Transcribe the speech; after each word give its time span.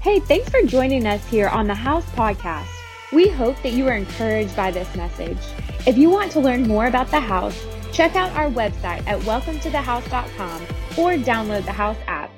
Hey, 0.00 0.18
thanks 0.18 0.48
for 0.48 0.62
joining 0.62 1.06
us 1.06 1.22
here 1.26 1.48
on 1.48 1.66
the 1.66 1.74
House 1.74 2.06
Podcast. 2.12 2.70
We 3.12 3.28
hope 3.28 3.62
that 3.62 3.74
you 3.74 3.86
are 3.86 3.92
encouraged 3.92 4.56
by 4.56 4.70
this 4.70 4.96
message. 4.96 5.36
If 5.86 5.98
you 5.98 6.08
want 6.08 6.32
to 6.32 6.40
learn 6.40 6.66
more 6.66 6.86
about 6.86 7.10
the 7.10 7.20
house, 7.20 7.66
check 7.92 8.16
out 8.16 8.32
our 8.32 8.48
website 8.48 9.06
at 9.06 9.20
welcometothehouse.com 9.20 10.62
or 10.96 11.22
download 11.22 11.66
the 11.66 11.72
House 11.72 11.98
app. 12.06 12.30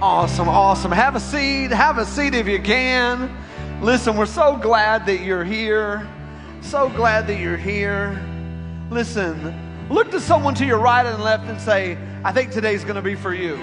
Awesome, 0.00 0.48
awesome. 0.48 0.92
Have 0.92 1.16
a 1.16 1.20
seat. 1.20 1.72
Have 1.72 1.98
a 1.98 2.06
seat 2.06 2.36
if 2.36 2.46
you 2.46 2.62
can. 2.62 3.36
Listen, 3.82 4.16
we're 4.16 4.24
so 4.24 4.56
glad 4.56 5.06
that 5.06 5.22
you're 5.22 5.44
here. 5.44 6.08
So 6.60 6.88
glad 6.90 7.26
that 7.26 7.40
you're 7.40 7.56
here. 7.56 8.16
Listen, 8.92 9.88
look 9.90 10.12
to 10.12 10.20
someone 10.20 10.54
to 10.54 10.64
your 10.64 10.78
right 10.78 11.04
and 11.04 11.20
left 11.20 11.48
and 11.48 11.60
say, 11.60 11.98
I 12.22 12.30
think 12.30 12.52
today's 12.52 12.84
going 12.84 12.94
to 12.94 13.02
be 13.02 13.16
for 13.16 13.34
you. 13.34 13.56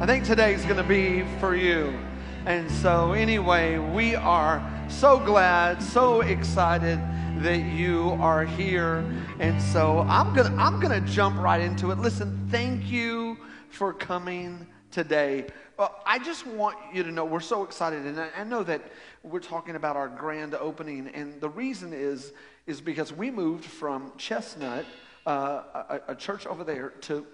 I 0.00 0.04
think 0.04 0.26
today's 0.26 0.62
going 0.64 0.76
to 0.76 0.82
be 0.82 1.24
for 1.40 1.56
you. 1.56 1.98
And 2.44 2.68
so, 2.68 3.12
anyway, 3.12 3.78
we 3.78 4.16
are 4.16 4.60
so 4.88 5.16
glad, 5.20 5.80
so 5.80 6.22
excited 6.22 6.98
that 7.38 7.58
you 7.58 8.18
are 8.20 8.44
here. 8.44 9.04
And 9.38 9.62
so, 9.62 10.00
I'm 10.08 10.34
going 10.34 10.50
to 10.50 10.58
I'm 10.58 10.80
going 10.80 11.04
to 11.04 11.08
jump 11.12 11.38
right 11.38 11.60
into 11.60 11.92
it. 11.92 11.98
Listen, 11.98 12.48
thank 12.50 12.90
you 12.90 13.38
for 13.70 13.92
coming 13.92 14.66
today. 14.90 15.46
Well, 15.78 16.02
I 16.04 16.18
just 16.18 16.44
want 16.44 16.76
you 16.92 17.04
to 17.04 17.12
know 17.12 17.24
we're 17.24 17.38
so 17.38 17.62
excited, 17.62 18.06
and 18.06 18.18
I, 18.18 18.42
know 18.42 18.64
that 18.64 18.82
we're 19.22 19.38
talking 19.38 19.76
about 19.76 19.94
our 19.94 20.08
grand 20.08 20.56
opening, 20.56 21.06
and 21.14 21.40
the 21.40 21.48
reason 21.48 21.92
is 21.92 22.32
is 22.66 22.80
because 22.80 23.12
we 23.12 23.30
moved 23.30 23.64
from 23.64 24.12
Chestnut, 24.18 24.84
uh, 25.26 25.62
a, 25.88 26.00
a 26.08 26.14
church 26.16 26.46
over 26.46 26.64
there, 26.64 26.90
to 27.02 27.24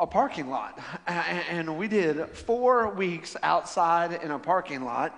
a 0.00 0.06
parking 0.06 0.48
lot. 0.48 0.80
And 1.06 1.76
we 1.76 1.86
did 1.86 2.26
four 2.30 2.88
weeks 2.94 3.36
outside 3.42 4.22
in 4.22 4.30
a 4.30 4.38
parking 4.38 4.82
lot. 4.82 5.14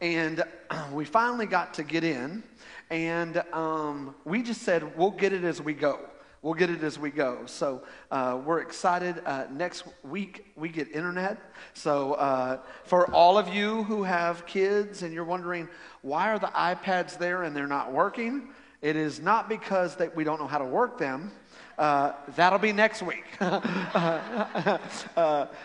And 0.00 0.42
we 0.92 1.04
finally 1.04 1.46
got 1.46 1.74
to 1.74 1.82
get 1.82 2.02
in. 2.02 2.42
And 2.90 3.42
um, 3.52 4.14
we 4.24 4.42
just 4.42 4.62
said, 4.62 4.96
we'll 4.96 5.10
get 5.10 5.34
it 5.34 5.44
as 5.44 5.60
we 5.60 5.74
go. 5.74 6.00
We'll 6.40 6.54
get 6.54 6.70
it 6.70 6.82
as 6.82 6.98
we 6.98 7.10
go. 7.10 7.44
So 7.46 7.82
uh, 8.10 8.40
we're 8.44 8.60
excited. 8.60 9.22
Uh, 9.24 9.46
next 9.50 9.84
week, 10.02 10.46
we 10.56 10.68
get 10.70 10.90
internet. 10.90 11.38
So 11.74 12.14
uh, 12.14 12.58
for 12.84 13.10
all 13.12 13.38
of 13.38 13.48
you 13.48 13.84
who 13.84 14.02
have 14.04 14.46
kids 14.46 15.02
and 15.02 15.12
you're 15.12 15.24
wondering, 15.24 15.68
why 16.02 16.30
are 16.30 16.38
the 16.38 16.48
iPads 16.48 17.18
there 17.18 17.44
and 17.44 17.54
they're 17.54 17.66
not 17.66 17.92
working? 17.92 18.48
It 18.80 18.96
is 18.96 19.20
not 19.20 19.48
because 19.48 19.96
that 19.96 20.14
we 20.14 20.24
don't 20.24 20.38
know 20.38 20.46
how 20.46 20.58
to 20.58 20.66
work 20.66 20.98
them. 20.98 21.32
Uh, 21.78 22.12
that'll 22.36 22.58
be 22.58 22.72
next 22.72 23.02
week. 23.02 23.24
uh, 23.40 24.78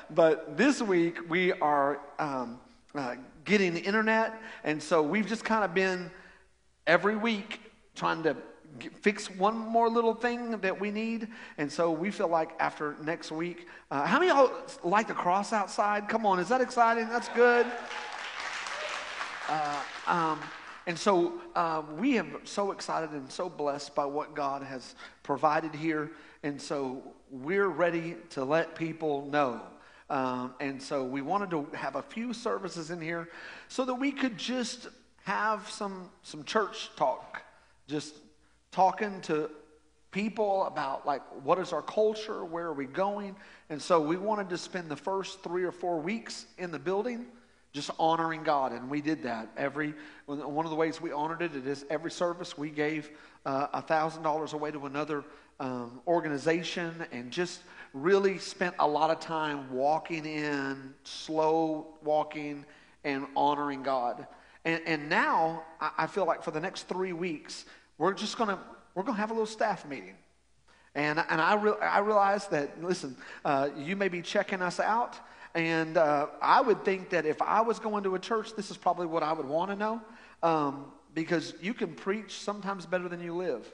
but 0.09 0.57
this 0.57 0.81
week 0.81 1.29
we 1.29 1.53
are 1.53 1.99
um, 2.17 2.59
uh, 2.95 3.15
getting 3.45 3.73
the 3.73 3.81
internet, 3.81 4.41
and 4.63 4.81
so 4.81 5.03
we've 5.03 5.27
just 5.27 5.45
kind 5.45 5.63
of 5.63 5.73
been 5.73 6.09
every 6.87 7.15
week 7.15 7.61
trying 7.95 8.23
to 8.23 8.35
get, 8.79 8.97
fix 8.97 9.29
one 9.29 9.55
more 9.55 9.87
little 9.87 10.15
thing 10.15 10.51
that 10.61 10.79
we 10.79 10.89
need. 10.89 11.27
And 11.57 11.71
so 11.71 11.91
we 11.91 12.09
feel 12.09 12.27
like 12.27 12.51
after 12.59 12.95
next 13.03 13.31
week, 13.31 13.67
uh, 13.91 14.05
how 14.05 14.19
many 14.19 14.31
y'all 14.31 14.51
like 14.83 15.07
the 15.07 15.13
cross 15.13 15.53
outside? 15.53 16.09
Come 16.09 16.25
on, 16.25 16.39
is 16.39 16.49
that 16.49 16.61
exciting? 16.61 17.07
That's 17.09 17.29
good. 17.29 17.67
Uh, 19.47 19.81
um, 20.07 20.39
and 20.89 20.97
so 20.97 21.33
uh, 21.55 21.83
we 21.99 22.17
are 22.17 22.25
so 22.45 22.71
excited 22.71 23.11
and 23.11 23.31
so 23.31 23.47
blessed 23.47 23.93
by 23.93 24.05
what 24.05 24.33
God 24.33 24.63
has 24.63 24.95
provided 25.21 25.75
here. 25.75 26.09
And 26.41 26.59
so 26.59 27.03
we're 27.29 27.67
ready 27.67 28.15
to 28.31 28.43
let 28.43 28.73
people 28.73 29.27
know. 29.27 29.61
Um, 30.09 30.55
and 30.59 30.81
so 30.81 31.03
we 31.03 31.21
wanted 31.21 31.51
to 31.51 31.67
have 31.75 31.95
a 31.95 32.01
few 32.01 32.33
services 32.33 32.89
in 32.89 32.99
here 32.99 33.29
so 33.67 33.85
that 33.85 33.93
we 33.93 34.11
could 34.11 34.35
just 34.35 34.87
have 35.25 35.69
some, 35.69 36.09
some 36.23 36.43
church 36.43 36.89
talk, 36.95 37.43
just 37.87 38.15
talking 38.71 39.21
to 39.21 39.51
people 40.09 40.63
about 40.63 41.05
like 41.05 41.21
what 41.43 41.59
is 41.59 41.71
our 41.71 41.83
culture, 41.83 42.43
where 42.43 42.65
are 42.65 42.73
we 42.73 42.85
going. 42.85 43.35
And 43.69 43.79
so 43.79 44.01
we 44.01 44.17
wanted 44.17 44.49
to 44.49 44.57
spend 44.57 44.89
the 44.89 44.95
first 44.95 45.43
three 45.43 45.65
or 45.65 45.71
four 45.71 45.99
weeks 45.99 46.47
in 46.57 46.71
the 46.71 46.79
building 46.79 47.27
just 47.71 47.91
honoring 47.99 48.43
God. 48.43 48.71
And 48.71 48.89
we 48.89 49.01
did 49.01 49.23
that. 49.23 49.49
Every 49.57 49.93
one 50.25 50.65
of 50.65 50.69
the 50.69 50.75
ways 50.75 50.99
we 51.01 51.11
honored 51.11 51.41
it, 51.41 51.55
it 51.55 51.67
is 51.67 51.85
every 51.89 52.11
service 52.11 52.57
we 52.57 52.69
gave 52.69 53.11
uh, 53.45 53.67
a 53.73 53.81
thousand 53.81 54.23
dollars 54.23 54.53
away 54.53 54.71
to 54.71 54.85
another 54.85 55.23
um, 55.59 56.01
organization, 56.07 57.05
and 57.11 57.31
just 57.31 57.61
really 57.93 58.37
spent 58.37 58.75
a 58.79 58.87
lot 58.87 59.09
of 59.09 59.19
time 59.19 59.71
walking 59.73 60.25
in, 60.25 60.93
slow 61.03 61.87
walking, 62.01 62.65
and 63.03 63.27
honoring 63.35 63.83
God. 63.83 64.25
And, 64.63 64.81
and 64.85 65.09
now 65.09 65.63
I, 65.81 65.91
I 65.99 66.07
feel 66.07 66.25
like 66.25 66.43
for 66.43 66.51
the 66.51 66.59
next 66.61 66.87
three 66.87 67.13
weeks, 67.13 67.65
we're 67.97 68.13
just 68.13 68.37
gonna 68.37 68.59
we're 68.95 69.03
gonna 69.03 69.17
have 69.17 69.31
a 69.31 69.33
little 69.33 69.45
staff 69.45 69.85
meeting. 69.85 70.15
And, 70.95 71.23
and 71.29 71.39
I, 71.39 71.53
re- 71.53 71.79
I 71.81 71.99
realize 71.99 72.47
that, 72.47 72.83
listen, 72.83 73.15
uh, 73.45 73.69
you 73.77 73.95
may 73.95 74.07
be 74.07 74.21
checking 74.21 74.61
us 74.61 74.79
out, 74.79 75.19
and 75.59 75.97
uh, 75.97 76.27
I 76.41 76.61
would 76.61 76.85
think 76.85 77.09
that 77.09 77.25
if 77.25 77.41
I 77.41 77.59
was 77.59 77.79
going 77.79 78.05
to 78.05 78.15
a 78.15 78.19
church, 78.19 78.55
this 78.55 78.71
is 78.71 78.77
probably 78.77 79.07
what 79.07 79.23
I 79.23 79.33
would 79.33 79.45
want 79.45 79.71
to 79.71 79.75
know. 79.75 80.01
Um, 80.41 80.85
because 81.13 81.53
you 81.61 81.73
can 81.73 81.95
preach 81.95 82.39
sometimes 82.39 82.85
better 82.85 83.09
than 83.09 83.19
you 83.19 83.35
live. 83.35 83.69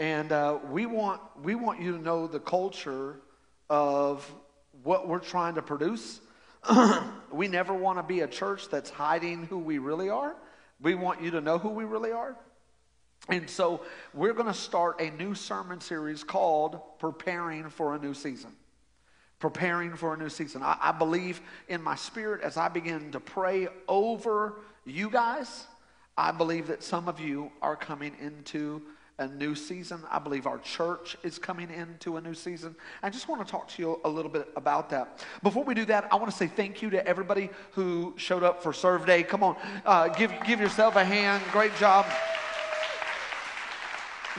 And 0.00 0.32
uh, 0.32 0.58
we, 0.70 0.86
want, 0.86 1.20
we 1.40 1.54
want 1.54 1.80
you 1.80 1.92
to 1.96 2.02
know 2.02 2.26
the 2.26 2.40
culture 2.40 3.20
of 3.70 4.28
what 4.82 5.06
we're 5.06 5.20
trying 5.20 5.54
to 5.54 5.62
produce. 5.62 6.20
we 7.32 7.46
never 7.46 7.74
want 7.74 8.00
to 8.00 8.02
be 8.02 8.20
a 8.20 8.26
church 8.26 8.68
that's 8.68 8.90
hiding 8.90 9.44
who 9.44 9.58
we 9.58 9.78
really 9.78 10.10
are. 10.10 10.34
We 10.80 10.96
want 10.96 11.22
you 11.22 11.30
to 11.32 11.40
know 11.40 11.58
who 11.58 11.68
we 11.68 11.84
really 11.84 12.10
are. 12.10 12.34
And 13.28 13.48
so 13.48 13.82
we're 14.14 14.32
going 14.32 14.46
to 14.46 14.54
start 14.54 15.00
a 15.00 15.10
new 15.10 15.36
sermon 15.36 15.80
series 15.80 16.24
called 16.24 16.80
Preparing 16.98 17.70
for 17.70 17.94
a 17.94 18.00
New 18.00 18.14
Season 18.14 18.50
preparing 19.38 19.94
for 19.94 20.14
a 20.14 20.16
new 20.16 20.28
season. 20.28 20.62
I, 20.62 20.76
I, 20.80 20.92
believe 20.92 21.40
in 21.68 21.82
my 21.82 21.94
spirit 21.94 22.42
as 22.42 22.56
I 22.56 22.68
begin 22.68 23.12
to 23.12 23.20
pray 23.20 23.68
over 23.86 24.54
you 24.84 25.10
guys. 25.10 25.66
I 26.16 26.32
believe 26.32 26.66
that 26.68 26.82
some 26.82 27.08
of 27.08 27.20
you 27.20 27.52
are 27.62 27.76
coming 27.76 28.14
into 28.20 28.82
a 29.20 29.28
new 29.28 29.54
season. 29.54 30.00
I 30.10 30.18
believe 30.18 30.46
our 30.46 30.58
church 30.58 31.16
is 31.22 31.38
coming 31.38 31.70
into 31.70 32.16
a 32.16 32.20
new 32.20 32.34
season. 32.34 32.74
I 33.02 33.10
just 33.10 33.28
want 33.28 33.44
to 33.44 33.50
talk 33.50 33.68
to 33.68 33.82
you 33.82 34.00
a 34.04 34.08
little 34.08 34.30
bit 34.30 34.48
about 34.56 34.90
that. 34.90 35.24
Before 35.42 35.64
we 35.64 35.74
do 35.74 35.84
that, 35.86 36.08
I 36.12 36.16
want 36.16 36.30
to 36.30 36.36
say 36.36 36.46
thank 36.46 36.82
you 36.82 36.90
to 36.90 37.06
everybody 37.06 37.50
who 37.72 38.14
showed 38.16 38.42
up 38.42 38.62
for 38.62 38.72
Serve 38.72 39.06
Day. 39.06 39.22
Come 39.22 39.42
on, 39.42 39.56
uh, 39.84 40.08
give, 40.08 40.32
give 40.46 40.60
yourself 40.60 40.96
a 40.96 41.04
hand. 41.04 41.42
Great 41.52 41.74
job 41.76 42.06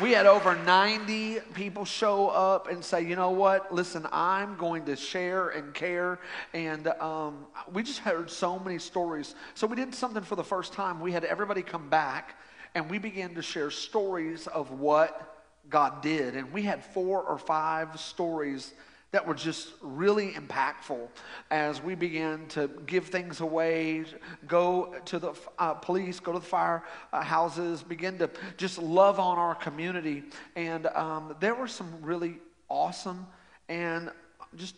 we 0.01 0.11
had 0.11 0.25
over 0.25 0.55
90 0.55 1.39
people 1.53 1.83
show 1.83 2.29
up 2.29 2.69
and 2.69 2.83
say, 2.83 3.01
you 3.01 3.17
know 3.17 3.31
what, 3.31 3.73
listen, 3.73 4.07
I'm 4.11 4.55
going 4.55 4.85
to 4.85 4.95
share 4.95 5.49
and 5.49 5.73
care. 5.73 6.19
And 6.53 6.87
um, 6.87 7.45
we 7.73 7.83
just 7.83 7.99
heard 7.99 8.29
so 8.29 8.57
many 8.59 8.79
stories. 8.79 9.35
So 9.55 9.67
we 9.67 9.75
did 9.75 9.93
something 9.93 10.23
for 10.23 10.37
the 10.37 10.43
first 10.43 10.71
time. 10.71 11.01
We 11.01 11.11
had 11.11 11.25
everybody 11.25 11.61
come 11.61 11.89
back 11.89 12.39
and 12.75 12.89
we 12.89 12.97
began 12.97 13.35
to 13.35 13.41
share 13.41 13.71
stories 13.71 14.47
of 14.47 14.71
what 14.71 15.43
God 15.69 16.01
did. 16.01 16.35
And 16.35 16.53
we 16.53 16.61
had 16.61 16.83
four 16.83 17.21
or 17.21 17.37
five 17.37 17.99
stories 17.99 18.73
that 19.11 19.25
were 19.25 19.33
just 19.33 19.69
really 19.81 20.33
impactful 20.33 21.07
as 21.49 21.81
we 21.81 21.95
began 21.95 22.45
to 22.47 22.67
give 22.85 23.07
things 23.07 23.41
away, 23.41 24.05
go 24.47 24.95
to 25.05 25.19
the 25.19 25.33
uh, 25.57 25.73
police, 25.73 26.19
go 26.19 26.33
to 26.33 26.39
the 26.39 26.45
fire 26.45 26.83
uh, 27.11 27.21
houses, 27.21 27.81
begin 27.81 28.17
to 28.19 28.29
just 28.57 28.77
love 28.77 29.19
on 29.19 29.37
our 29.37 29.55
community. 29.55 30.23
And 30.55 30.87
um, 30.87 31.35
there 31.39 31.55
were 31.55 31.67
some 31.67 31.91
really 32.01 32.37
awesome 32.69 33.25
and 33.67 34.11
just 34.55 34.75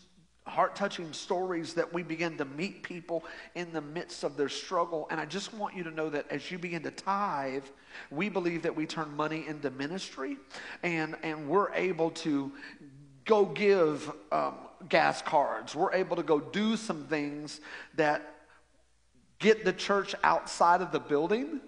heart 0.47 0.75
touching 0.75 1.13
stories 1.13 1.73
that 1.75 1.93
we 1.93 2.01
begin 2.01 2.35
to 2.37 2.45
meet 2.45 2.81
people 2.83 3.23
in 3.55 3.71
the 3.71 3.81
midst 3.81 4.23
of 4.23 4.35
their 4.35 4.49
struggle. 4.49 5.07
And 5.11 5.19
I 5.19 5.25
just 5.25 5.53
want 5.53 5.75
you 5.75 5.83
to 5.83 5.91
know 5.91 6.09
that 6.09 6.25
as 6.31 6.49
you 6.49 6.57
begin 6.57 6.81
to 6.83 6.91
tithe, 6.91 7.63
we 8.09 8.27
believe 8.27 8.63
that 8.63 8.75
we 8.75 8.85
turn 8.85 9.15
money 9.15 9.45
into 9.47 9.69
ministry 9.69 10.37
and, 10.83 11.15
and 11.21 11.47
we're 11.47 11.71
able 11.73 12.09
to 12.11 12.51
go 13.31 13.45
give 13.45 14.11
um, 14.33 14.55
gas 14.89 15.21
cards. 15.21 15.73
We're 15.73 15.93
able 15.93 16.17
to 16.17 16.23
go 16.23 16.41
do 16.41 16.75
some 16.75 17.05
things 17.05 17.61
that 17.95 18.21
get 19.39 19.63
the 19.63 19.71
church 19.71 20.13
outside 20.21 20.81
of 20.81 20.91
the 20.91 20.99
building 20.99 21.61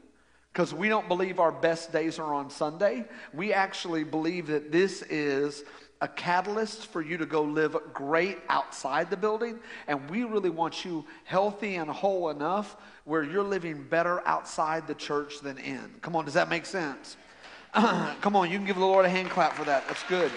because 0.51 0.73
we 0.73 0.89
don't 0.89 1.07
believe 1.07 1.39
our 1.39 1.53
best 1.53 1.93
days 1.93 2.19
are 2.19 2.33
on 2.33 2.49
Sunday. 2.49 3.05
We 3.33 3.53
actually 3.53 4.03
believe 4.03 4.47
that 4.47 4.73
this 4.73 5.03
is 5.03 5.63
a 6.01 6.07
catalyst 6.09 6.87
for 6.87 7.01
you 7.01 7.17
to 7.17 7.25
go 7.25 7.43
live 7.43 7.77
great 7.93 8.39
outside 8.49 9.09
the 9.09 9.15
building. 9.15 9.57
And 9.87 10.09
we 10.09 10.25
really 10.25 10.49
want 10.49 10.83
you 10.83 11.05
healthy 11.23 11.75
and 11.75 11.89
whole 11.89 12.29
enough 12.29 12.75
where 13.05 13.23
you're 13.23 13.41
living 13.41 13.83
better 13.83 14.21
outside 14.27 14.85
the 14.85 14.95
church 14.95 15.39
than 15.39 15.57
in. 15.59 15.95
Come 16.01 16.13
on, 16.17 16.25
does 16.25 16.33
that 16.33 16.49
make 16.49 16.65
sense? 16.65 17.15
Come 17.73 18.35
on, 18.35 18.51
you 18.51 18.57
can 18.57 18.67
give 18.67 18.75
the 18.75 18.85
Lord 18.85 19.05
a 19.05 19.09
hand 19.09 19.29
clap 19.29 19.53
for 19.53 19.63
that. 19.63 19.87
That's 19.87 20.03
good. 20.09 20.29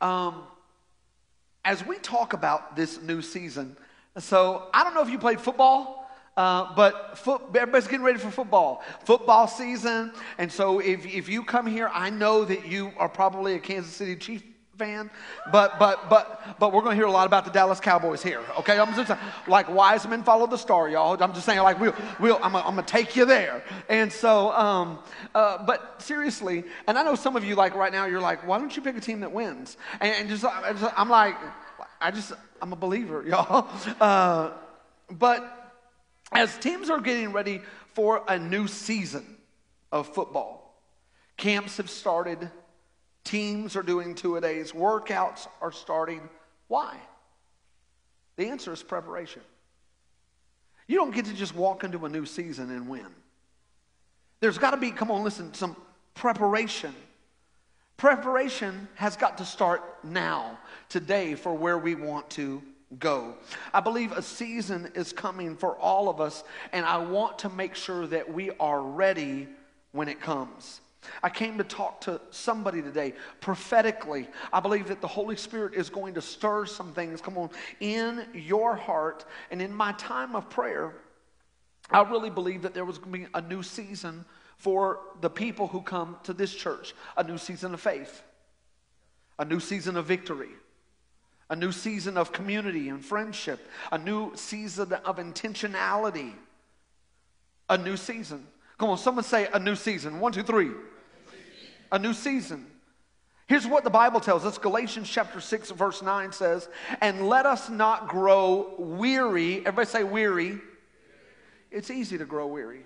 Um, 0.00 0.42
as 1.64 1.84
we 1.84 1.96
talk 1.98 2.32
about 2.32 2.76
this 2.76 3.00
new 3.02 3.20
season, 3.22 3.76
So 4.18 4.68
I 4.74 4.82
don't 4.82 4.94
know 4.94 5.02
if 5.02 5.10
you 5.10 5.18
played 5.18 5.40
football, 5.40 6.10
uh, 6.36 6.74
but 6.74 7.18
foot, 7.18 7.42
everybody's 7.54 7.86
getting 7.86 8.04
ready 8.04 8.18
for 8.18 8.30
football. 8.30 8.82
Football 9.04 9.46
season. 9.46 10.12
And 10.38 10.50
so 10.50 10.80
if, 10.80 11.06
if 11.06 11.28
you 11.28 11.44
come 11.44 11.66
here, 11.66 11.90
I 11.92 12.10
know 12.10 12.44
that 12.44 12.66
you 12.66 12.92
are 12.98 13.08
probably 13.08 13.54
a 13.54 13.58
Kansas 13.58 13.92
City 13.92 14.16
Chief 14.16 14.42
fan, 14.80 15.10
but 15.52 15.78
but 15.78 16.08
but 16.08 16.58
but 16.58 16.72
we're 16.72 16.80
going 16.80 16.96
to 16.96 16.96
hear 16.96 17.06
a 17.06 17.12
lot 17.12 17.26
about 17.26 17.44
the 17.44 17.50
Dallas 17.50 17.80
Cowboys 17.80 18.22
here. 18.22 18.40
Okay, 18.60 18.78
I'm 18.78 18.94
just 18.94 19.12
like 19.46 19.68
wise 19.68 20.08
men 20.08 20.22
follow 20.22 20.46
the 20.46 20.56
star, 20.56 20.88
y'all. 20.88 21.22
I'm 21.22 21.34
just 21.34 21.44
saying, 21.44 21.60
like 21.60 21.78
we'll 21.78 21.94
we'll 22.18 22.38
I'm, 22.42 22.56
I'm 22.56 22.62
gonna 22.62 22.82
take 22.82 23.14
you 23.14 23.26
there. 23.26 23.62
And 23.90 24.10
so, 24.10 24.52
um, 24.52 24.98
uh, 25.34 25.64
but 25.66 26.00
seriously, 26.00 26.64
and 26.88 26.98
I 26.98 27.02
know 27.02 27.14
some 27.14 27.36
of 27.36 27.44
you 27.44 27.56
like 27.56 27.74
right 27.74 27.92
now, 27.92 28.06
you're 28.06 28.22
like, 28.22 28.46
why 28.46 28.58
don't 28.58 28.74
you 28.74 28.80
pick 28.80 28.96
a 28.96 29.00
team 29.00 29.20
that 29.20 29.32
wins? 29.32 29.76
And, 30.00 30.14
and 30.14 30.28
just 30.30 30.46
I'm 30.96 31.10
like, 31.10 31.36
I 32.00 32.10
just 32.10 32.32
I'm 32.62 32.72
a 32.72 32.76
believer, 32.76 33.22
y'all. 33.28 33.68
Uh, 34.00 34.52
but 35.10 35.74
as 36.32 36.56
teams 36.56 36.88
are 36.88 37.00
getting 37.00 37.32
ready 37.32 37.60
for 37.92 38.24
a 38.26 38.38
new 38.38 38.66
season 38.66 39.36
of 39.92 40.08
football, 40.08 40.82
camps 41.36 41.76
have 41.76 41.90
started 41.90 42.50
Teams 43.30 43.76
are 43.76 43.82
doing 43.84 44.16
two 44.16 44.34
a 44.34 44.40
days. 44.40 44.72
Workouts 44.72 45.46
are 45.60 45.70
starting. 45.70 46.20
Why? 46.66 46.96
The 48.36 48.46
answer 48.46 48.72
is 48.72 48.82
preparation. 48.82 49.42
You 50.88 50.96
don't 50.96 51.14
get 51.14 51.26
to 51.26 51.32
just 51.32 51.54
walk 51.54 51.84
into 51.84 52.04
a 52.06 52.08
new 52.08 52.26
season 52.26 52.72
and 52.72 52.88
win. 52.88 53.06
There's 54.40 54.58
got 54.58 54.72
to 54.72 54.76
be, 54.76 54.90
come 54.90 55.12
on, 55.12 55.22
listen, 55.22 55.54
some 55.54 55.76
preparation. 56.14 56.92
Preparation 57.96 58.88
has 58.96 59.16
got 59.16 59.38
to 59.38 59.44
start 59.44 59.84
now, 60.02 60.58
today, 60.88 61.36
for 61.36 61.54
where 61.54 61.78
we 61.78 61.94
want 61.94 62.28
to 62.30 62.60
go. 62.98 63.36
I 63.72 63.78
believe 63.78 64.10
a 64.10 64.22
season 64.22 64.90
is 64.96 65.12
coming 65.12 65.56
for 65.56 65.76
all 65.76 66.08
of 66.08 66.20
us, 66.20 66.42
and 66.72 66.84
I 66.84 66.98
want 66.98 67.38
to 67.40 67.48
make 67.48 67.76
sure 67.76 68.08
that 68.08 68.32
we 68.32 68.50
are 68.58 68.82
ready 68.82 69.46
when 69.92 70.08
it 70.08 70.20
comes. 70.20 70.80
I 71.22 71.30
came 71.30 71.58
to 71.58 71.64
talk 71.64 72.02
to 72.02 72.20
somebody 72.30 72.82
today 72.82 73.14
prophetically. 73.40 74.28
I 74.52 74.60
believe 74.60 74.88
that 74.88 75.00
the 75.00 75.08
Holy 75.08 75.36
Spirit 75.36 75.74
is 75.74 75.88
going 75.88 76.14
to 76.14 76.22
stir 76.22 76.66
some 76.66 76.92
things, 76.92 77.20
come 77.20 77.38
on, 77.38 77.50
in 77.80 78.26
your 78.34 78.76
heart. 78.76 79.24
And 79.50 79.62
in 79.62 79.72
my 79.72 79.92
time 79.92 80.36
of 80.36 80.50
prayer, 80.50 80.94
I 81.90 82.02
really 82.02 82.30
believe 82.30 82.62
that 82.62 82.74
there 82.74 82.84
was 82.84 82.98
going 82.98 83.12
to 83.12 83.18
be 83.18 83.26
a 83.34 83.40
new 83.40 83.62
season 83.62 84.24
for 84.56 85.00
the 85.20 85.30
people 85.30 85.66
who 85.66 85.80
come 85.80 86.16
to 86.24 86.32
this 86.32 86.54
church 86.54 86.94
a 87.16 87.24
new 87.24 87.38
season 87.38 87.72
of 87.72 87.80
faith, 87.80 88.22
a 89.38 89.44
new 89.44 89.58
season 89.58 89.96
of 89.96 90.04
victory, 90.04 90.50
a 91.48 91.56
new 91.56 91.72
season 91.72 92.18
of 92.18 92.30
community 92.30 92.90
and 92.90 93.04
friendship, 93.04 93.66
a 93.90 93.98
new 93.98 94.32
season 94.36 94.92
of 94.92 95.16
intentionality, 95.16 96.32
a 97.70 97.78
new 97.78 97.96
season. 97.96 98.46
Come 98.76 98.90
on, 98.90 98.98
someone 98.98 99.24
say 99.24 99.48
a 99.52 99.58
new 99.58 99.74
season. 99.74 100.20
One, 100.20 100.32
two, 100.32 100.42
three 100.42 100.70
a 101.92 101.98
new 101.98 102.12
season. 102.14 102.66
Here's 103.50 103.66
what 103.66 103.82
the 103.82 103.90
Bible 103.90 104.20
tells 104.20 104.44
us 104.44 104.58
Galatians 104.58 105.10
chapter 105.10 105.40
6, 105.40 105.72
verse 105.72 106.02
9 106.02 106.30
says, 106.30 106.68
And 107.00 107.28
let 107.28 107.46
us 107.46 107.68
not 107.68 108.06
grow 108.06 108.74
weary. 108.78 109.58
Everybody 109.58 109.86
say 109.86 110.04
weary. 110.04 110.60
It's 111.70 111.90
easy 111.90 112.16
to 112.18 112.24
grow 112.24 112.46
weary. 112.46 112.84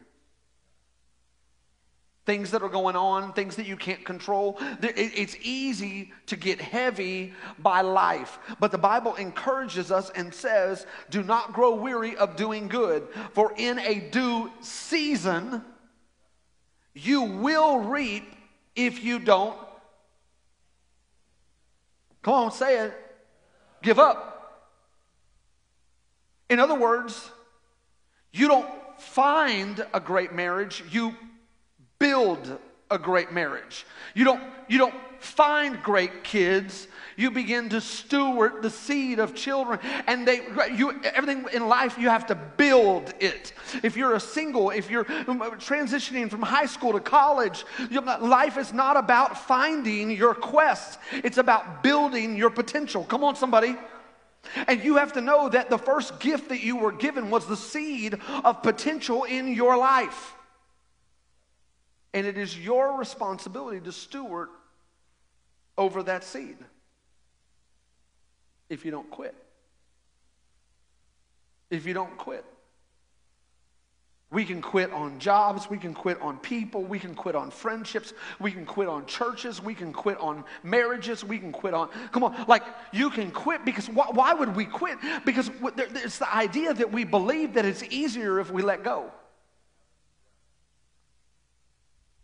Things 2.25 2.53
that 2.53 2.63
are 2.63 2.71
going 2.71 2.97
on, 2.97 3.35
things 3.35 3.57
that 3.57 3.67
you 3.67 3.77
can't 3.77 4.07
control. 4.07 4.59
It's 4.81 5.37
easy 5.43 6.15
to 6.29 6.37
get 6.37 6.63
heavy 6.63 7.35
by 7.59 7.83
life. 7.83 8.39
But 8.59 8.73
the 8.73 8.79
Bible 8.79 9.17
encourages 9.17 9.93
us 9.93 10.11
and 10.15 10.33
says, 10.33 10.87
Do 11.11 11.23
not 11.23 11.53
grow 11.53 11.75
weary 11.75 12.17
of 12.17 12.37
doing 12.37 12.69
good, 12.69 13.07
for 13.33 13.53
in 13.59 13.79
a 13.79 14.01
due 14.01 14.51
season 14.63 15.63
you 16.95 17.21
will 17.21 17.81
reap 17.81 18.25
if 18.77 19.03
you 19.03 19.19
don't, 19.19 19.57
come 22.23 22.35
on, 22.35 22.53
say 22.53 22.87
it, 22.87 22.95
give 23.83 23.99
up. 23.99 24.31
In 26.51 26.61
other 26.61 26.75
words, 26.75 27.31
you 28.33 28.49
don't 28.49 28.69
find 28.99 29.85
a 29.93 30.01
great 30.01 30.33
marriage, 30.33 30.83
you 30.91 31.15
build 31.99 32.59
a 32.91 32.99
great 32.99 33.33
marriage. 33.33 33.87
You 34.15 34.25
don't, 34.25 34.43
you 34.69 34.79
don't 34.79 34.95
find 35.25 35.83
great 35.83 36.23
kids, 36.23 36.87
you 37.17 37.31
begin 37.31 37.69
to 37.71 37.81
steward 37.81 38.63
the 38.63 38.71
seed 38.71 39.19
of 39.19 39.35
children 39.35 39.79
and 40.07 40.27
they 40.27 40.41
you 40.75 41.01
everything 41.03 41.47
in 41.53 41.69
life 41.69 41.97
you 41.97 42.09
have 42.09 42.27
to 42.27 42.35
build 42.35 43.15
it. 43.21 43.53
If 43.83 43.97
you're 43.97 44.15
a 44.15 44.21
single 44.21 44.71
if 44.71 44.91
you're 44.91 45.05
transitioning 45.05 46.31
from 46.31 46.43
high 46.43 46.67
school 46.67 46.93
to 46.93 47.01
college 47.01 47.65
life 48.21 48.59
is 48.59 48.73
not 48.73 48.97
about 48.97 49.39
finding 49.39 50.11
your 50.11 50.35
quest. 50.35 50.99
It's 51.13 51.39
about 51.39 51.83
building 51.83 52.37
your 52.37 52.51
potential. 52.51 53.05
Come 53.05 53.25
on 53.25 53.37
somebody. 53.37 53.77
And 54.67 54.85
you 54.85 54.97
have 54.97 55.15
to 55.15 55.23
know 55.23 55.49
that 55.49 55.71
the 55.71 55.79
first 55.79 56.21
gift 56.21 56.51
that 56.51 56.63
you 56.63 56.77
were 56.77 56.93
given 56.93 57.31
was 57.31 57.47
the 57.47 57.57
seed 57.57 58.19
of 58.45 58.63
potential 58.63 59.25
in 59.25 59.55
your 59.55 59.77
life. 59.77 60.35
And 62.13 62.27
it 62.27 62.37
is 62.37 62.57
your 62.59 62.99
responsibility 62.99 63.81
to 63.81 63.93
steward 63.93 64.49
over 65.77 66.03
that 66.05 66.25
seed 66.25 66.57
if 68.69 68.85
you 68.85 68.91
don't 68.91 69.11
quit. 69.11 69.35
If 71.71 71.87
you 71.87 71.95
don't 71.95 72.17
quit. 72.17 72.45
We 74.31 74.45
can 74.45 74.61
quit 74.61 74.93
on 74.93 75.21
jobs, 75.21 75.71
we 75.71 75.79
can 75.79 75.95
quit 75.95 76.21
on 76.21 76.39
people, 76.39 76.83
we 76.83 76.99
can 76.99 77.15
quit 77.15 77.37
on 77.37 77.53
friendships, 77.53 78.13
we 78.41 78.51
can 78.51 78.67
quit 78.67 78.89
on 78.89 79.07
churches, 79.07 79.63
we 79.63 79.77
can 79.77 79.93
quit 79.93 80.19
on 80.19 80.45
marriages, 80.65 81.23
we 81.23 81.39
can 81.39 81.53
quit 81.53 81.73
on, 81.73 81.89
come 82.11 82.25
on, 82.25 82.45
like 82.49 82.65
you 82.93 83.11
can 83.11 83.31
quit 83.31 83.65
because 83.65 83.89
why, 83.89 84.07
why 84.11 84.35
would 84.35 84.57
we 84.57 84.65
quit? 84.65 84.99
Because 85.25 85.53
it's 85.63 86.19
the 86.19 86.35
idea 86.35 86.75
that 86.75 86.91
we 86.91 87.05
believe 87.05 87.55
that 87.55 87.65
it's 87.65 87.85
easier 87.85 88.41
if 88.41 88.51
we 88.51 88.63
let 88.63 88.83
go. 88.83 89.13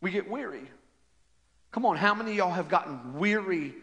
We 0.00 0.10
get 0.10 0.28
weary. 0.28 0.68
Come 1.72 1.86
on, 1.86 1.96
how 1.96 2.14
many 2.14 2.34
y'all 2.34 2.50
have 2.50 2.68
gotten 2.68 3.14
weary 3.18 3.74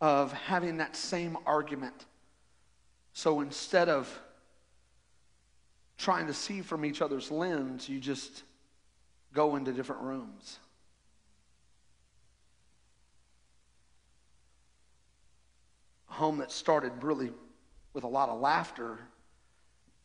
of 0.00 0.32
having 0.32 0.76
that 0.78 0.94
same 0.94 1.38
argument? 1.46 2.06
So 3.12 3.40
instead 3.40 3.88
of 3.88 4.20
trying 5.96 6.26
to 6.26 6.34
see 6.34 6.60
from 6.60 6.84
each 6.84 7.00
other's 7.02 7.30
lens, 7.30 7.88
you 7.88 7.98
just 7.98 8.42
go 9.32 9.56
into 9.56 9.72
different 9.72 10.02
rooms. 10.02 10.58
A 16.10 16.12
home 16.14 16.38
that 16.38 16.52
started 16.52 16.92
really 17.02 17.32
with 17.92 18.04
a 18.04 18.08
lot 18.08 18.28
of 18.28 18.40
laughter 18.40 18.98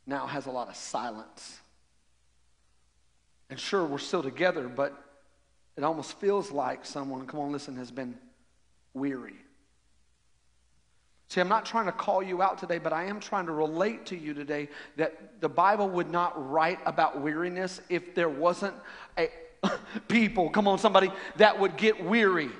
now 0.05 0.25
has 0.25 0.45
a 0.45 0.51
lot 0.51 0.69
of 0.69 0.75
silence. 0.75 1.59
And 3.49 3.59
sure, 3.59 3.85
we're 3.85 3.97
still 3.97 4.23
together, 4.23 4.67
but 4.67 5.04
it 5.77 5.83
almost 5.83 6.19
feels 6.19 6.51
like 6.51 6.85
someone, 6.85 7.27
come 7.27 7.39
on, 7.39 7.51
listen, 7.51 7.75
has 7.77 7.91
been 7.91 8.17
weary. 8.93 9.35
See, 11.27 11.41
I'm 11.41 11.49
not 11.49 11.65
trying 11.65 11.85
to 11.87 11.91
call 11.91 12.21
you 12.21 12.41
out 12.41 12.59
today, 12.59 12.77
but 12.77 12.93
I 12.93 13.05
am 13.05 13.19
trying 13.19 13.47
to 13.47 13.51
relate 13.51 14.05
to 14.07 14.17
you 14.17 14.33
today 14.33 14.69
that 14.95 15.41
the 15.41 15.49
Bible 15.49 15.89
would 15.89 16.09
not 16.09 16.49
write 16.49 16.79
about 16.85 17.19
weariness 17.19 17.81
if 17.89 18.15
there 18.15 18.29
wasn't 18.29 18.75
a 19.17 19.29
people, 20.07 20.49
come 20.49 20.67
on, 20.67 20.77
somebody, 20.79 21.11
that 21.37 21.59
would 21.59 21.77
get 21.77 22.03
weary. 22.03 22.51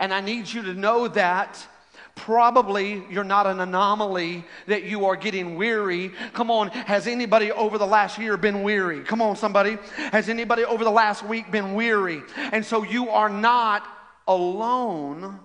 And 0.00 0.12
I 0.12 0.20
need 0.20 0.48
you 0.52 0.62
to 0.62 0.74
know 0.74 1.08
that 1.08 1.66
probably 2.14 3.04
you're 3.10 3.24
not 3.24 3.46
an 3.46 3.60
anomaly 3.60 4.44
that 4.66 4.84
you 4.84 5.06
are 5.06 5.16
getting 5.16 5.56
weary. 5.56 6.10
Come 6.32 6.50
on, 6.50 6.68
has 6.68 7.06
anybody 7.06 7.50
over 7.52 7.78
the 7.78 7.86
last 7.86 8.18
year 8.18 8.36
been 8.36 8.62
weary? 8.62 9.00
Come 9.00 9.22
on, 9.22 9.36
somebody. 9.36 9.78
Has 9.96 10.28
anybody 10.28 10.64
over 10.64 10.84
the 10.84 10.90
last 10.90 11.24
week 11.24 11.50
been 11.50 11.74
weary? 11.74 12.22
And 12.36 12.64
so 12.64 12.82
you 12.82 13.08
are 13.10 13.28
not 13.28 13.86
alone 14.26 15.40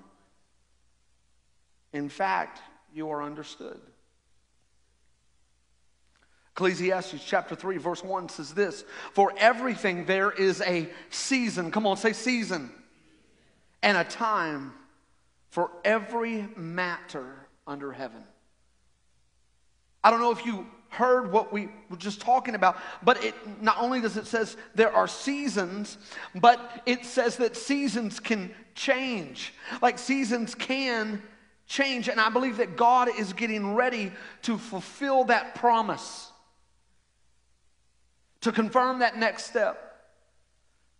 in 1.93 2.09
fact, 2.09 2.61
you 2.93 3.09
are 3.09 3.23
understood. 3.23 3.79
Ecclesiastes 6.51 7.23
chapter 7.25 7.55
3, 7.55 7.77
verse 7.77 8.03
1 8.03 8.29
says 8.29 8.53
this 8.53 8.83
For 9.13 9.33
everything 9.37 10.05
there 10.05 10.31
is 10.31 10.61
a 10.61 10.89
season. 11.09 11.71
Come 11.71 11.87
on, 11.87 11.97
say 11.97 12.13
season. 12.13 12.71
And 13.83 13.97
a 13.97 14.03
time 14.03 14.73
for 15.57 15.71
every 15.83 16.47
matter 16.55 17.33
under 17.65 17.91
heaven. 17.91 18.23
I 20.03 20.11
don't 20.11 20.19
know 20.19 20.29
if 20.29 20.45
you 20.45 20.67
heard 20.89 21.31
what 21.31 21.51
we 21.51 21.69
were 21.89 21.97
just 21.97 22.21
talking 22.21 22.53
about, 22.53 22.77
but 23.01 23.23
it 23.23 23.33
not 23.59 23.77
only 23.79 23.99
does 23.99 24.17
it 24.17 24.27
says 24.27 24.55
there 24.75 24.93
are 24.93 25.07
seasons, 25.07 25.97
but 26.35 26.83
it 26.85 27.05
says 27.07 27.37
that 27.37 27.57
seasons 27.57 28.19
can 28.19 28.53
change. 28.75 29.51
Like 29.81 29.97
seasons 29.97 30.53
can 30.53 31.23
change. 31.65 32.07
And 32.07 32.21
I 32.21 32.29
believe 32.29 32.57
that 32.57 32.77
God 32.77 33.09
is 33.17 33.33
getting 33.33 33.73
ready 33.73 34.11
to 34.43 34.59
fulfill 34.59 35.23
that 35.23 35.55
promise, 35.55 36.31
to 38.41 38.51
confirm 38.51 38.99
that 38.99 39.17
next 39.17 39.45
step, 39.45 40.05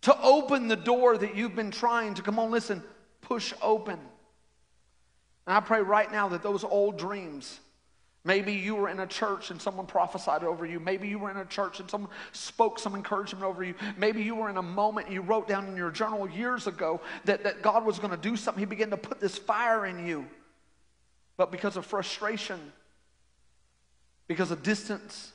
to 0.00 0.20
open 0.20 0.66
the 0.66 0.74
door 0.74 1.16
that 1.16 1.36
you've 1.36 1.54
been 1.54 1.70
trying 1.70 2.14
to, 2.14 2.22
come 2.22 2.40
on, 2.40 2.50
listen, 2.50 2.82
push 3.20 3.54
open. 3.62 4.00
And 5.48 5.56
I 5.56 5.60
pray 5.60 5.80
right 5.80 6.12
now 6.12 6.28
that 6.28 6.44
those 6.44 6.62
old 6.62 6.98
dreams, 6.98 7.58
Maybe 8.24 8.52
you 8.52 8.74
were 8.74 8.90
in 8.90 9.00
a 9.00 9.06
church 9.06 9.50
and 9.50 9.62
someone 9.62 9.86
prophesied 9.86 10.44
over 10.44 10.66
you. 10.66 10.78
Maybe 10.80 11.08
you 11.08 11.18
were 11.18 11.30
in 11.30 11.38
a 11.38 11.46
church 11.46 11.80
and 11.80 11.88
someone 11.88 12.10
spoke 12.32 12.78
some 12.78 12.94
encouragement 12.94 13.42
over 13.42 13.64
you. 13.64 13.74
Maybe 13.96 14.22
you 14.22 14.34
were 14.34 14.50
in 14.50 14.58
a 14.58 14.62
moment 14.62 15.10
you 15.10 15.22
wrote 15.22 15.48
down 15.48 15.66
in 15.66 15.74
your 15.76 15.90
journal 15.90 16.28
years 16.28 16.66
ago 16.66 17.00
that, 17.24 17.44
that 17.44 17.62
God 17.62 17.86
was 17.86 17.98
going 17.98 18.10
to 18.10 18.18
do 18.18 18.36
something. 18.36 18.60
He 18.60 18.66
began 18.66 18.90
to 18.90 18.98
put 18.98 19.18
this 19.18 19.38
fire 19.38 19.86
in 19.86 20.06
you. 20.06 20.26
But 21.38 21.50
because 21.50 21.78
of 21.78 21.86
frustration, 21.86 22.60
because 24.26 24.50
of 24.50 24.62
distance, 24.62 25.32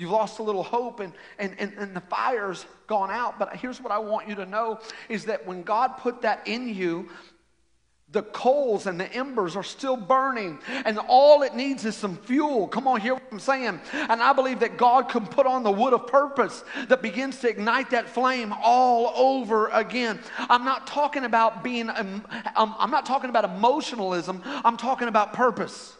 You've 0.00 0.12
lost 0.12 0.38
a 0.38 0.44
little 0.44 0.62
hope 0.62 1.00
and, 1.00 1.12
and, 1.40 1.56
and, 1.58 1.72
and 1.76 1.96
the 1.96 2.00
fire's 2.02 2.64
gone 2.86 3.10
out. 3.10 3.36
But 3.36 3.56
here's 3.56 3.80
what 3.80 3.90
I 3.90 3.98
want 3.98 4.28
you 4.28 4.36
to 4.36 4.46
know 4.46 4.78
is 5.08 5.24
that 5.24 5.44
when 5.44 5.64
God 5.64 5.96
put 5.96 6.22
that 6.22 6.46
in 6.46 6.72
you, 6.72 7.08
the 8.10 8.22
coals 8.22 8.86
and 8.86 8.98
the 8.98 9.12
embers 9.12 9.54
are 9.54 9.62
still 9.62 9.96
burning, 9.96 10.58
and 10.86 10.98
all 11.08 11.42
it 11.42 11.54
needs 11.54 11.84
is 11.84 11.94
some 11.94 12.16
fuel. 12.16 12.66
Come 12.66 12.88
on, 12.88 13.00
hear 13.00 13.14
what 13.14 13.22
I'm 13.30 13.38
saying. 13.38 13.80
And 13.92 14.22
I 14.22 14.32
believe 14.32 14.60
that 14.60 14.78
God 14.78 15.10
can 15.10 15.26
put 15.26 15.46
on 15.46 15.62
the 15.62 15.70
wood 15.70 15.92
of 15.92 16.06
purpose 16.06 16.64
that 16.88 17.02
begins 17.02 17.38
to 17.40 17.50
ignite 17.50 17.90
that 17.90 18.08
flame 18.08 18.54
all 18.62 19.12
over 19.14 19.68
again. 19.68 20.20
I'm 20.38 20.64
not 20.64 20.86
talking 20.86 21.24
about 21.24 21.62
being, 21.62 21.90
um, 21.90 22.24
I'm 22.56 22.90
not 22.90 23.04
talking 23.04 23.28
about 23.28 23.44
emotionalism, 23.44 24.42
I'm 24.44 24.78
talking 24.78 25.08
about 25.08 25.34
purpose. 25.34 25.94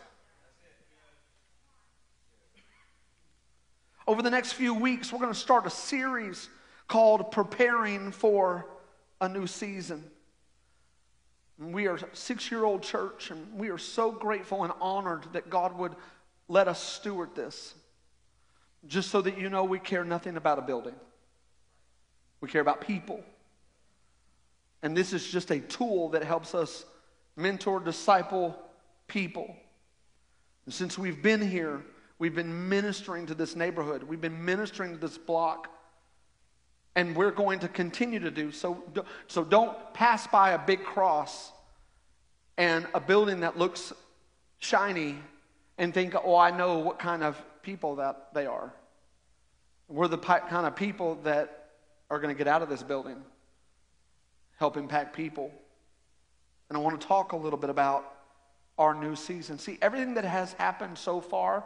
Over 4.07 4.23
the 4.23 4.31
next 4.31 4.55
few 4.55 4.73
weeks, 4.73 5.13
we're 5.13 5.19
going 5.19 5.35
to 5.35 5.39
start 5.39 5.67
a 5.67 5.71
series 5.71 6.49
called 6.87 7.31
Preparing 7.31 8.13
for 8.13 8.67
a 9.21 9.29
New 9.29 9.47
Season. 9.47 10.03
We 11.59 11.89
are 11.89 11.97
a 11.97 12.05
six 12.13 12.51
year 12.51 12.65
old 12.65 12.83
church, 12.83 13.31
and 13.31 13.59
we 13.59 13.71
are 13.71 13.79
so 13.79 14.13
grateful 14.13 14.65
and 14.65 14.73
honored 14.81 15.25
that 15.33 15.51
God 15.51 15.77
would 15.77 15.95
let 16.47 16.69
us 16.69 16.81
steward 16.81 17.35
this. 17.35 17.75
Just 18.87 19.11
so 19.11 19.21
that 19.23 19.39
you 19.39 19.51
know, 19.51 19.65
we 19.65 19.81
care 19.81 20.05
nothing 20.05 20.37
about 20.37 20.59
a 20.59 20.63
building, 20.63 20.95
we 22.41 22.49
care 22.49 22.61
about 22.61 22.81
people. 22.81 23.23
And 24.83 24.97
this 24.97 25.13
is 25.13 25.29
just 25.29 25.51
a 25.51 25.59
tool 25.59 26.11
that 26.11 26.23
helps 26.23 26.55
us 26.55 26.85
mentor, 27.35 27.81
disciple 27.81 28.57
people. 29.09 29.57
And 30.65 30.73
since 30.73 30.97
we've 30.97 31.21
been 31.21 31.41
here, 31.41 31.83
we've 32.21 32.35
been 32.35 32.69
ministering 32.69 33.27
to 33.27 33.35
this 33.35 33.57
neighborhood, 33.57 34.05
we've 34.05 34.21
been 34.21 34.45
ministering 34.45 34.93
to 34.93 34.99
this 34.99 35.19
block 35.19 35.69
and 36.99 37.15
we're 37.15 37.31
going 37.31 37.61
to 37.61 37.69
continue 37.69 38.19
to 38.19 38.31
do 38.33 38.51
so. 38.51 38.83
So 39.29 39.45
don't 39.45 39.73
pass 39.95 40.27
by 40.27 40.51
a 40.51 40.59
big 40.59 40.83
cross 40.83 41.53
and 42.57 42.89
a 42.93 42.99
building 42.99 43.41
that 43.41 43.57
looks 43.57 43.93
shiny 44.59 45.15
and 45.79 45.95
think, 45.95 46.17
oh, 46.17 46.37
I 46.37 46.51
know 46.51 46.81
what 46.81 46.99
kind 46.99 47.23
of 47.23 47.41
people 47.63 47.95
that 47.97 48.35
they 48.35 48.47
are. 48.47 48.75
We're 49.87 50.09
the 50.09 50.19
kind 50.19 50.67
of 50.67 50.75
people 50.75 51.21
that 51.23 51.69
are 52.11 52.19
going 52.19 52.35
to 52.35 52.37
get 52.37 52.49
out 52.49 52.63
of 52.63 52.69
this 52.69 52.83
building, 52.83 53.23
help 54.57 54.77
impact 54.77 55.15
people. 55.15 55.53
And 56.69 56.77
I 56.77 56.81
want 56.81 57.01
to 57.01 57.07
talk 57.07 57.31
a 57.31 57.37
little 57.37 57.61
bit 57.61 57.71
about 57.71 58.13
our 58.77 58.93
new 58.93 59.15
season. 59.15 59.61
See, 59.61 59.79
everything 59.81 60.15
that 60.15 60.25
has 60.25 60.53
happened 60.55 60.99
so 60.99 61.21
far 61.21 61.63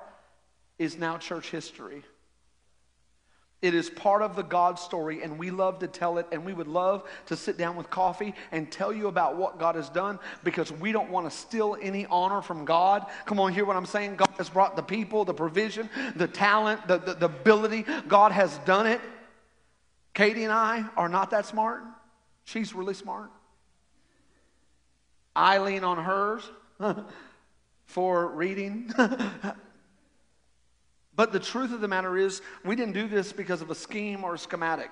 is 0.78 0.98
now 0.98 1.16
church 1.16 1.50
history. 1.50 2.02
It 3.62 3.74
is 3.74 3.88
part 3.88 4.22
of 4.22 4.34
the 4.34 4.42
God 4.42 4.76
story, 4.76 5.22
and 5.22 5.38
we 5.38 5.52
love 5.52 5.78
to 5.78 5.86
tell 5.86 6.18
it, 6.18 6.26
and 6.32 6.44
we 6.44 6.52
would 6.52 6.66
love 6.66 7.08
to 7.26 7.36
sit 7.36 7.56
down 7.56 7.76
with 7.76 7.88
coffee 7.90 8.34
and 8.50 8.70
tell 8.70 8.92
you 8.92 9.06
about 9.06 9.36
what 9.36 9.60
God 9.60 9.76
has 9.76 9.88
done 9.88 10.18
because 10.42 10.72
we 10.72 10.90
don't 10.90 11.10
want 11.10 11.30
to 11.30 11.36
steal 11.36 11.76
any 11.80 12.04
honor 12.06 12.42
from 12.42 12.64
God. 12.64 13.06
Come 13.24 13.38
on, 13.38 13.52
hear 13.52 13.64
what 13.64 13.76
I'm 13.76 13.86
saying? 13.86 14.16
God 14.16 14.34
has 14.36 14.50
brought 14.50 14.74
the 14.74 14.82
people, 14.82 15.24
the 15.24 15.32
provision, 15.32 15.88
the 16.16 16.26
talent, 16.26 16.88
the, 16.88 16.98
the, 16.98 17.14
the 17.14 17.26
ability. 17.26 17.86
God 18.08 18.32
has 18.32 18.58
done 18.58 18.88
it. 18.88 19.00
Katie 20.12 20.42
and 20.42 20.52
I 20.52 20.84
are 20.96 21.08
not 21.08 21.30
that 21.30 21.46
smart. 21.46 21.84
She's 22.44 22.74
really 22.74 22.94
smart. 22.94 23.30
I 25.36 25.58
lean 25.58 25.84
on 25.84 26.02
hers 26.02 26.50
for 27.86 28.26
reading. 28.26 28.92
But 31.14 31.32
the 31.32 31.40
truth 31.40 31.72
of 31.72 31.80
the 31.80 31.88
matter 31.88 32.16
is, 32.16 32.40
we 32.64 32.74
didn't 32.74 32.94
do 32.94 33.06
this 33.06 33.32
because 33.32 33.60
of 33.60 33.70
a 33.70 33.74
scheme 33.74 34.24
or 34.24 34.34
a 34.34 34.38
schematic. 34.38 34.90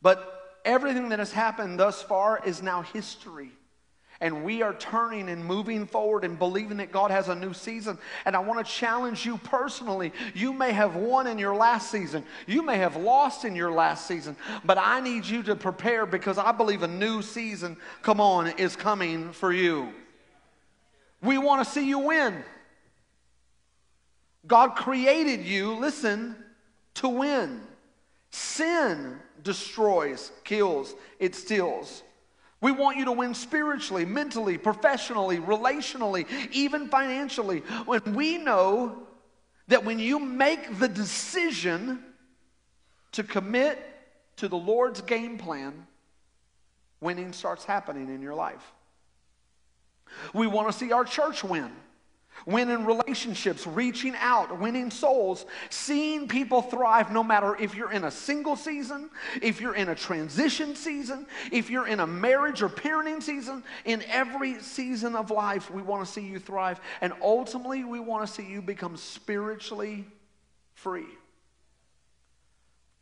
But 0.00 0.58
everything 0.64 1.08
that 1.08 1.18
has 1.18 1.32
happened 1.32 1.80
thus 1.80 2.02
far 2.02 2.40
is 2.44 2.62
now 2.62 2.82
history. 2.82 3.50
And 4.20 4.44
we 4.44 4.62
are 4.62 4.74
turning 4.74 5.28
and 5.28 5.44
moving 5.44 5.86
forward 5.86 6.24
and 6.24 6.38
believing 6.38 6.76
that 6.76 6.92
God 6.92 7.10
has 7.10 7.28
a 7.28 7.34
new 7.34 7.52
season. 7.52 7.98
And 8.24 8.36
I 8.36 8.38
want 8.38 8.64
to 8.64 8.72
challenge 8.72 9.26
you 9.26 9.38
personally. 9.38 10.12
You 10.34 10.52
may 10.52 10.72
have 10.72 10.94
won 10.94 11.26
in 11.26 11.36
your 11.38 11.54
last 11.54 11.90
season, 11.90 12.24
you 12.46 12.62
may 12.62 12.76
have 12.78 12.96
lost 12.96 13.44
in 13.44 13.56
your 13.56 13.72
last 13.72 14.06
season, 14.06 14.36
but 14.64 14.78
I 14.78 15.00
need 15.00 15.26
you 15.26 15.42
to 15.44 15.56
prepare 15.56 16.06
because 16.06 16.38
I 16.38 16.52
believe 16.52 16.84
a 16.84 16.88
new 16.88 17.22
season, 17.22 17.76
come 18.02 18.20
on, 18.20 18.46
is 18.56 18.76
coming 18.76 19.32
for 19.32 19.52
you. 19.52 19.92
We 21.20 21.36
want 21.36 21.66
to 21.66 21.70
see 21.70 21.86
you 21.86 21.98
win. 21.98 22.44
God 24.46 24.76
created 24.76 25.44
you, 25.44 25.74
listen, 25.74 26.36
to 26.94 27.08
win. 27.08 27.60
Sin 28.30 29.18
destroys, 29.42 30.32
kills, 30.42 30.94
it 31.18 31.34
steals. 31.34 32.02
We 32.60 32.72
want 32.72 32.96
you 32.96 33.04
to 33.06 33.12
win 33.12 33.34
spiritually, 33.34 34.04
mentally, 34.04 34.56
professionally, 34.56 35.38
relationally, 35.38 36.26
even 36.50 36.88
financially. 36.88 37.60
When 37.84 38.14
we 38.14 38.38
know 38.38 39.06
that 39.68 39.84
when 39.84 39.98
you 39.98 40.18
make 40.18 40.78
the 40.78 40.88
decision 40.88 42.02
to 43.12 43.22
commit 43.22 43.78
to 44.36 44.48
the 44.48 44.56
Lord's 44.56 45.00
game 45.00 45.38
plan, 45.38 45.86
winning 47.00 47.32
starts 47.32 47.64
happening 47.64 48.08
in 48.08 48.22
your 48.22 48.34
life. 48.34 48.72
We 50.32 50.46
want 50.46 50.70
to 50.70 50.72
see 50.72 50.92
our 50.92 51.04
church 51.04 51.44
win 51.44 51.70
winning 52.46 52.84
relationships, 52.84 53.66
reaching 53.66 54.14
out, 54.18 54.58
winning 54.58 54.90
souls, 54.90 55.46
seeing 55.70 56.28
people 56.28 56.62
thrive 56.62 57.12
no 57.12 57.22
matter 57.22 57.56
if 57.56 57.74
you're 57.74 57.92
in 57.92 58.04
a 58.04 58.10
single 58.10 58.56
season, 58.56 59.10
if 59.40 59.60
you're 59.60 59.74
in 59.74 59.88
a 59.88 59.94
transition 59.94 60.74
season, 60.74 61.26
if 61.50 61.70
you're 61.70 61.86
in 61.86 62.00
a 62.00 62.06
marriage 62.06 62.62
or 62.62 62.68
parenting 62.68 63.22
season, 63.22 63.62
in 63.84 64.02
every 64.08 64.60
season 64.60 65.16
of 65.16 65.30
life, 65.30 65.70
we 65.70 65.82
want 65.82 66.04
to 66.06 66.12
see 66.12 66.22
you 66.22 66.38
thrive. 66.38 66.80
And 67.00 67.12
ultimately, 67.22 67.84
we 67.84 68.00
want 68.00 68.26
to 68.26 68.32
see 68.32 68.46
you 68.46 68.60
become 68.60 68.96
spiritually 68.96 70.04
free. 70.74 71.06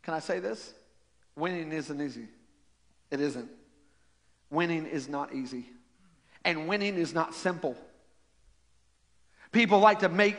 Can 0.03 0.13
I 0.13 0.19
say 0.19 0.39
this? 0.39 0.73
Winning 1.35 1.71
isn't 1.71 2.01
easy. 2.01 2.27
It 3.09 3.19
isn't. 3.21 3.49
Winning 4.49 4.85
is 4.85 5.07
not 5.07 5.33
easy. 5.33 5.65
And 6.45 6.67
winning 6.67 6.95
is 6.95 7.13
not 7.13 7.33
simple. 7.33 7.75
People 9.53 9.79
like 9.79 9.99
to 9.99 10.09
make 10.09 10.35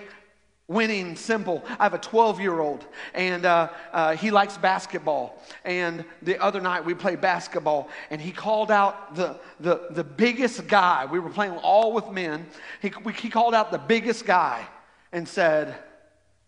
winning 0.66 1.14
simple. 1.14 1.64
I 1.78 1.85
have 1.85 1.94
a 1.94 1.99
12 1.99 2.40
year 2.40 2.59
old, 2.61 2.85
and 3.14 3.44
uh, 3.44 3.68
uh, 3.92 4.16
he 4.16 4.30
likes 4.30 4.56
basketball. 4.56 5.40
And 5.64 6.04
the 6.23 6.38
other 6.42 6.61
night 6.61 6.85
we 6.85 6.94
played 6.94 7.21
basketball, 7.21 7.88
and 8.11 8.21
he 8.21 8.33
called 8.33 8.71
out 8.71 9.14
the, 9.14 9.38
the, 9.61 9.88
the 9.90 10.04
biggest 10.04 10.66
guy. 10.66 11.06
We 11.06 11.21
were 11.21 11.30
playing 11.30 11.56
all 11.59 11.92
with 11.92 12.11
men. 12.11 12.47
He, 12.83 12.92
we, 13.04 13.12
he 13.12 13.30
called 13.30 13.54
out 13.54 13.71
the 13.71 13.78
biggest 13.78 14.26
guy 14.26 14.66
and 15.12 15.28
said, 15.28 15.75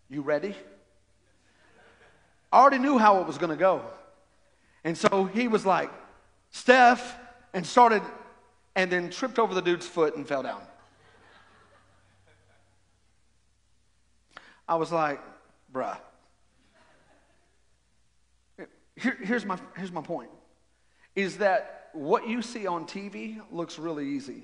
You 0.09 0.21
ready? 0.21 0.55
I 2.51 2.59
already 2.59 2.79
knew 2.79 2.97
how 2.97 3.21
it 3.21 3.27
was 3.27 3.37
going 3.37 3.51
to 3.51 3.57
go. 3.57 3.81
And 4.83 4.97
so 4.97 5.25
he 5.25 5.47
was 5.47 5.65
like, 5.65 5.91
Steph, 6.51 7.17
and 7.53 7.65
started, 7.65 8.01
and 8.75 8.91
then 8.91 9.09
tripped 9.09 9.37
over 9.37 9.53
the 9.53 9.61
dude's 9.61 9.85
foot 9.85 10.15
and 10.15 10.27
fell 10.27 10.43
down. 10.43 10.61
I 14.67 14.75
was 14.75 14.91
like, 14.91 15.21
bruh. 15.73 15.97
Here, 18.95 19.17
here's, 19.21 19.45
my, 19.45 19.59
here's 19.75 19.91
my 19.91 20.01
point 20.01 20.29
is 21.15 21.37
that 21.37 21.89
what 21.93 22.27
you 22.27 22.41
see 22.41 22.67
on 22.67 22.85
TV 22.85 23.39
looks 23.51 23.79
really 23.79 24.07
easy. 24.09 24.43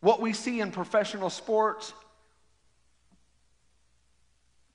What 0.00 0.20
we 0.20 0.32
see 0.32 0.60
in 0.60 0.70
professional 0.70 1.30
sports, 1.30 1.92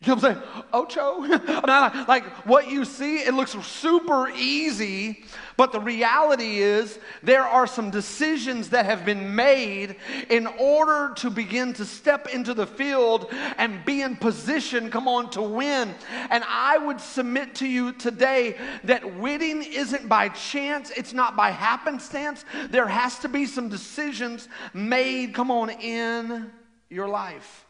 You 0.06 0.16
know 0.16 0.22
what 0.22 0.26
I'm 0.26 0.36
saying? 0.36 0.66
Ocho? 0.72 1.24
I 1.24 1.28
mean, 1.28 1.62
like, 1.66 2.08
like 2.08 2.26
what 2.46 2.70
you 2.70 2.86
see, 2.86 3.18
it 3.18 3.34
looks 3.34 3.52
super 3.66 4.30
easy, 4.30 5.24
but 5.58 5.72
the 5.72 5.80
reality 5.80 6.58
is 6.60 7.00
there 7.24 7.44
are 7.44 7.66
some 7.66 7.90
decisions 7.90 8.70
that 8.70 8.86
have 8.86 9.04
been 9.04 9.36
made 9.36 9.96
in 10.30 10.46
order 10.46 11.14
to 11.16 11.32
begin 11.32 11.74
to 11.74 11.86
step 11.86 12.28
into 12.28 12.54
the 12.54 12.68
field 12.68 13.34
and 13.58 13.84
be 13.84 14.04
in 14.04 14.16
position, 14.16 14.92
come 14.92 15.08
on, 15.08 15.32
to 15.32 15.42
win. 15.42 15.96
And 16.30 16.44
I 16.48 16.78
would 16.78 17.02
submit 17.02 17.56
to 17.56 17.68
you 17.68 17.92
today 17.94 18.58
that 18.84 19.16
winning 19.18 19.64
isn't 19.64 20.08
by 20.08 20.30
chance, 20.30 20.92
it's 20.92 21.14
not 21.14 21.36
by 21.36 21.50
happenstance. 21.50 22.46
There 22.70 22.88
has 22.88 23.18
to 23.20 23.30
be 23.30 23.48
some 23.48 23.70
decisions 23.70 24.50
made, 24.74 25.34
come 25.34 25.50
on, 25.50 25.72
in 25.72 26.52
your 26.90 27.08
life 27.08 27.65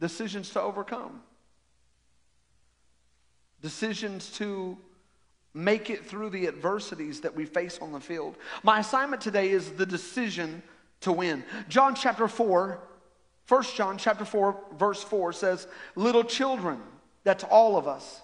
decisions 0.00 0.50
to 0.50 0.60
overcome, 0.60 1.20
decisions 3.60 4.30
to 4.32 4.76
make 5.52 5.90
it 5.90 6.06
through 6.06 6.30
the 6.30 6.46
adversities 6.46 7.20
that 7.20 7.34
we 7.34 7.44
face 7.44 7.78
on 7.80 7.92
the 7.92 8.00
field. 8.00 8.36
My 8.62 8.80
assignment 8.80 9.20
today 9.20 9.50
is 9.50 9.72
the 9.72 9.86
decision 9.86 10.62
to 11.00 11.12
win. 11.12 11.44
John 11.68 11.94
chapter 11.94 12.28
4, 12.28 12.80
1 13.48 13.62
John 13.74 13.98
chapter 13.98 14.24
4 14.24 14.56
verse 14.78 15.02
4 15.02 15.32
says, 15.32 15.66
"Little 15.96 16.24
children, 16.24 16.80
that's 17.24 17.44
all 17.44 17.76
of 17.76 17.86
us. 17.86 18.20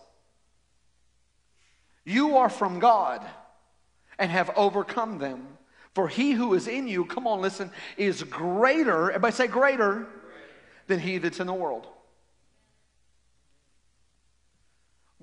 You 2.05 2.37
are 2.37 2.49
from 2.49 2.79
God 2.79 3.27
and 4.19 4.31
have 4.31 4.51
overcome 4.57 5.19
them. 5.19 5.59
For 5.95 6.09
he 6.09 6.33
who 6.33 6.55
is 6.55 6.69
in 6.69 6.89
you, 6.89 7.05
come 7.07 7.27
on, 7.27 7.41
listen, 7.41 7.71
is 7.97 8.23
greater, 8.23 9.11
everybody 9.11 9.35
say 9.35 9.47
greater 9.47 10.07
than 10.87 11.01
he 11.01 11.19
that's 11.19 11.41
in 11.41 11.47
the 11.47 11.55
world. 11.55 11.87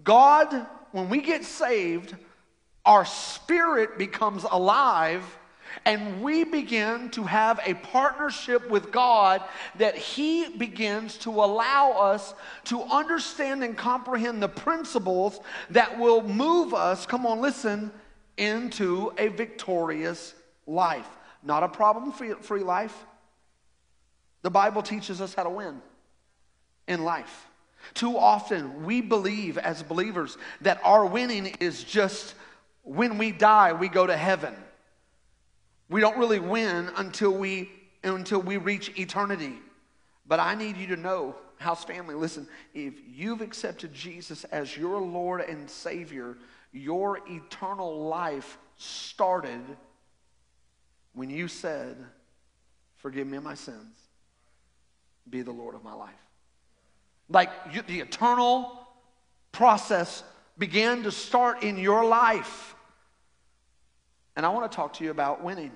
God, 0.03 0.65
when 0.91 1.09
we 1.09 1.21
get 1.21 1.45
saved, 1.45 2.15
our 2.85 3.05
spirit 3.05 3.97
becomes 3.97 4.45
alive 4.49 5.23
and 5.85 6.21
we 6.21 6.43
begin 6.43 7.09
to 7.11 7.23
have 7.23 7.59
a 7.65 7.73
partnership 7.73 8.69
with 8.69 8.91
God 8.91 9.41
that 9.77 9.95
He 9.95 10.49
begins 10.49 11.17
to 11.19 11.29
allow 11.29 11.91
us 11.93 12.33
to 12.65 12.81
understand 12.83 13.63
and 13.63 13.77
comprehend 13.77 14.41
the 14.41 14.49
principles 14.49 15.39
that 15.71 15.97
will 15.97 16.21
move 16.21 16.73
us, 16.73 17.05
come 17.05 17.25
on, 17.25 17.41
listen, 17.41 17.91
into 18.37 19.13
a 19.17 19.29
victorious 19.29 20.33
life. 20.67 21.07
Not 21.43 21.63
a 21.63 21.67
problem 21.67 22.11
free 22.11 22.63
life, 22.63 23.05
the 24.43 24.51
Bible 24.51 24.83
teaches 24.83 25.21
us 25.21 25.33
how 25.33 25.43
to 25.43 25.49
win 25.49 25.81
in 26.87 27.03
life. 27.03 27.47
Too 27.93 28.17
often, 28.17 28.85
we 28.85 29.01
believe 29.01 29.57
as 29.57 29.81
believers 29.81 30.37
that 30.61 30.79
our 30.83 31.05
winning 31.05 31.47
is 31.59 31.83
just 31.83 32.35
when 32.83 33.17
we 33.17 33.31
die, 33.31 33.73
we 33.73 33.87
go 33.87 34.05
to 34.05 34.15
heaven. 34.15 34.53
We 35.89 36.01
don't 36.01 36.17
really 36.17 36.39
win 36.39 36.89
until 36.97 37.31
we, 37.31 37.69
until 38.03 38.41
we 38.41 38.57
reach 38.57 38.97
eternity. 38.97 39.53
But 40.25 40.39
I 40.39 40.55
need 40.55 40.77
you 40.77 40.87
to 40.87 40.97
know, 40.97 41.35
house 41.57 41.83
family, 41.85 42.15
listen, 42.15 42.47
if 42.73 42.93
you've 43.07 43.41
accepted 43.41 43.93
Jesus 43.93 44.43
as 44.45 44.75
your 44.75 45.01
Lord 45.01 45.41
and 45.41 45.69
Savior, 45.69 46.37
your 46.73 47.19
eternal 47.29 48.07
life 48.07 48.57
started 48.77 49.61
when 51.13 51.29
you 51.29 51.47
said, 51.47 51.97
Forgive 52.95 53.27
me 53.27 53.39
my 53.39 53.53
sins 53.53 54.02
be 55.29 55.41
the 55.41 55.51
Lord 55.51 55.75
of 55.75 55.83
my 55.83 55.93
life. 55.93 56.11
Like 57.29 57.49
you, 57.71 57.81
the 57.81 57.99
eternal 57.99 58.79
process 59.51 60.23
began 60.57 61.03
to 61.03 61.11
start 61.11 61.63
in 61.63 61.77
your 61.77 62.05
life. 62.05 62.75
And 64.35 64.45
I 64.45 64.49
want 64.49 64.71
to 64.71 64.75
talk 64.75 64.93
to 64.93 65.03
you 65.03 65.11
about 65.11 65.43
winning. 65.43 65.71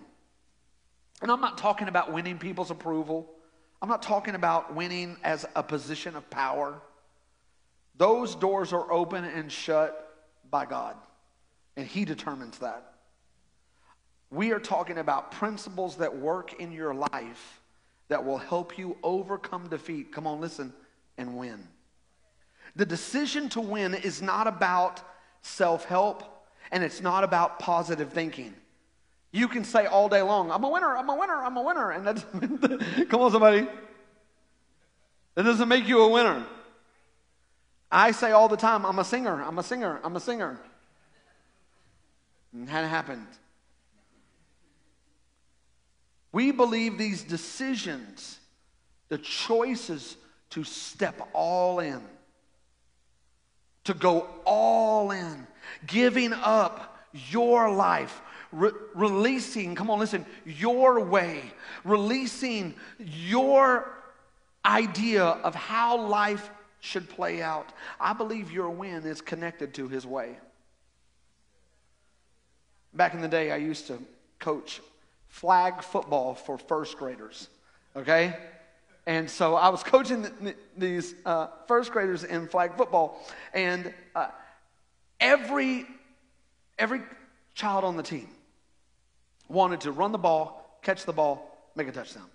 And 1.22 1.32
I'm 1.32 1.42
not 1.42 1.58
talking 1.58 1.88
about 1.88 2.12
winning 2.12 2.38
people's 2.38 2.72
approval. 2.72 3.30
I'm 3.82 3.90
not 3.90 4.02
talking 4.02 4.36
about 4.36 4.76
winning 4.76 5.18
as 5.24 5.46
a 5.56 5.64
position 5.64 6.16
of 6.16 6.30
power. 6.30 6.80
Those 7.98 8.36
doors 8.36 8.74
are 8.74 8.92
open 8.92 9.24
and 9.24 9.52
shut 9.52 10.04
by 10.50 10.66
God, 10.66 10.96
and 11.76 11.88
He 11.88 12.06
determines 12.06 12.60
that. 12.60 12.94
We 14.30 14.52
are 14.52 14.60
talking 14.60 14.98
about 14.98 15.32
principles 15.32 15.98
that 15.98 16.18
work 16.18 16.60
in 16.60 16.72
your 16.72 16.94
life 16.94 17.62
that 18.10 18.26
will 18.26 18.38
help 18.38 18.78
you 18.78 18.98
overcome 19.04 19.68
defeat. 19.70 20.12
Come 20.12 20.28
on, 20.28 20.40
listen, 20.40 20.74
and 21.18 21.38
win. 21.38 21.68
The 22.76 22.86
decision 22.86 23.50
to 23.50 23.62
win 23.62 23.94
is 23.94 24.22
not 24.22 24.48
about 24.48 25.02
self 25.42 25.86
help 25.86 26.24
and 26.72 26.84
it's 26.84 27.02
not 27.02 27.24
about 27.24 27.60
positive 27.60 28.12
thinking. 28.12 28.54
You 29.32 29.48
can 29.48 29.64
say 29.64 29.86
all 29.86 30.10
day 30.10 30.22
long, 30.22 30.52
I'm 30.52 30.64
a 30.64 30.70
winner, 30.70 30.96
I'm 30.96 31.10
a 31.10 31.16
winner, 31.16 31.44
I'm 31.44 31.58
a 31.58 31.62
winner. 31.62 31.92
And 31.92 32.08
that's, 32.08 32.24
come 33.10 33.22
on, 33.22 33.32
somebody. 33.32 33.68
That 35.36 35.44
doesn't 35.44 35.68
make 35.68 35.88
you 35.88 36.02
a 36.02 36.10
winner. 36.10 36.46
I 37.92 38.12
say 38.12 38.32
all 38.32 38.50
the 38.50 38.58
time, 38.58 38.86
I'm 38.86 39.00
a 39.00 39.06
singer, 39.06 39.42
I'm 39.44 39.60
a 39.60 39.64
singer, 39.64 40.00
I'm 40.04 40.16
a 40.16 40.20
singer. 40.20 40.60
And 42.54 42.64
it 42.64 42.70
hadn't 42.70 42.90
happened. 42.90 43.28
We 46.38 46.52
believe 46.52 47.00
these 47.00 47.24
decisions, 47.24 48.38
the 49.10 49.18
choices 49.18 50.18
to 50.52 50.64
step 50.64 51.20
all 51.34 51.80
in, 51.80 52.00
to 53.86 53.96
go 53.96 54.28
all 54.46 55.10
in, 55.10 55.48
giving 55.88 56.34
up 56.34 56.96
your 57.32 57.72
life, 57.72 58.22
re- 58.52 58.70
releasing, 58.94 59.74
come 59.74 59.90
on, 59.90 59.98
listen, 59.98 60.28
your 60.46 61.04
way, 61.04 61.42
releasing 61.84 62.76
your 63.00 63.92
idea 64.64 65.24
of 65.24 65.56
how 65.56 65.98
life 65.98 66.52
should 66.82 67.10
play 67.10 67.42
out. 67.42 67.74
I 68.00 68.14
believe 68.14 68.52
your 68.52 68.70
win 68.70 69.08
is 69.08 69.22
connected 69.22 69.74
to 69.74 69.88
his 69.88 70.06
way. 70.06 70.38
Back 72.94 73.16
in 73.16 73.22
the 73.22 73.28
day, 73.28 73.52
I 73.52 73.58
used 73.58 73.88
to 73.88 73.98
coach 74.38 74.82
flag 75.28 75.84
football 75.84 76.34
for 76.34 76.58
first 76.58 76.98
graders, 76.98 77.50
okay? 77.96 78.36
And 79.06 79.30
so 79.30 79.56
I 79.56 79.70
was 79.70 79.84
coaching 79.84 80.24
the, 80.24 80.56
these 80.78 81.16
uh, 81.26 81.48
first 81.68 81.92
graders 81.92 82.24
in 82.24 82.48
flag 82.48 82.76
football, 82.76 83.22
and 83.54 83.94
uh, 84.16 84.28
every, 85.20 85.86
every 86.78 87.02
child 87.56 87.84
on 87.84 87.98
the 87.98 88.04
team 88.04 88.28
wanted 89.50 89.82
to 89.82 89.92
run 89.92 90.12
the 90.12 90.18
ball, 90.18 90.80
catch 90.82 91.06
the 91.06 91.14
ball, 91.14 91.58
make 91.76 91.88
a 91.88 91.92
touchdown. 91.92 92.26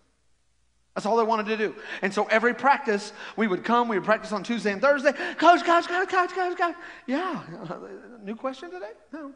That's 0.95 1.07
all 1.07 1.17
they 1.17 1.25
wanted 1.25 1.47
to 1.47 1.57
do. 1.57 1.75
And 2.03 2.13
so 2.13 2.25
every 2.27 2.55
practice, 2.55 3.13
we 3.37 3.47
would 3.47 3.65
come, 3.65 3.89
we 3.89 3.97
would 3.99 4.05
practice 4.05 4.31
on 4.31 4.43
Tuesday 4.43 4.73
and 4.73 4.81
Thursday. 4.81 5.13
Coach, 5.13 5.65
coach, 5.65 5.89
coach, 5.89 6.09
coach, 6.09 6.31
coach, 6.35 6.59
coach. 6.59 6.75
Yeah. 7.07 7.43
New 8.23 8.37
question 8.37 8.71
today? 8.71 8.91
No. 9.13 9.33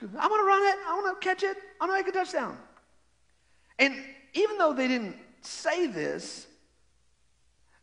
I 0.00 0.26
want 0.28 0.40
to 0.40 0.46
run 0.46 0.62
it. 0.62 0.78
I 0.86 0.94
want 0.94 1.20
to 1.20 1.28
catch 1.28 1.42
it. 1.42 1.56
I 1.80 1.86
want 1.86 1.98
to 1.98 2.04
make 2.04 2.14
a 2.14 2.18
touchdown. 2.18 2.56
And 3.78 3.94
even 4.34 4.58
though 4.58 4.72
they 4.72 4.88
didn't 4.88 5.16
say 5.40 5.86
this, 5.86 6.46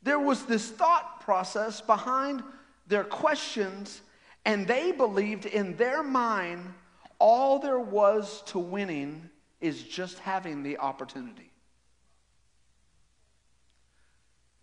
there 0.02 0.20
was 0.20 0.46
this 0.46 0.70
thought 0.70 1.22
process 1.22 1.82
behind 1.82 2.44
their 2.88 3.04
questions, 3.04 4.02
and 4.46 4.68
they 4.68 4.92
believed 4.92 5.46
in 5.46 5.76
their 5.78 6.04
mind 6.04 6.74
all 7.20 7.60
there 7.60 7.80
was 7.80 8.44
to 8.48 8.60
winning 8.60 9.30
is 9.62 9.82
just 9.84 10.20
having 10.20 10.62
the 10.64 10.78
opportunity. 10.78 11.52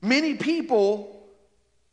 Many 0.00 0.34
people 0.34 1.21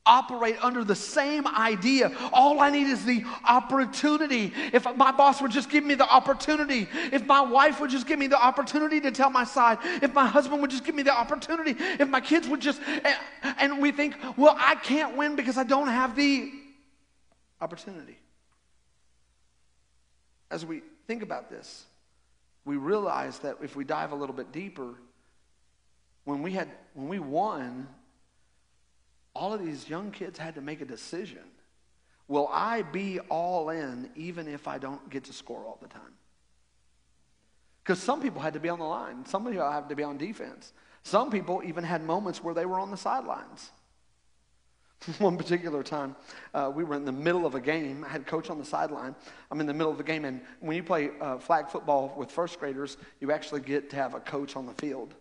operate 0.10 0.58
under 0.62 0.84
the 0.84 0.96
same 0.96 1.48
idea. 1.48 2.12
All 2.34 2.60
I 2.60 2.72
need 2.72 2.88
is 2.88 3.06
the 3.06 3.24
opportunity. 3.48 4.52
If 4.74 4.86
my 4.98 5.12
boss 5.12 5.42
would 5.42 5.52
just 5.52 5.70
give 5.70 5.84
me 5.86 5.94
the 5.94 6.10
opportunity, 6.10 6.88
if 7.14 7.26
my 7.26 7.42
wife 7.42 7.80
would 7.80 7.92
just 7.92 8.08
give 8.08 8.18
me 8.18 8.28
the 8.28 8.44
opportunity 8.44 9.00
to 9.02 9.12
tell 9.12 9.30
my 9.30 9.44
side, 9.44 9.78
if 10.02 10.14
my 10.14 10.26
husband 10.26 10.62
would 10.62 10.72
just 10.72 10.84
give 10.84 10.96
me 10.96 11.04
the 11.04 11.14
opportunity, 11.14 11.76
if 11.78 12.10
my 12.10 12.20
kids 12.20 12.48
would 12.48 12.60
just, 12.60 12.82
and 13.60 13.80
we 13.80 13.92
think, 13.92 14.16
well, 14.36 14.56
I 14.60 14.76
can't 14.76 15.16
win 15.16 15.36
because 15.36 15.58
I 15.58 15.64
don't 15.64 15.88
have 15.88 16.16
the 16.16 16.52
opportunity. 17.62 18.18
As 20.50 20.66
we 20.66 20.82
think 21.06 21.22
about 21.22 21.52
this, 21.52 21.86
we 22.66 22.78
realize 22.78 23.38
that 23.40 23.58
if 23.62 23.76
we 23.76 23.84
dive 23.84 24.12
a 24.12 24.16
little 24.16 24.36
bit 24.36 24.52
deeper, 24.52 24.96
when 26.26 26.42
we 26.42 26.52
had 26.52 26.68
when 26.94 27.08
we 27.08 27.20
won 27.20 27.88
all 29.34 29.54
of 29.54 29.64
these 29.64 29.90
young 29.90 30.12
kids 30.12 30.38
had 30.40 30.56
to 30.56 30.62
make 30.62 30.82
a 30.82 30.86
decision. 30.86 31.44
Will 32.28 32.50
I 32.52 32.84
be 32.84 33.20
all 33.22 33.70
in 33.70 34.10
even 34.16 34.48
if 34.48 34.68
I 34.68 34.78
don't 34.78 35.10
get 35.10 35.26
to 35.26 35.34
score 35.34 35.66
all 35.66 35.80
the 35.82 35.88
time? 35.88 36.14
Because 37.84 38.00
some 38.00 38.22
people 38.22 38.42
had 38.42 38.54
to 38.54 38.60
be 38.60 38.70
on 38.70 38.80
the 38.80 38.86
line. 38.86 39.26
Some 39.26 39.46
people 39.46 39.70
had 39.70 39.90
to 39.90 39.96
be 39.96 40.04
on 40.04 40.18
defense. 40.18 40.74
Some 41.04 41.32
people 41.32 41.62
even 41.66 41.84
had 41.84 42.04
moments 42.04 42.44
where 42.44 42.54
they 42.54 42.66
were 42.66 42.80
on 42.80 42.92
the 42.92 42.98
sidelines. 42.98 43.72
One 45.18 45.38
particular 45.38 45.82
time, 45.82 46.16
uh, 46.54 46.72
we 46.74 46.84
were 46.84 46.96
in 46.96 47.06
the 47.06 47.12
middle 47.12 47.46
of 47.46 47.56
a 47.56 47.62
game. 47.62 48.04
I 48.04 48.10
had 48.10 48.28
coach 48.28 48.50
on 48.50 48.60
the 48.60 48.66
sideline. 48.66 49.16
I'm 49.50 49.60
in 49.62 49.66
the 49.66 49.74
middle 49.74 49.92
of 49.92 49.98
the 49.98 50.04
game, 50.04 50.26
and 50.26 50.42
when 50.60 50.76
you 50.76 50.84
play 50.84 51.12
uh, 51.22 51.38
flag 51.38 51.70
football 51.70 52.14
with 52.18 52.30
first 52.30 52.60
graders, 52.60 52.98
you 53.22 53.32
actually 53.32 53.62
get 53.62 53.90
to 53.92 53.96
have 53.96 54.14
a 54.14 54.20
coach 54.20 54.56
on 54.56 54.66
the 54.66 54.74
field. 54.74 55.16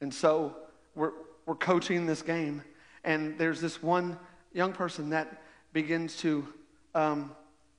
And 0.00 0.12
so 0.12 0.56
we're, 0.94 1.12
we're 1.46 1.54
coaching 1.54 2.04
this 2.04 2.20
game, 2.20 2.62
and 3.04 3.38
there's 3.38 3.60
this 3.60 3.82
one 3.82 4.18
young 4.52 4.72
person 4.72 5.10
that 5.10 5.42
begins 5.72 6.16
to 6.18 6.46
um, 6.94 7.30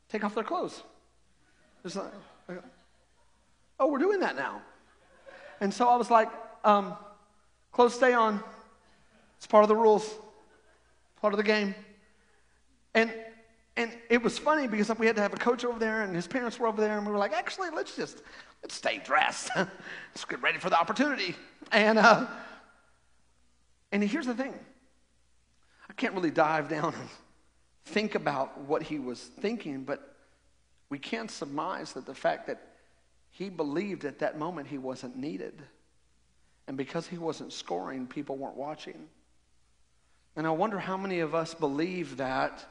take 0.10 0.24
off 0.24 0.36
their 0.36 0.44
clothes. 0.44 0.84
Like, 1.84 2.12
oh, 3.80 3.88
we're 3.88 3.98
doing 3.98 4.20
that 4.20 4.36
now. 4.36 4.62
And 5.60 5.74
so 5.74 5.88
I 5.88 5.96
was 5.96 6.10
like, 6.10 6.30
um, 6.64 6.96
clothes 7.72 7.96
stay 7.96 8.14
on. 8.14 8.44
It's 9.38 9.48
part 9.48 9.64
of 9.64 9.70
the 9.70 9.76
rules 9.76 10.14
part 11.22 11.34
of 11.34 11.38
the 11.38 11.44
game. 11.44 11.76
And 12.94 13.14
and 13.78 13.96
it 14.10 14.22
was 14.22 14.38
funny 14.38 14.68
because 14.68 14.92
we 15.00 15.06
had 15.06 15.16
to 15.16 15.22
have 15.22 15.34
a 15.34 15.38
coach 15.38 15.64
over 15.64 15.80
there 15.80 16.02
and 16.02 16.14
his 16.14 16.28
parents 16.28 16.60
were 16.60 16.68
over 16.68 16.82
there 16.82 16.98
and 16.98 17.06
we 17.06 17.12
were 17.14 17.18
like, 17.18 17.32
actually, 17.32 17.70
let's 17.70 17.96
just 17.96 18.22
let's 18.62 18.76
stay 18.76 19.00
dressed. 19.06 19.50
let's 19.56 20.26
get 20.28 20.42
ready 20.42 20.58
for 20.58 20.70
the 20.70 20.78
opportunity. 20.78 21.36
And 21.72 21.98
uh, 21.98 22.28
and 23.94 24.04
here's 24.04 24.26
the 24.26 24.34
thing. 24.34 24.54
Can't 26.02 26.16
really 26.16 26.32
dive 26.32 26.68
down 26.68 26.96
and 26.96 27.10
think 27.86 28.16
about 28.16 28.60
what 28.62 28.82
he 28.82 28.98
was 28.98 29.22
thinking, 29.22 29.84
but 29.84 30.16
we 30.90 30.98
can't 30.98 31.30
surmise 31.30 31.94
that 31.94 32.08
the 32.08 32.16
fact 32.16 32.48
that 32.48 32.60
he 33.30 33.50
believed 33.50 34.04
at 34.06 34.18
that 34.18 34.36
moment 34.36 34.68
he 34.68 34.80
wasn't 34.80 35.16
needed. 35.16 35.62
And 36.68 36.76
because 36.76 37.06
he 37.06 37.20
wasn't 37.20 37.54
scoring, 37.54 38.08
people 38.08 38.36
weren't 38.36 38.56
watching. 38.56 39.10
And 40.36 40.48
I 40.48 40.50
wonder 40.50 40.80
how 40.80 40.98
many 40.98 41.20
of 41.20 41.36
us 41.36 41.54
believe 41.54 42.18
that 42.18 42.66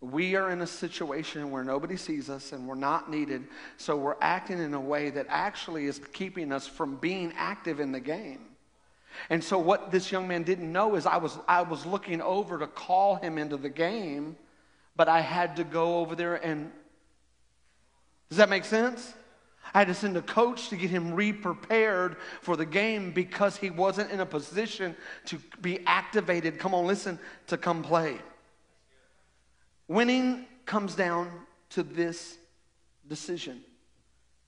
we 0.00 0.36
are 0.36 0.52
in 0.52 0.60
a 0.60 0.66
situation 0.68 1.50
where 1.50 1.64
nobody 1.64 1.96
sees 1.96 2.30
us 2.30 2.52
and 2.52 2.68
we're 2.68 2.76
not 2.76 3.10
needed, 3.10 3.48
so 3.78 3.96
we're 3.96 4.14
acting 4.20 4.60
in 4.60 4.74
a 4.74 4.80
way 4.80 5.10
that 5.10 5.26
actually 5.28 5.86
is 5.86 6.00
keeping 6.12 6.52
us 6.52 6.68
from 6.68 6.94
being 6.98 7.32
active 7.36 7.80
in 7.80 7.90
the 7.90 7.98
game. 7.98 8.49
And 9.28 9.42
so 9.42 9.58
what 9.58 9.90
this 9.90 10.10
young 10.10 10.28
man 10.28 10.42
didn't 10.42 10.70
know 10.70 10.94
is 10.94 11.06
I 11.06 11.16
was 11.16 11.38
I 11.48 11.62
was 11.62 11.86
looking 11.86 12.20
over 12.20 12.58
to 12.58 12.66
call 12.66 13.16
him 13.16 13.38
into 13.38 13.56
the 13.56 13.68
game, 13.68 14.36
but 14.96 15.08
I 15.08 15.20
had 15.20 15.56
to 15.56 15.64
go 15.64 15.98
over 15.98 16.14
there 16.14 16.36
and 16.36 16.70
Does 18.28 18.38
that 18.38 18.48
make 18.48 18.64
sense? 18.64 19.14
I 19.74 19.80
had 19.80 19.88
to 19.88 19.94
send 19.94 20.16
a 20.16 20.22
coach 20.22 20.68
to 20.70 20.76
get 20.76 20.90
him 20.90 21.14
re 21.14 21.32
prepared 21.32 22.16
for 22.40 22.56
the 22.56 22.66
game 22.66 23.12
because 23.12 23.56
he 23.56 23.70
wasn't 23.70 24.10
in 24.10 24.20
a 24.20 24.26
position 24.26 24.96
to 25.26 25.38
be 25.60 25.80
activated. 25.86 26.58
Come 26.58 26.74
on, 26.74 26.86
listen, 26.86 27.18
to 27.48 27.56
come 27.56 27.82
play. 27.82 28.18
Winning 29.86 30.46
comes 30.66 30.94
down 30.94 31.30
to 31.70 31.82
this 31.82 32.38
decision 33.08 33.62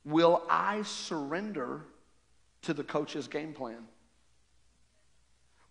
Will 0.05 0.43
I 0.51 0.83
surrender 0.83 1.83
to 2.63 2.75
the 2.75 2.83
coach's 2.83 3.29
game 3.29 3.53
plan? 3.53 3.87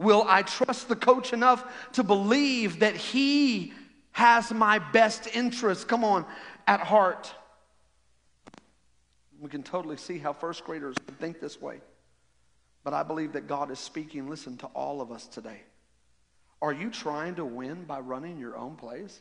Will 0.01 0.25
I 0.27 0.41
trust 0.41 0.89
the 0.89 0.95
coach 0.95 1.31
enough 1.31 1.63
to 1.93 2.01
believe 2.01 2.79
that 2.79 2.95
he 2.95 3.71
has 4.13 4.51
my 4.51 4.79
best 4.79 5.27
interest, 5.35 5.87
come 5.87 6.03
on, 6.03 6.25
at 6.65 6.79
heart? 6.79 7.31
We 9.39 9.47
can 9.47 9.61
totally 9.61 9.97
see 9.97 10.17
how 10.17 10.33
first 10.33 10.65
graders 10.65 10.95
think 11.19 11.39
this 11.39 11.61
way. 11.61 11.81
But 12.83 12.95
I 12.95 13.03
believe 13.03 13.33
that 13.33 13.47
God 13.47 13.69
is 13.69 13.77
speaking, 13.77 14.27
listen, 14.27 14.57
to 14.57 14.65
all 14.67 15.01
of 15.01 15.11
us 15.11 15.27
today. 15.27 15.61
Are 16.63 16.73
you 16.73 16.89
trying 16.89 17.35
to 17.35 17.45
win 17.45 17.83
by 17.83 17.99
running 17.99 18.39
your 18.39 18.57
own 18.57 18.75
plays? 18.75 19.19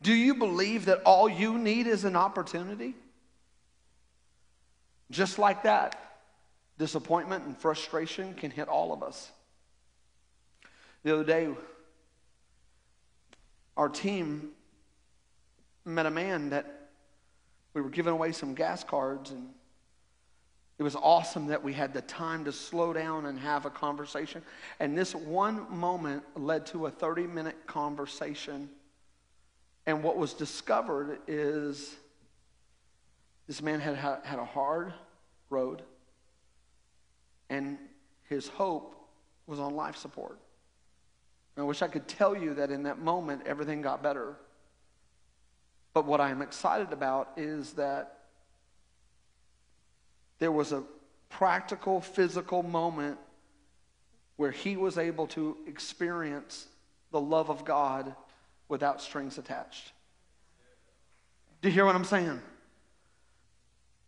Do 0.00 0.12
you 0.12 0.36
believe 0.36 0.84
that 0.84 1.02
all 1.04 1.28
you 1.28 1.58
need 1.58 1.88
is 1.88 2.04
an 2.04 2.14
opportunity? 2.14 2.94
Just 5.10 5.40
like 5.40 5.64
that, 5.64 6.11
disappointment 6.82 7.44
and 7.44 7.56
frustration 7.56 8.34
can 8.34 8.50
hit 8.50 8.66
all 8.66 8.92
of 8.92 9.04
us. 9.04 9.30
The 11.04 11.14
other 11.14 11.22
day, 11.22 11.48
our 13.76 13.88
team 13.88 14.50
met 15.84 16.06
a 16.06 16.10
man 16.10 16.50
that 16.50 16.88
we 17.72 17.82
were 17.82 17.88
giving 17.88 18.12
away 18.12 18.32
some 18.32 18.54
gas 18.54 18.82
cards, 18.82 19.30
and 19.30 19.48
it 20.80 20.82
was 20.82 20.96
awesome 20.96 21.46
that 21.46 21.62
we 21.62 21.72
had 21.72 21.94
the 21.94 22.02
time 22.02 22.44
to 22.46 22.52
slow 22.52 22.92
down 22.92 23.26
and 23.26 23.38
have 23.38 23.64
a 23.64 23.70
conversation. 23.70 24.42
And 24.80 24.98
this 24.98 25.14
one 25.14 25.72
moment 25.72 26.24
led 26.34 26.66
to 26.66 26.86
a 26.86 26.90
30 26.90 27.28
minute 27.28 27.64
conversation. 27.68 28.68
And 29.86 30.02
what 30.02 30.16
was 30.16 30.34
discovered 30.34 31.20
is 31.28 31.94
this 33.46 33.62
man 33.62 33.78
had 33.78 33.94
had 33.94 34.40
a 34.40 34.44
hard 34.44 34.92
road, 35.48 35.82
and 37.52 37.76
his 38.30 38.48
hope 38.48 38.96
was 39.46 39.60
on 39.60 39.76
life 39.76 39.96
support. 39.96 40.38
I 41.58 41.62
wish 41.62 41.82
I 41.82 41.88
could 41.88 42.08
tell 42.08 42.34
you 42.34 42.54
that 42.54 42.70
in 42.70 42.84
that 42.84 42.98
moment 42.98 43.42
everything 43.44 43.82
got 43.82 44.02
better. 44.02 44.36
But 45.92 46.06
what 46.06 46.18
I 46.18 46.30
am 46.30 46.40
excited 46.40 46.94
about 46.94 47.28
is 47.36 47.72
that 47.74 48.20
there 50.38 50.50
was 50.50 50.72
a 50.72 50.82
practical, 51.28 52.00
physical 52.00 52.62
moment 52.62 53.18
where 54.36 54.50
he 54.50 54.78
was 54.78 54.96
able 54.96 55.26
to 55.28 55.58
experience 55.66 56.66
the 57.10 57.20
love 57.20 57.50
of 57.50 57.66
God 57.66 58.14
without 58.70 59.02
strings 59.02 59.36
attached. 59.36 59.92
Do 61.60 61.68
you 61.68 61.74
hear 61.74 61.84
what 61.84 61.96
I'm 61.96 62.04
saying? 62.04 62.40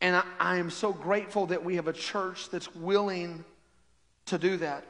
And 0.00 0.16
I, 0.16 0.24
I, 0.38 0.56
am 0.56 0.70
so 0.70 0.92
grateful 0.92 1.46
that 1.46 1.64
we 1.64 1.76
have 1.76 1.88
a 1.88 1.92
church 1.92 2.50
that's 2.50 2.74
willing 2.74 3.44
to 4.26 4.38
do 4.38 4.56
that. 4.58 4.84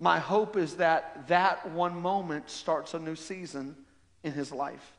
My 0.00 0.18
hope 0.18 0.56
is 0.56 0.76
that 0.76 1.28
that 1.28 1.70
one 1.70 2.00
moment 2.00 2.50
starts 2.50 2.94
a 2.94 2.98
new 2.98 3.14
season 3.14 3.76
in 4.24 4.32
his 4.32 4.50
life. 4.50 4.98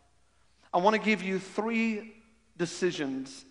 I 0.73 0.77
want 0.77 0.95
to 0.95 1.01
give 1.01 1.21
you 1.21 1.39
three 1.39 2.13
decisions 2.57 3.43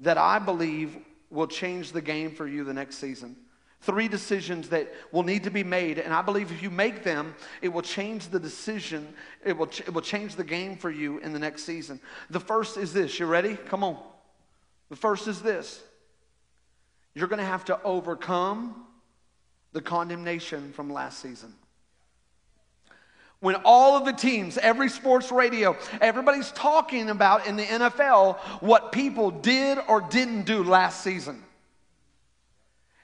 that 0.00 0.18
I 0.18 0.38
believe 0.38 0.96
will 1.30 1.46
change 1.46 1.92
the 1.92 2.02
game 2.02 2.30
for 2.34 2.46
you 2.46 2.62
the 2.64 2.74
next 2.74 2.96
season. 2.96 3.36
Three 3.80 4.06
decisions 4.06 4.68
that 4.68 4.92
will 5.10 5.24
need 5.24 5.42
to 5.44 5.50
be 5.50 5.64
made, 5.64 5.98
and 5.98 6.14
I 6.14 6.22
believe 6.22 6.52
if 6.52 6.62
you 6.62 6.70
make 6.70 7.02
them, 7.02 7.34
it 7.62 7.68
will 7.68 7.82
change 7.82 8.28
the 8.28 8.38
decision, 8.38 9.12
it 9.44 9.56
will, 9.56 9.66
ch- 9.66 9.80
it 9.80 9.92
will 9.92 10.02
change 10.02 10.36
the 10.36 10.44
game 10.44 10.76
for 10.76 10.90
you 10.90 11.18
in 11.18 11.32
the 11.32 11.38
next 11.38 11.64
season. 11.64 12.00
The 12.30 12.38
first 12.38 12.76
is 12.76 12.92
this. 12.92 13.18
You 13.18 13.26
ready? 13.26 13.56
Come 13.56 13.82
on. 13.82 13.98
The 14.92 14.96
first 14.96 15.26
is 15.26 15.40
this 15.40 15.82
you're 17.14 17.26
going 17.26 17.38
to 17.38 17.46
have 17.46 17.64
to 17.64 17.82
overcome 17.82 18.84
the 19.72 19.80
condemnation 19.80 20.70
from 20.74 20.92
last 20.92 21.18
season 21.20 21.54
when 23.40 23.54
all 23.64 23.96
of 23.96 24.04
the 24.04 24.12
teams, 24.12 24.58
every 24.58 24.90
sports 24.90 25.32
radio, 25.32 25.78
everybody's 26.02 26.52
talking 26.52 27.08
about 27.08 27.46
in 27.46 27.56
the 27.56 27.64
NFL 27.64 28.36
what 28.60 28.92
people 28.92 29.30
did 29.30 29.78
or 29.88 30.02
didn't 30.02 30.42
do 30.42 30.62
last 30.62 31.02
season. 31.02 31.42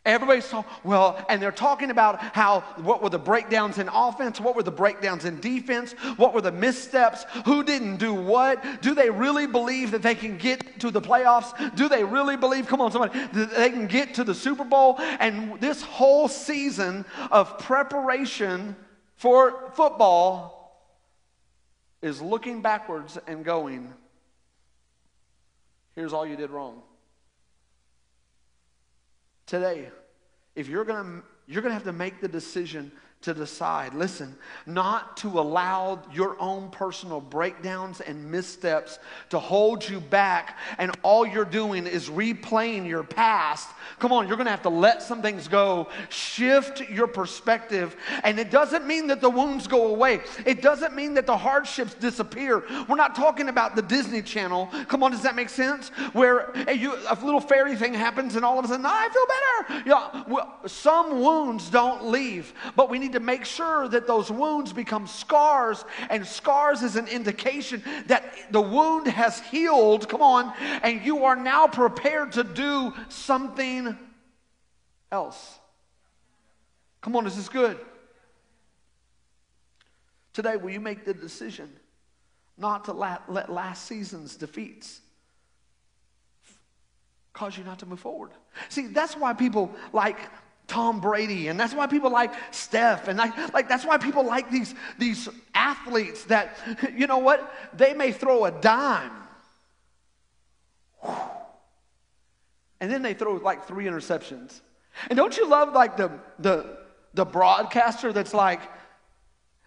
Everybody's 0.08 0.48
talking, 0.48 0.72
well, 0.84 1.22
and 1.28 1.40
they're 1.40 1.52
talking 1.52 1.90
about 1.90 2.18
how, 2.18 2.60
what 2.76 3.02
were 3.02 3.10
the 3.10 3.18
breakdowns 3.18 3.76
in 3.76 3.90
offense? 3.92 4.40
What 4.40 4.56
were 4.56 4.62
the 4.62 4.70
breakdowns 4.70 5.26
in 5.26 5.38
defense? 5.38 5.92
What 6.16 6.32
were 6.32 6.40
the 6.40 6.50
missteps? 6.50 7.26
Who 7.44 7.62
didn't 7.62 7.98
do 7.98 8.14
what? 8.14 8.80
Do 8.80 8.94
they 8.94 9.10
really 9.10 9.46
believe 9.46 9.90
that 9.90 10.00
they 10.00 10.14
can 10.14 10.38
get 10.38 10.80
to 10.80 10.90
the 10.90 11.02
playoffs? 11.02 11.76
Do 11.76 11.90
they 11.90 12.04
really 12.04 12.38
believe, 12.38 12.66
come 12.66 12.80
on, 12.80 12.90
somebody, 12.90 13.18
that 13.18 13.54
they 13.54 13.68
can 13.68 13.86
get 13.86 14.14
to 14.14 14.24
the 14.24 14.34
Super 14.34 14.64
Bowl? 14.64 14.96
And 14.98 15.60
this 15.60 15.82
whole 15.82 16.26
season 16.26 17.04
of 17.30 17.58
preparation 17.58 18.76
for 19.16 19.70
football 19.74 20.88
is 22.00 22.22
looking 22.22 22.62
backwards 22.62 23.18
and 23.26 23.44
going, 23.44 23.92
here's 25.94 26.14
all 26.14 26.24
you 26.24 26.36
did 26.36 26.48
wrong. 26.48 26.80
Today, 29.48 29.88
if 30.54 30.68
you're 30.68 30.84
going 30.84 31.02
to 31.02 31.22
you're 31.46 31.62
going 31.62 31.70
to 31.70 31.74
have 31.74 31.84
to 31.84 31.92
make 31.92 32.20
the 32.20 32.28
decision 32.28 32.92
to 33.20 33.34
decide, 33.34 33.94
listen, 33.94 34.36
not 34.64 35.16
to 35.16 35.40
allow 35.40 36.00
your 36.12 36.40
own 36.40 36.70
personal 36.70 37.20
breakdowns 37.20 38.00
and 38.00 38.30
missteps 38.30 39.00
to 39.28 39.40
hold 39.40 39.86
you 39.88 39.98
back, 39.98 40.56
and 40.78 40.92
all 41.02 41.26
you're 41.26 41.44
doing 41.44 41.86
is 41.88 42.08
replaying 42.08 42.86
your 42.86 43.02
past. 43.02 43.68
Come 43.98 44.12
on, 44.12 44.28
you're 44.28 44.36
gonna 44.36 44.50
have 44.50 44.62
to 44.62 44.68
let 44.68 45.02
some 45.02 45.20
things 45.20 45.48
go, 45.48 45.88
shift 46.10 46.88
your 46.88 47.08
perspective, 47.08 47.96
and 48.22 48.38
it 48.38 48.52
doesn't 48.52 48.86
mean 48.86 49.08
that 49.08 49.20
the 49.20 49.30
wounds 49.30 49.66
go 49.66 49.88
away. 49.88 50.20
It 50.46 50.62
doesn't 50.62 50.94
mean 50.94 51.14
that 51.14 51.26
the 51.26 51.36
hardships 51.36 51.94
disappear. 51.94 52.62
We're 52.88 52.94
not 52.94 53.16
talking 53.16 53.48
about 53.48 53.74
the 53.74 53.82
Disney 53.82 54.22
Channel. 54.22 54.68
Come 54.86 55.02
on, 55.02 55.10
does 55.10 55.22
that 55.22 55.34
make 55.34 55.48
sense? 55.48 55.88
Where 56.12 56.52
a, 56.68 56.72
you, 56.72 56.94
a 56.94 57.18
little 57.24 57.40
fairy 57.40 57.74
thing 57.74 57.94
happens, 57.94 58.36
and 58.36 58.44
all 58.44 58.60
of 58.60 58.64
a 58.64 58.68
sudden, 58.68 58.86
ah, 58.86 58.94
I 58.94 59.08
feel 59.08 59.26
better. 59.26 59.88
Yeah, 59.88 60.24
well, 60.28 60.54
some 60.66 61.20
wounds 61.20 61.68
don't 61.68 62.06
leave, 62.06 62.54
but 62.76 62.88
we 62.88 63.00
need 63.00 63.07
need 63.08 63.14
to 63.14 63.20
make 63.20 63.44
sure 63.44 63.88
that 63.88 64.06
those 64.06 64.30
wounds 64.30 64.72
become 64.72 65.06
scars, 65.06 65.84
and 66.10 66.26
scars 66.26 66.82
is 66.82 66.96
an 66.96 67.08
indication 67.08 67.82
that 68.06 68.24
the 68.50 68.60
wound 68.60 69.06
has 69.06 69.40
healed. 69.40 70.08
Come 70.08 70.22
on, 70.22 70.52
and 70.82 71.04
you 71.04 71.24
are 71.24 71.36
now 71.36 71.66
prepared 71.66 72.32
to 72.32 72.44
do 72.44 72.92
something 73.08 73.96
else. 75.10 75.58
Come 77.00 77.16
on, 77.16 77.26
is 77.26 77.34
this 77.34 77.44
is 77.44 77.48
good. 77.48 77.78
Today, 80.32 80.56
will 80.56 80.70
you 80.70 80.80
make 80.80 81.04
the 81.04 81.14
decision 81.14 81.72
not 82.56 82.84
to 82.84 82.92
let 82.92 83.50
last 83.50 83.86
season's 83.86 84.36
defeats 84.36 85.00
cause 87.32 87.56
you 87.56 87.64
not 87.64 87.78
to 87.78 87.86
move 87.86 88.00
forward? 88.00 88.30
See, 88.68 88.88
that's 88.88 89.16
why 89.16 89.32
people 89.32 89.72
like 89.92 90.18
Tom 90.68 91.00
Brady, 91.00 91.48
and 91.48 91.58
that's 91.58 91.74
why 91.74 91.86
people 91.86 92.10
like 92.10 92.32
Steph, 92.50 93.08
and 93.08 93.18
like, 93.18 93.54
like 93.54 93.68
that's 93.68 93.86
why 93.86 93.96
people 93.96 94.24
like 94.24 94.50
these, 94.50 94.74
these 94.98 95.28
athletes 95.54 96.24
that, 96.24 96.56
you 96.96 97.06
know 97.06 97.18
what, 97.18 97.52
they 97.74 97.94
may 97.94 98.12
throw 98.12 98.44
a 98.44 98.50
dime. 98.50 99.10
And 102.80 102.92
then 102.92 103.02
they 103.02 103.14
throw 103.14 103.34
like 103.34 103.66
three 103.66 103.86
interceptions. 103.86 104.60
And 105.08 105.16
don't 105.16 105.36
you 105.36 105.48
love 105.48 105.72
like 105.72 105.96
the, 105.96 106.12
the, 106.38 106.78
the 107.14 107.24
broadcaster 107.24 108.12
that's 108.12 108.34
like, 108.34 108.60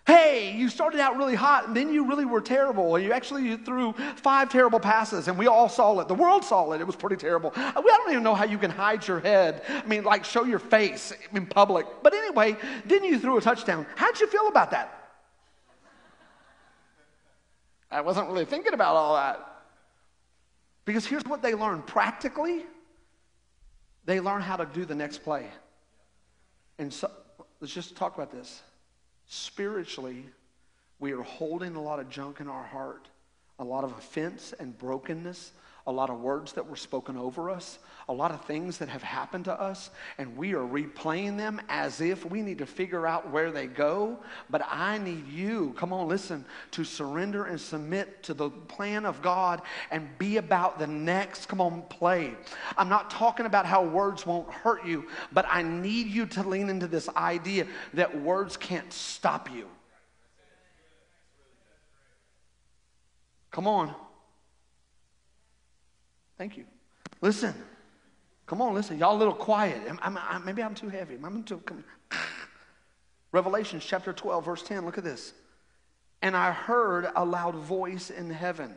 Hey, 0.08 0.56
you 0.58 0.68
started 0.68 1.00
out 1.00 1.16
really 1.18 1.36
hot 1.36 1.68
and 1.68 1.76
then 1.76 1.94
you 1.94 2.08
really 2.08 2.26
were 2.26 2.42
terrible. 2.42 2.98
You 2.98 3.14
actually 3.14 3.56
threw 3.58 3.94
five 4.16 4.50
terrible 4.50 4.80
passes 4.80 5.28
and 5.28 5.38
we 5.38 5.46
all 5.48 5.70
saw 5.70 6.00
it. 6.00 6.08
The 6.08 6.16
world 6.16 6.44
saw 6.44 6.72
it. 6.72 6.82
It 6.82 6.88
was 6.88 6.96
pretty 6.96 7.18
terrible. 7.18 7.54
Uh, 7.56 7.72
I 7.76 7.82
don't 7.82 8.12
even 8.12 8.24
know 8.24 8.34
how 8.34 8.46
you 8.46 8.58
can 8.58 8.72
hide 8.72 9.08
your 9.08 9.20
head. 9.20 9.62
I 9.70 9.86
mean, 9.86 10.04
like 10.04 10.26
show 10.26 10.44
your 10.44 10.60
face 10.60 11.14
in 11.34 11.46
public. 11.46 11.86
But 12.02 12.16
anyway, 12.16 12.58
then 12.86 13.04
you 13.04 13.20
threw 13.20 13.38
a 13.38 13.42
touchdown. 13.42 13.86
How'd 13.96 14.20
you 14.20 14.28
feel 14.28 14.48
about 14.48 14.72
that? 14.72 14.98
I 17.92 18.02
wasn't 18.02 18.28
really 18.30 18.46
thinking 18.46 18.74
about 18.74 18.96
all 18.96 19.16
that. 19.16 19.48
Because 20.86 21.06
here's 21.06 21.26
what 21.26 21.42
they 21.42 21.54
learn 21.54 21.84
practically 21.84 22.66
they 24.06 24.20
learn 24.20 24.42
how 24.42 24.58
to 24.58 24.66
do 24.66 24.84
the 24.84 24.96
next 24.96 25.24
play. 25.24 25.46
And 26.80 26.92
so, 26.92 27.12
let's 27.60 27.72
just 27.72 27.96
talk 27.96 28.16
about 28.16 28.32
this. 28.32 28.64
Spiritually, 29.34 30.26
we 31.00 31.14
are 31.14 31.22
holding 31.22 31.78
a 31.78 31.82
lot 31.82 32.02
of 32.02 32.10
junk 32.10 32.42
in 32.42 32.50
our 32.50 32.66
heart, 32.66 33.08
a 33.60 33.64
lot 33.64 33.86
of 33.86 33.94
offense 33.94 34.54
and 34.60 34.78
brokenness, 34.78 35.54
a 35.88 35.92
lot 35.92 36.10
of 36.10 36.20
words 36.20 36.54
that 36.54 36.68
were 36.68 36.76
spoken 36.76 37.18
over 37.18 37.50
us, 37.50 37.80
a 38.08 38.14
lot 38.14 38.32
of 38.32 38.44
things 38.46 38.78
that 38.78 38.90
have 38.90 39.02
happened 39.02 39.46
to 39.46 39.54
us, 39.54 39.90
and 40.18 40.36
we 40.38 40.54
are 40.54 40.66
replaying 40.66 41.38
them 41.38 41.62
as 41.70 42.02
if 42.02 42.26
we 42.26 42.42
need 42.42 42.60
to 42.60 42.66
figure 42.66 43.08
out 43.08 43.32
where 43.32 43.52
they 43.52 43.68
go. 43.68 44.20
But 44.50 44.62
I 44.70 44.98
need 44.98 45.28
you, 45.28 45.74
come 45.78 45.92
on, 45.94 46.08
listen, 46.08 46.46
to 46.72 46.84
surrender 46.84 47.46
and 47.46 47.60
submit 47.60 48.22
to 48.24 48.34
the 48.34 48.50
plan 48.50 49.06
of 49.06 49.22
God 49.22 49.62
and 49.90 50.08
be 50.18 50.38
about 50.38 50.78
the 50.78 50.88
next, 50.88 51.48
come 51.48 51.62
on, 51.62 51.84
play. 51.84 52.34
I'm 52.78 52.90
not 52.90 53.10
talking 53.10 53.46
about 53.46 53.66
how 53.66 53.84
words 53.84 54.26
won't 54.26 54.52
hurt 54.52 54.86
you, 54.86 55.08
but 55.32 55.46
I 55.50 55.62
need 55.64 56.08
you 56.08 56.26
to 56.28 56.48
lean 56.48 56.70
into 56.70 56.88
this 56.88 57.10
idea 57.10 57.66
that 57.94 58.22
words 58.22 58.58
can't 58.58 58.92
stop 58.94 59.52
you. 59.52 59.68
Come 63.52 63.68
on. 63.68 63.94
Thank 66.42 66.58
you. 66.58 66.66
Listen. 67.22 67.54
Come 68.48 68.64
on, 68.64 68.74
listen. 68.74 68.98
Y'all 68.98 69.16
a 69.16 69.20
little 69.20 69.32
quiet. 69.32 69.80
I'm, 70.02 70.18
I'm, 70.18 70.44
maybe 70.44 70.64
I'm 70.64 70.74
too 70.74 70.90
heavy. 70.90 71.16
I'm 71.24 71.44
too. 71.44 71.60
Come. 71.60 71.84
Revelations 73.32 73.86
chapter 73.86 74.12
12, 74.12 74.44
verse 74.44 74.64
10. 74.64 74.84
Look 74.84 74.98
at 74.98 75.04
this. 75.04 75.34
And 76.24 76.36
I 76.36 76.52
heard 76.52 77.12
a 77.16 77.24
loud 77.24 77.54
voice 77.54 78.10
in 78.10 78.32
heaven 78.32 78.74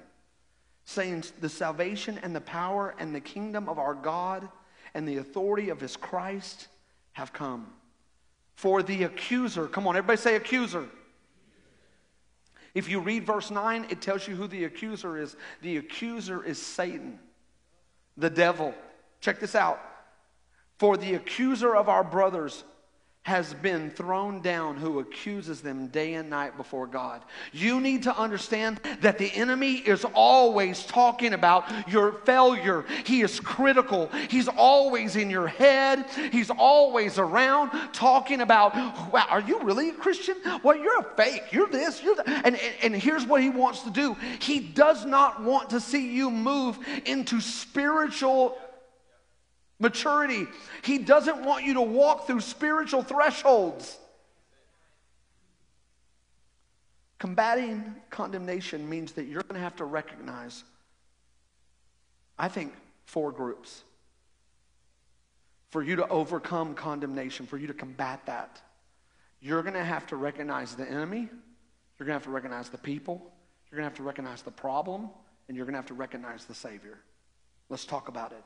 saying, 0.84 1.24
The 1.40 1.48
salvation 1.48 2.20
and 2.22 2.36
the 2.36 2.42
power 2.42 2.94
and 2.98 3.14
the 3.14 3.20
kingdom 3.20 3.70
of 3.70 3.78
our 3.78 3.94
God 3.94 4.46
and 4.92 5.08
the 5.08 5.16
authority 5.16 5.70
of 5.70 5.80
his 5.80 5.96
Christ 5.96 6.68
have 7.12 7.32
come. 7.32 7.68
For 8.56 8.82
the 8.82 9.04
accuser, 9.04 9.68
come 9.68 9.86
on, 9.86 9.96
everybody 9.96 10.18
say 10.18 10.36
accuser. 10.36 10.86
If 12.74 12.90
you 12.90 13.00
read 13.00 13.24
verse 13.24 13.50
9, 13.50 13.86
it 13.88 14.02
tells 14.02 14.28
you 14.28 14.36
who 14.36 14.48
the 14.48 14.64
accuser 14.64 15.16
is. 15.16 15.34
The 15.62 15.78
accuser 15.78 16.44
is 16.44 16.60
Satan 16.60 17.20
the 18.16 18.30
devil. 18.30 18.74
Check 19.20 19.40
this 19.40 19.54
out. 19.54 19.80
For 20.78 20.96
the 20.96 21.14
accuser 21.14 21.74
of 21.74 21.88
our 21.88 22.04
brothers 22.04 22.64
has 23.24 23.54
been 23.54 23.90
thrown 23.90 24.42
down 24.42 24.76
who 24.76 24.98
accuses 24.98 25.62
them 25.62 25.86
day 25.88 26.12
and 26.12 26.28
night 26.28 26.58
before 26.58 26.86
God. 26.86 27.22
You 27.52 27.80
need 27.80 28.02
to 28.02 28.14
understand 28.16 28.80
that 29.00 29.16
the 29.16 29.32
enemy 29.32 29.76
is 29.76 30.04
always 30.12 30.84
talking 30.84 31.32
about 31.32 31.88
your 31.88 32.12
failure. 32.26 32.84
He 33.04 33.22
is 33.22 33.40
critical. 33.40 34.08
He's 34.28 34.46
always 34.46 35.16
in 35.16 35.30
your 35.30 35.46
head. 35.46 36.04
He's 36.32 36.50
always 36.50 37.18
around 37.18 37.70
talking 37.94 38.42
about, 38.42 38.74
wow, 39.10 39.26
are 39.30 39.40
you 39.40 39.58
really 39.62 39.88
a 39.88 39.94
Christian? 39.94 40.36
Well, 40.62 40.76
you're 40.76 41.00
a 41.00 41.16
fake. 41.16 41.44
You're 41.50 41.68
this. 41.68 42.02
You're 42.02 42.16
that. 42.16 42.28
And, 42.28 42.56
and, 42.56 42.74
and 42.82 42.94
here's 42.94 43.24
what 43.24 43.40
he 43.40 43.48
wants 43.48 43.80
to 43.84 43.90
do. 43.90 44.18
He 44.38 44.60
does 44.60 45.06
not 45.06 45.42
want 45.42 45.70
to 45.70 45.80
see 45.80 46.14
you 46.14 46.30
move 46.30 46.78
into 47.06 47.40
spiritual 47.40 48.58
maturity. 49.84 50.46
He 50.82 50.96
doesn't 50.96 51.44
want 51.44 51.64
you 51.64 51.74
to 51.74 51.82
walk 51.82 52.26
through 52.26 52.40
spiritual 52.40 53.02
thresholds. 53.02 53.98
Combating 57.18 57.94
condemnation 58.10 58.88
means 58.88 59.12
that 59.12 59.26
you're 59.26 59.42
going 59.42 59.54
to 59.54 59.60
have 59.60 59.76
to 59.76 59.84
recognize, 59.84 60.64
I 62.38 62.48
think, 62.48 62.72
four 63.04 63.30
groups. 63.30 63.84
For 65.70 65.82
you 65.82 65.96
to 65.96 66.08
overcome 66.08 66.74
condemnation, 66.74 67.46
for 67.46 67.58
you 67.58 67.66
to 67.66 67.74
combat 67.74 68.24
that, 68.26 68.60
you're 69.40 69.62
going 69.62 69.74
to 69.74 69.84
have 69.84 70.06
to 70.06 70.16
recognize 70.16 70.74
the 70.74 70.88
enemy, 70.88 71.28
you're 71.98 72.06
going 72.06 72.08
to 72.08 72.14
have 72.14 72.24
to 72.24 72.30
recognize 72.30 72.70
the 72.70 72.78
people, 72.78 73.32
you're 73.70 73.76
going 73.76 73.84
to 73.84 73.90
have 73.90 73.96
to 73.98 74.02
recognize 74.02 74.40
the 74.42 74.50
problem, 74.50 75.10
and 75.48 75.56
you're 75.56 75.66
going 75.66 75.74
to 75.74 75.78
have 75.78 75.86
to 75.86 75.94
recognize 75.94 76.46
the 76.46 76.54
Savior. 76.54 76.98
Let's 77.68 77.84
talk 77.84 78.08
about 78.08 78.32
it. 78.32 78.42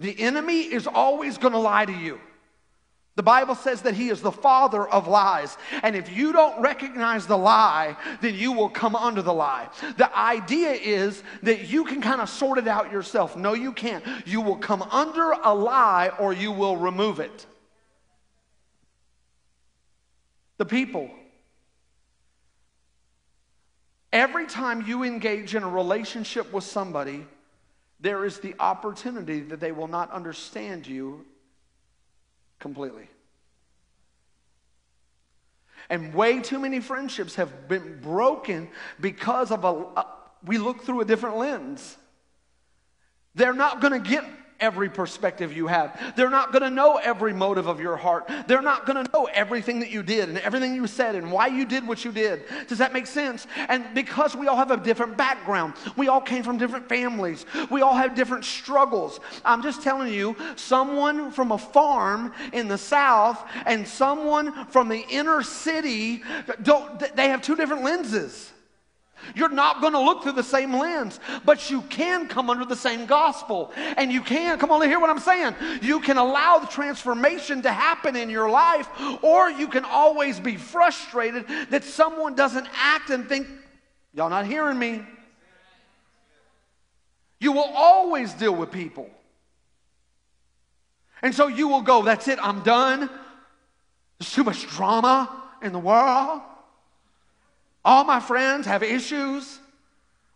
The 0.00 0.18
enemy 0.18 0.62
is 0.62 0.86
always 0.86 1.38
going 1.38 1.52
to 1.52 1.58
lie 1.58 1.84
to 1.84 1.92
you. 1.92 2.18
The 3.16 3.22
Bible 3.22 3.54
says 3.54 3.82
that 3.82 3.92
he 3.92 4.08
is 4.08 4.22
the 4.22 4.32
father 4.32 4.88
of 4.88 5.06
lies. 5.06 5.58
And 5.82 5.94
if 5.94 6.10
you 6.10 6.32
don't 6.32 6.58
recognize 6.62 7.26
the 7.26 7.36
lie, 7.36 7.96
then 8.22 8.34
you 8.34 8.52
will 8.52 8.70
come 8.70 8.96
under 8.96 9.20
the 9.20 9.34
lie. 9.34 9.68
The 9.98 10.16
idea 10.16 10.70
is 10.70 11.22
that 11.42 11.68
you 11.68 11.84
can 11.84 12.00
kind 12.00 12.22
of 12.22 12.30
sort 12.30 12.56
it 12.56 12.66
out 12.66 12.90
yourself. 12.90 13.36
No, 13.36 13.52
you 13.52 13.72
can't. 13.72 14.02
You 14.24 14.40
will 14.40 14.56
come 14.56 14.80
under 14.82 15.32
a 15.32 15.54
lie 15.54 16.12
or 16.18 16.32
you 16.32 16.50
will 16.50 16.78
remove 16.78 17.20
it. 17.20 17.44
The 20.56 20.64
people. 20.64 21.10
Every 24.14 24.46
time 24.46 24.86
you 24.86 25.02
engage 25.02 25.54
in 25.54 25.62
a 25.62 25.68
relationship 25.68 26.52
with 26.54 26.64
somebody, 26.64 27.26
there 28.00 28.24
is 28.24 28.40
the 28.40 28.54
opportunity 28.58 29.40
that 29.40 29.60
they 29.60 29.72
will 29.72 29.88
not 29.88 30.10
understand 30.10 30.86
you 30.86 31.26
completely. 32.58 33.08
And 35.88 36.14
way 36.14 36.40
too 36.40 36.58
many 36.58 36.80
friendships 36.80 37.34
have 37.34 37.68
been 37.68 38.00
broken 38.00 38.68
because 39.00 39.50
of 39.50 39.64
a, 39.64 39.68
a 39.68 40.06
we 40.44 40.56
look 40.56 40.84
through 40.84 41.00
a 41.00 41.04
different 41.04 41.36
lens. 41.36 41.96
They're 43.34 43.52
not 43.52 43.80
going 43.80 44.02
to 44.02 44.08
get 44.08 44.24
every 44.60 44.88
perspective 44.88 45.52
you 45.52 45.66
have. 45.66 46.14
They're 46.16 46.30
not 46.30 46.52
going 46.52 46.62
to 46.62 46.70
know 46.70 46.96
every 46.96 47.32
motive 47.32 47.66
of 47.66 47.80
your 47.80 47.96
heart. 47.96 48.30
They're 48.46 48.62
not 48.62 48.86
going 48.86 49.04
to 49.04 49.10
know 49.12 49.28
everything 49.32 49.80
that 49.80 49.90
you 49.90 50.02
did 50.02 50.28
and 50.28 50.38
everything 50.38 50.74
you 50.74 50.86
said 50.86 51.14
and 51.14 51.32
why 51.32 51.46
you 51.48 51.64
did 51.64 51.86
what 51.86 52.04
you 52.04 52.12
did. 52.12 52.44
Does 52.68 52.78
that 52.78 52.92
make 52.92 53.06
sense? 53.06 53.46
And 53.68 53.84
because 53.94 54.36
we 54.36 54.48
all 54.48 54.56
have 54.56 54.70
a 54.70 54.76
different 54.76 55.16
background, 55.16 55.74
we 55.96 56.08
all 56.08 56.20
came 56.20 56.42
from 56.42 56.58
different 56.58 56.88
families, 56.88 57.46
we 57.70 57.82
all 57.82 57.94
have 57.94 58.14
different 58.14 58.44
struggles. 58.44 59.20
I'm 59.44 59.62
just 59.62 59.82
telling 59.82 60.12
you, 60.12 60.36
someone 60.56 61.30
from 61.30 61.52
a 61.52 61.58
farm 61.58 62.32
in 62.52 62.68
the 62.68 62.78
South 62.78 63.44
and 63.66 63.86
someone 63.86 64.66
from 64.66 64.88
the 64.88 65.04
inner 65.08 65.42
city, 65.42 66.22
don't, 66.62 66.98
they 67.16 67.28
have 67.28 67.42
two 67.42 67.56
different 67.56 67.82
lenses. 67.82 68.52
You're 69.34 69.50
not 69.50 69.80
going 69.80 69.92
to 69.92 70.00
look 70.00 70.22
through 70.22 70.32
the 70.32 70.42
same 70.42 70.72
lens, 70.72 71.20
but 71.44 71.70
you 71.70 71.82
can 71.82 72.28
come 72.28 72.50
under 72.50 72.64
the 72.64 72.76
same 72.76 73.06
gospel. 73.06 73.72
And 73.76 74.12
you 74.12 74.22
can, 74.22 74.58
come 74.58 74.70
on, 74.70 74.82
hear 74.82 75.00
what 75.00 75.10
I'm 75.10 75.18
saying. 75.18 75.54
You 75.82 76.00
can 76.00 76.16
allow 76.16 76.58
the 76.58 76.66
transformation 76.66 77.62
to 77.62 77.72
happen 77.72 78.16
in 78.16 78.30
your 78.30 78.50
life, 78.50 78.88
or 79.22 79.50
you 79.50 79.68
can 79.68 79.84
always 79.84 80.40
be 80.40 80.56
frustrated 80.56 81.46
that 81.70 81.84
someone 81.84 82.34
doesn't 82.34 82.66
act 82.74 83.10
and 83.10 83.28
think, 83.28 83.46
y'all 84.14 84.30
not 84.30 84.46
hearing 84.46 84.78
me. 84.78 85.02
You 87.38 87.52
will 87.52 87.70
always 87.74 88.32
deal 88.34 88.54
with 88.54 88.70
people. 88.70 89.08
And 91.22 91.34
so 91.34 91.48
you 91.48 91.68
will 91.68 91.82
go, 91.82 92.02
that's 92.02 92.28
it, 92.28 92.38
I'm 92.42 92.62
done. 92.62 93.10
There's 94.18 94.32
too 94.32 94.44
much 94.44 94.66
drama. 94.68 95.40
in 95.62 95.72
the 95.72 95.78
world. 95.78 96.40
All 97.84 98.04
my 98.04 98.20
friends 98.20 98.66
have 98.66 98.82
issues. 98.82 99.58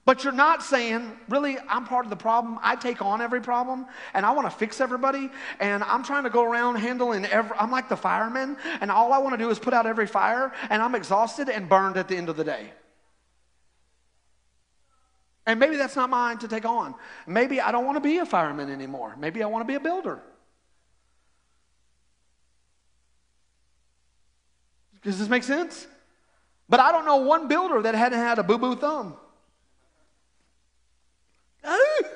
But 0.06 0.22
you're 0.22 0.34
not 0.34 0.62
saying, 0.62 1.10
really, 1.30 1.56
I'm 1.66 1.86
part 1.86 2.04
of 2.04 2.10
the 2.10 2.16
problem. 2.16 2.58
I 2.62 2.76
take 2.76 3.00
on 3.00 3.22
every 3.22 3.40
problem 3.40 3.86
and 4.12 4.26
I 4.26 4.32
want 4.32 4.50
to 4.50 4.54
fix 4.54 4.80
everybody. 4.80 5.30
And 5.60 5.82
I'm 5.82 6.02
trying 6.02 6.24
to 6.24 6.30
go 6.30 6.44
around 6.44 6.76
handling 6.76 7.24
every, 7.24 7.56
I'm 7.58 7.70
like 7.70 7.88
the 7.88 7.96
fireman. 7.96 8.58
And 8.82 8.90
all 8.90 9.14
I 9.14 9.18
want 9.18 9.32
to 9.32 9.38
do 9.38 9.48
is 9.48 9.58
put 9.58 9.72
out 9.72 9.86
every 9.86 10.06
fire. 10.06 10.52
And 10.68 10.82
I'm 10.82 10.94
exhausted 10.94 11.48
and 11.48 11.70
burned 11.70 11.96
at 11.96 12.08
the 12.08 12.16
end 12.16 12.28
of 12.28 12.36
the 12.36 12.44
day. 12.44 12.70
And 15.46 15.58
maybe 15.58 15.76
that's 15.76 15.96
not 15.96 16.10
mine 16.10 16.38
to 16.38 16.48
take 16.48 16.66
on. 16.66 16.94
Maybe 17.26 17.60
I 17.60 17.72
don't 17.72 17.86
want 17.86 17.96
to 17.96 18.00
be 18.00 18.18
a 18.18 18.26
fireman 18.26 18.70
anymore. 18.70 19.14
Maybe 19.18 19.42
I 19.42 19.46
want 19.46 19.62
to 19.62 19.66
be 19.66 19.74
a 19.74 19.80
builder. 19.80 20.20
Does 25.02 25.18
this 25.18 25.28
make 25.28 25.42
sense? 25.42 25.86
But 26.68 26.80
I 26.80 26.92
don't 26.92 27.04
know 27.04 27.16
one 27.16 27.48
builder 27.48 27.82
that 27.82 27.94
hadn't 27.94 28.18
had 28.18 28.38
a 28.38 28.42
boo 28.42 28.58
boo 28.58 28.76
thumb. 28.76 29.16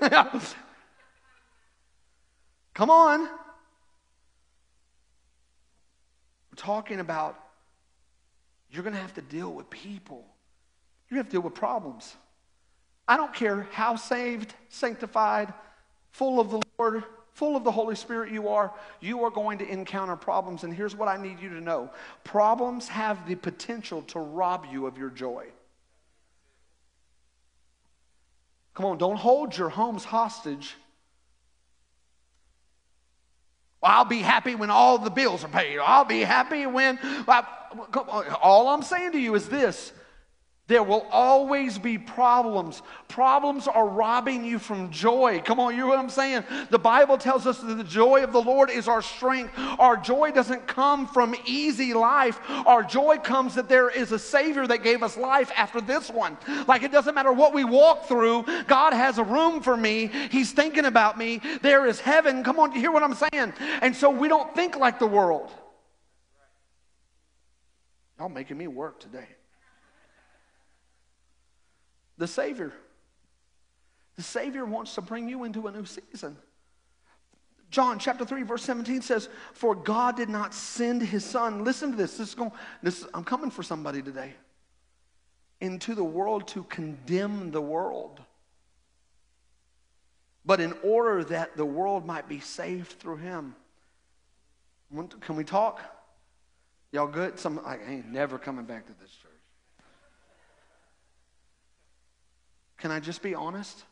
Come 2.74 2.90
on. 2.90 3.20
We're 3.20 3.28
talking 6.56 7.00
about 7.00 7.38
you're 8.70 8.82
going 8.82 8.94
to 8.94 9.00
have 9.00 9.14
to 9.14 9.22
deal 9.22 9.52
with 9.52 9.70
people, 9.70 10.24
you're 11.08 11.16
going 11.16 11.24
to 11.24 11.26
have 11.26 11.30
to 11.30 11.32
deal 11.32 11.42
with 11.42 11.54
problems. 11.54 12.14
I 13.06 13.16
don't 13.16 13.32
care 13.32 13.66
how 13.72 13.96
saved, 13.96 14.54
sanctified, 14.68 15.54
full 16.12 16.40
of 16.40 16.50
the 16.50 16.60
Lord, 16.78 17.04
full 17.38 17.54
of 17.54 17.62
the 17.62 17.70
Holy 17.70 17.94
Spirit 17.94 18.32
you 18.32 18.48
are, 18.48 18.72
you 19.00 19.22
are 19.22 19.30
going 19.30 19.58
to 19.58 19.68
encounter 19.68 20.16
problems. 20.16 20.64
And 20.64 20.74
here's 20.74 20.96
what 20.96 21.06
I 21.06 21.22
need 21.22 21.38
you 21.38 21.50
to 21.50 21.60
know 21.60 21.88
problems 22.24 22.88
have 22.88 23.28
the 23.28 23.36
potential 23.36 24.02
to 24.08 24.18
rob 24.18 24.66
you 24.72 24.88
of 24.88 24.98
your 24.98 25.08
joy. 25.08 25.46
Come 28.74 28.86
on, 28.86 28.98
don't 28.98 29.16
hold 29.16 29.56
your 29.56 29.68
homes 29.68 30.02
hostage. 30.04 30.74
Well, 33.80 33.92
I'll 33.92 34.04
be 34.04 34.18
happy 34.18 34.56
when 34.56 34.70
all 34.70 34.98
the 34.98 35.10
bills 35.10 35.44
are 35.44 35.48
paid. 35.48 35.78
I'll 35.78 36.04
be 36.04 36.22
happy 36.22 36.66
when. 36.66 36.98
all 38.42 38.68
I'm 38.68 38.82
saying 38.82 39.12
to 39.12 39.18
you 39.20 39.36
is 39.36 39.48
this 39.48 39.92
there 40.68 40.82
will 40.82 41.06
always 41.10 41.78
be 41.78 41.96
problems. 41.96 42.82
Problems 43.08 43.66
are 43.66 43.88
robbing 43.88 44.44
you 44.44 44.58
from 44.58 44.90
joy. 44.90 45.40
Come 45.42 45.58
on, 45.58 45.74
you 45.74 45.80
know 45.80 45.88
what 45.88 45.98
I'm 45.98 46.10
saying? 46.10 46.44
The 46.68 46.78
Bible 46.78 47.16
tells 47.16 47.46
us 47.46 47.58
that 47.60 47.74
the 47.74 47.84
joy 47.84 48.22
of 48.22 48.32
the 48.32 48.40
Lord 48.40 48.68
is 48.70 48.86
our 48.86 49.00
strength. 49.00 49.54
Our 49.78 49.96
joy 49.96 50.30
doesn't 50.30 50.66
come 50.66 51.08
from 51.08 51.34
easy 51.46 51.94
life. 51.94 52.38
Our 52.48 52.82
joy 52.82 53.16
comes 53.16 53.54
that 53.54 53.70
there 53.70 53.88
is 53.88 54.12
a 54.12 54.18
Savior 54.18 54.66
that 54.66 54.82
gave 54.82 55.02
us 55.02 55.16
life 55.16 55.50
after 55.56 55.80
this 55.80 56.10
one. 56.10 56.36
Like 56.68 56.82
it 56.82 56.92
doesn't 56.92 57.14
matter 57.14 57.32
what 57.32 57.54
we 57.54 57.64
walk 57.64 58.06
through, 58.06 58.44
God 58.66 58.92
has 58.92 59.16
a 59.16 59.24
room 59.24 59.62
for 59.62 59.76
me. 59.76 60.10
He's 60.30 60.52
thinking 60.52 60.84
about 60.84 61.16
me. 61.16 61.40
There 61.62 61.86
is 61.86 61.98
heaven. 61.98 62.44
Come 62.44 62.60
on, 62.60 62.72
you 62.72 62.80
hear 62.80 62.92
what 62.92 63.02
I'm 63.02 63.14
saying? 63.14 63.54
And 63.80 63.96
so 63.96 64.10
we 64.10 64.28
don't 64.28 64.54
think 64.54 64.76
like 64.76 64.98
the 64.98 65.06
world. 65.06 65.50
Y'all 68.18 68.28
making 68.28 68.58
me 68.58 68.66
work 68.66 69.00
today 69.00 69.28
the 72.18 72.26
Savior. 72.26 72.72
The 74.16 74.22
Savior 74.22 74.64
wants 74.64 74.94
to 74.96 75.00
bring 75.00 75.28
you 75.28 75.44
into 75.44 75.66
a 75.68 75.72
new 75.72 75.84
season. 75.84 76.36
John 77.70 77.98
chapter 77.98 78.24
3, 78.24 78.42
verse 78.42 78.62
17 78.62 79.02
says, 79.02 79.28
For 79.52 79.74
God 79.74 80.16
did 80.16 80.28
not 80.28 80.54
send 80.54 81.02
his 81.02 81.24
son. 81.24 81.64
Listen 81.64 81.92
to 81.92 81.96
this. 81.96 82.16
This 82.16 82.28
is 82.30 82.34
going, 82.34 82.50
this, 82.82 83.06
I'm 83.14 83.24
coming 83.24 83.50
for 83.50 83.62
somebody 83.62 84.02
today. 84.02 84.32
Into 85.60 85.94
the 85.94 86.04
world 86.04 86.48
to 86.48 86.64
condemn 86.64 87.50
the 87.50 87.60
world. 87.60 88.20
But 90.44 90.60
in 90.60 90.74
order 90.82 91.24
that 91.24 91.56
the 91.56 91.64
world 91.64 92.06
might 92.06 92.28
be 92.28 92.40
saved 92.40 92.92
through 92.92 93.16
him. 93.16 93.54
Can 95.20 95.36
we 95.36 95.44
talk? 95.44 95.80
Y'all 96.90 97.06
good? 97.06 97.38
Some 97.38 97.60
I 97.66 97.78
ain't 97.86 98.08
never 98.08 98.38
coming 98.38 98.64
back 98.64 98.86
to 98.86 98.92
this 99.00 99.10
church. 99.10 99.27
Can 102.78 102.90
I 102.90 103.00
just 103.00 103.22
be 103.22 103.34
honest? 103.34 103.84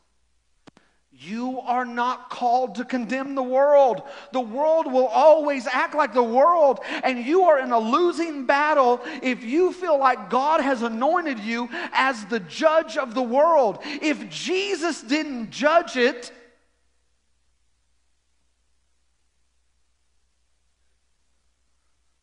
You 1.19 1.61
are 1.61 1.83
not 1.83 2.29
called 2.29 2.75
to 2.75 2.85
condemn 2.85 3.33
the 3.33 3.43
world. 3.43 4.03
The 4.33 4.39
world 4.41 4.91
will 4.91 5.07
always 5.07 5.65
act 5.65 5.95
like 5.95 6.13
the 6.13 6.21
world, 6.21 6.79
and 7.03 7.25
you 7.25 7.43
are 7.45 7.59
in 7.59 7.71
a 7.71 7.79
losing 7.79 8.45
battle 8.45 9.01
if 9.23 9.43
you 9.43 9.73
feel 9.73 9.97
like 9.97 10.29
God 10.29 10.61
has 10.61 10.83
anointed 10.83 11.39
you 11.39 11.69
as 11.91 12.23
the 12.25 12.39
judge 12.39 12.97
of 12.97 13.15
the 13.15 13.21
world. 13.21 13.79
If 13.83 14.29
Jesus 14.29 15.01
didn't 15.01 15.49
judge 15.49 15.97
it, 15.97 16.31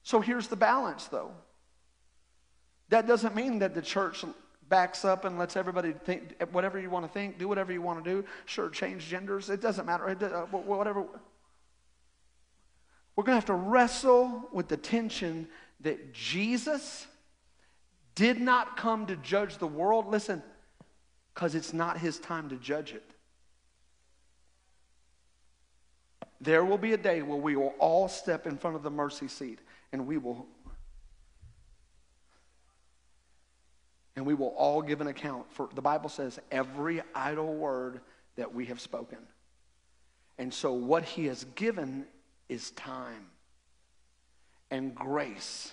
so 0.05 0.20
here's 0.20 0.46
the 0.46 0.57
balance 0.57 1.07
though. 1.07 1.33
That 2.90 3.09
doesn't 3.09 3.35
mean 3.35 3.59
that 3.59 3.74
the 3.74 3.83
church 3.83 4.24
backs 4.68 5.05
up 5.05 5.24
and 5.24 5.38
lets 5.38 5.57
everybody 5.57 5.92
think 5.92 6.35
whatever 6.53 6.81
you 6.81 6.90
want 6.90 7.07
to 7.07 7.12
think, 7.12 7.38
do 7.38 7.48
whatever 7.48 7.72
you 7.72 7.83
want 7.83 8.03
to 8.03 8.11
do. 8.11 8.24
Sure, 8.46 8.68
change 8.68 9.07
genders. 9.07 9.50
It 9.50 9.61
doesn't 9.61 9.87
matter. 9.87 10.09
It, 10.09 10.22
uh, 10.22 10.46
whatever. 10.46 11.05
We're 13.16 13.24
going 13.24 13.40
to 13.40 13.40
have 13.40 13.46
to 13.46 13.55
wrestle 13.55 14.48
with 14.53 14.68
the 14.68 14.77
tension 14.77 15.48
that 15.81 16.12
Jesus 16.12 17.07
did 18.14 18.40
not 18.40 18.77
come 18.77 19.07
to 19.07 19.16
judge 19.16 19.59
the 19.59 19.66
world. 19.66 20.09
Listen, 20.09 20.42
because 21.33 21.55
it's 21.55 21.72
not 21.72 21.98
his 21.98 22.18
time 22.18 22.48
to 22.48 22.57
judge 22.57 22.92
it. 22.92 23.11
There 26.40 26.64
will 26.64 26.79
be 26.79 26.92
a 26.92 26.98
day 26.98 27.22
where 27.22 27.38
we 27.38 27.57
will 27.57 27.74
all 27.79 28.09
step 28.09 28.46
in 28.46 28.59
front 28.59 28.77
of 28.77 28.83
the 28.83 28.90
mercy 28.90 29.29
seat 29.29 29.61
and 29.92 30.07
we 30.07 30.18
will 30.18 30.46
and 34.16 34.24
we 34.24 34.35
will 34.35 34.55
all 34.57 34.83
give 34.83 35.00
an 35.00 35.07
account 35.09 35.50
for 35.53 35.68
the 35.74 35.83
Bible 35.83 36.09
says 36.09 36.38
every 36.50 37.03
idle 37.14 37.53
word 37.55 38.00
that 38.37 38.55
we 38.55 38.66
have 38.66 38.81
spoken. 38.81 39.18
And 40.38 40.53
so 40.53 40.72
what 40.72 41.05
he 41.05 41.27
has 41.27 41.44
given 41.55 42.07
is 42.48 42.70
time 42.72 43.27
and 44.70 44.94
grace 44.94 45.72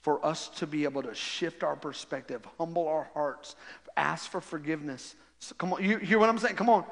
for 0.00 0.24
us 0.24 0.48
to 0.48 0.66
be 0.66 0.84
able 0.84 1.02
to 1.02 1.14
shift 1.14 1.62
our 1.62 1.76
perspective, 1.76 2.46
humble 2.58 2.86
our 2.86 3.08
hearts, 3.14 3.56
ask 3.96 4.30
for 4.30 4.40
forgiveness. 4.40 5.14
So 5.38 5.54
come 5.54 5.72
on, 5.72 5.82
you 5.82 5.98
hear 5.98 6.18
what 6.18 6.28
I'm 6.28 6.38
saying? 6.38 6.56
Come 6.56 6.68
on. 6.68 6.84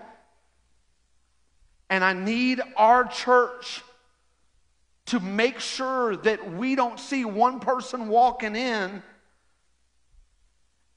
And 1.91 2.03
I 2.03 2.15
need 2.15 2.61
our 2.77 3.05
church 3.05 3.83
to 5.07 5.21
make 5.21 5.61
sure 5.61 6.17
that 6.17 6.55
we 6.55 6.75
don't 6.75 6.99
see 6.99 7.25
one 7.25 7.61
person 7.61 8.09
walking 8.09 8.57
in 8.57 9.03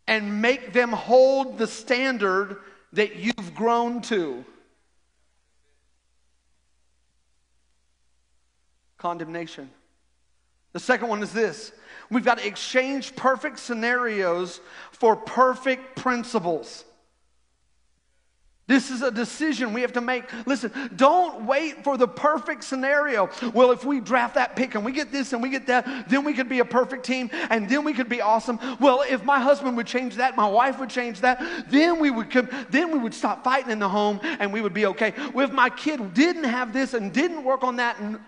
and 0.08 0.42
make 0.42 0.74
them 0.74 0.92
hold 0.92 1.58
the 1.58 1.68
standard 1.68 2.58
that 2.94 3.16
you've 3.16 3.56
grown 3.56 4.02
to. 4.04 4.46
Condemnation. 8.98 9.70
The 10.74 10.80
second 10.80 11.08
one 11.08 11.24
is 11.24 11.32
this 11.32 11.72
we've 12.10 12.26
got 12.26 12.38
to 12.40 12.48
exchange 12.48 13.16
perfect 13.16 13.60
scenarios 13.60 14.60
for 14.92 15.16
perfect 15.16 15.96
principles. 15.96 16.86
This 18.68 18.90
is 18.90 19.04
a 19.04 19.12
decision 19.12 19.74
we 19.74 19.82
have 19.82 19.94
to 19.94 20.02
make. 20.02 20.24
Listen, 20.48 20.72
don't 20.96 21.46
wait 21.46 21.84
for 21.84 21.98
the 21.98 22.08
perfect 22.08 22.64
scenario. 22.64 23.30
Well, 23.54 23.72
if 23.72 23.86
we 23.86 24.00
draft 24.00 24.34
that 24.36 24.56
pick 24.56 24.74
and 24.74 24.84
we 24.84 24.92
get 24.92 25.12
this 25.12 25.34
and 25.34 25.44
we 25.44 25.50
get 25.50 25.68
that, 25.68 26.10
then 26.10 26.24
we 26.24 26.34
could 26.34 26.50
be 26.50 26.60
a 26.60 26.66
perfect 26.66 27.06
team 27.06 27.30
and 27.52 27.70
then 27.70 27.84
we 27.84 27.94
could 27.94 28.10
be 28.10 28.22
awesome. 28.22 28.60
Well, 28.80 29.04
if 29.08 29.24
my 29.24 29.40
husband 29.40 29.78
would 29.78 29.86
change 29.86 30.16
that, 30.16 30.36
my 30.36 30.48
wife 30.48 30.80
would 30.80 30.90
change 30.90 31.22
that, 31.22 31.44
then 31.70 32.00
we 32.00 32.10
would 32.10 32.32
then 32.72 32.92
we 32.92 32.98
would 32.98 33.14
stop 33.14 33.44
fighting 33.44 33.70
in 33.70 33.78
the 33.78 33.90
home 33.90 34.20
and 34.24 34.52
we 34.52 34.62
would 34.62 34.74
be 34.74 34.88
okay. 34.88 35.14
Well, 35.32 35.48
if 35.48 35.54
my 35.54 35.70
kid 35.70 36.16
didn't 36.16 36.46
have 36.46 36.74
this 36.74 36.96
and 36.96 37.14
didn't 37.14 37.44
work 37.44 37.64
on 37.64 37.76
that 37.76 38.00
and 38.00 38.20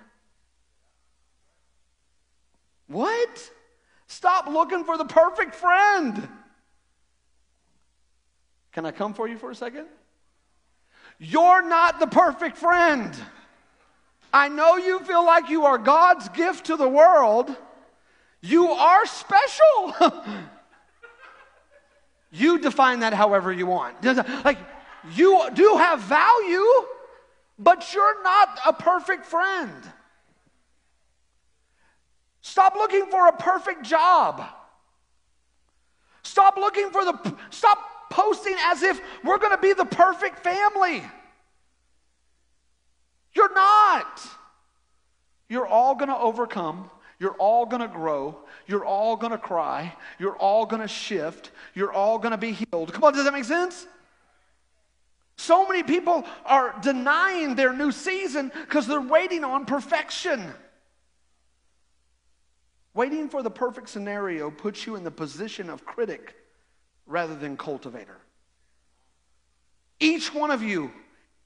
What? 2.87 3.51
Stop 4.05 4.47
looking 4.47 4.83
for 4.83 4.97
the 4.97 5.05
perfect 5.05 5.55
friend. 5.55 6.27
Can 8.71 8.85
I 8.85 8.91
come 8.91 9.15
for 9.15 9.27
you 9.27 9.37
for 9.37 9.49
a 9.49 9.55
second? 9.55 9.87
You're 11.19 11.67
not 11.67 11.99
the 11.99 12.07
perfect 12.07 12.57
friend. 12.57 13.15
I 14.31 14.49
know 14.49 14.77
you 14.77 14.99
feel 14.99 15.25
like 15.25 15.49
you 15.49 15.65
are 15.65 15.77
God's 15.77 16.29
gift 16.29 16.67
to 16.67 16.75
the 16.75 16.87
world. 16.87 17.55
You 18.41 18.69
are 18.69 19.05
special. 19.05 19.95
you 22.31 22.59
define 22.59 22.99
that 22.99 23.13
however 23.13 23.51
you 23.51 23.65
want. 23.65 23.95
Like, 24.45 24.59
you 25.13 25.41
do 25.53 25.77
have 25.77 26.01
value, 26.01 26.65
but 27.57 27.93
you're 27.93 28.23
not 28.23 28.59
a 28.65 28.73
perfect 28.73 29.25
friend. 29.25 29.71
Stop 32.41 32.75
looking 32.75 33.05
for 33.07 33.27
a 33.27 33.33
perfect 33.33 33.83
job. 33.83 34.43
Stop 36.23 36.57
looking 36.57 36.89
for 36.91 37.05
the, 37.05 37.35
stop 37.49 37.79
posting 38.09 38.55
as 38.65 38.83
if 38.83 39.01
we're 39.23 39.37
going 39.37 39.55
to 39.55 39.61
be 39.61 39.73
the 39.73 39.85
perfect 39.85 40.39
family. 40.39 41.03
You're 43.33 43.53
not. 43.53 44.21
You're 45.49 45.67
all 45.67 45.95
going 45.95 46.09
to 46.09 46.17
overcome. 46.17 46.89
You're 47.19 47.33
all 47.33 47.65
going 47.65 47.81
to 47.81 47.87
grow. 47.87 48.37
You're 48.67 48.85
all 48.85 49.15
going 49.15 49.31
to 49.31 49.37
cry. 49.37 49.95
You're 50.19 50.35
all 50.35 50.65
going 50.65 50.81
to 50.81 50.87
shift. 50.87 51.51
You're 51.73 51.91
all 51.91 52.19
going 52.19 52.31
to 52.31 52.37
be 52.37 52.51
healed. 52.51 52.93
Come 52.93 53.03
on, 53.03 53.13
does 53.13 53.25
that 53.25 53.33
make 53.33 53.45
sense? 53.45 53.87
So 55.37 55.67
many 55.67 55.83
people 55.83 56.25
are 56.45 56.75
denying 56.81 57.55
their 57.55 57.71
new 57.71 57.91
season 57.91 58.51
because 58.53 58.87
they're 58.87 58.99
waiting 58.99 59.43
on 59.43 59.65
perfection. 59.65 60.43
Waiting 62.93 63.29
for 63.29 63.43
the 63.43 63.51
perfect 63.51 63.89
scenario 63.89 64.49
puts 64.49 64.87
you 64.87 64.95
in 64.95 65.03
the 65.03 65.11
position 65.11 65.69
of 65.69 65.85
critic 65.85 66.35
rather 67.07 67.35
than 67.35 67.57
cultivator. 67.57 68.17
Each 69.99 70.33
one 70.33 70.51
of 70.51 70.61
you 70.61 70.91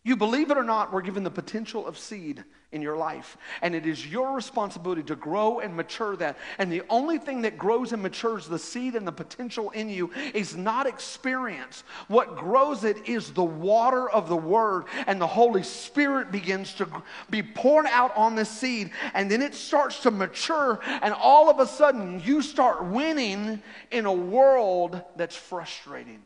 you 0.03 0.15
believe 0.15 0.49
it 0.49 0.57
or 0.57 0.63
not, 0.63 0.91
we're 0.91 1.01
given 1.01 1.23
the 1.23 1.29
potential 1.29 1.85
of 1.85 1.95
seed 1.95 2.43
in 2.71 2.81
your 2.81 2.97
life. 2.97 3.37
And 3.61 3.75
it 3.75 3.85
is 3.85 4.07
your 4.07 4.33
responsibility 4.33 5.03
to 5.03 5.15
grow 5.15 5.59
and 5.59 5.75
mature 5.75 6.15
that. 6.15 6.39
And 6.57 6.71
the 6.71 6.81
only 6.89 7.19
thing 7.19 7.43
that 7.43 7.55
grows 7.55 7.93
and 7.93 8.01
matures 8.01 8.47
the 8.47 8.57
seed 8.57 8.95
and 8.95 9.05
the 9.05 9.11
potential 9.11 9.69
in 9.71 9.89
you 9.89 10.09
is 10.33 10.57
not 10.57 10.87
experience. 10.87 11.83
What 12.07 12.35
grows 12.35 12.83
it 12.83 13.07
is 13.07 13.31
the 13.31 13.43
water 13.43 14.09
of 14.09 14.27
the 14.27 14.37
word, 14.37 14.85
and 15.05 15.21
the 15.21 15.27
Holy 15.27 15.63
Spirit 15.63 16.31
begins 16.31 16.73
to 16.75 16.87
be 17.29 17.43
poured 17.43 17.85
out 17.85 18.15
on 18.17 18.35
the 18.35 18.45
seed. 18.45 18.89
And 19.13 19.29
then 19.29 19.43
it 19.43 19.53
starts 19.53 19.99
to 19.99 20.09
mature, 20.09 20.79
and 20.83 21.13
all 21.13 21.47
of 21.47 21.59
a 21.59 21.67
sudden, 21.67 22.21
you 22.25 22.41
start 22.41 22.83
winning 22.85 23.61
in 23.91 24.07
a 24.07 24.13
world 24.13 24.99
that's 25.15 25.35
frustrating. 25.35 26.23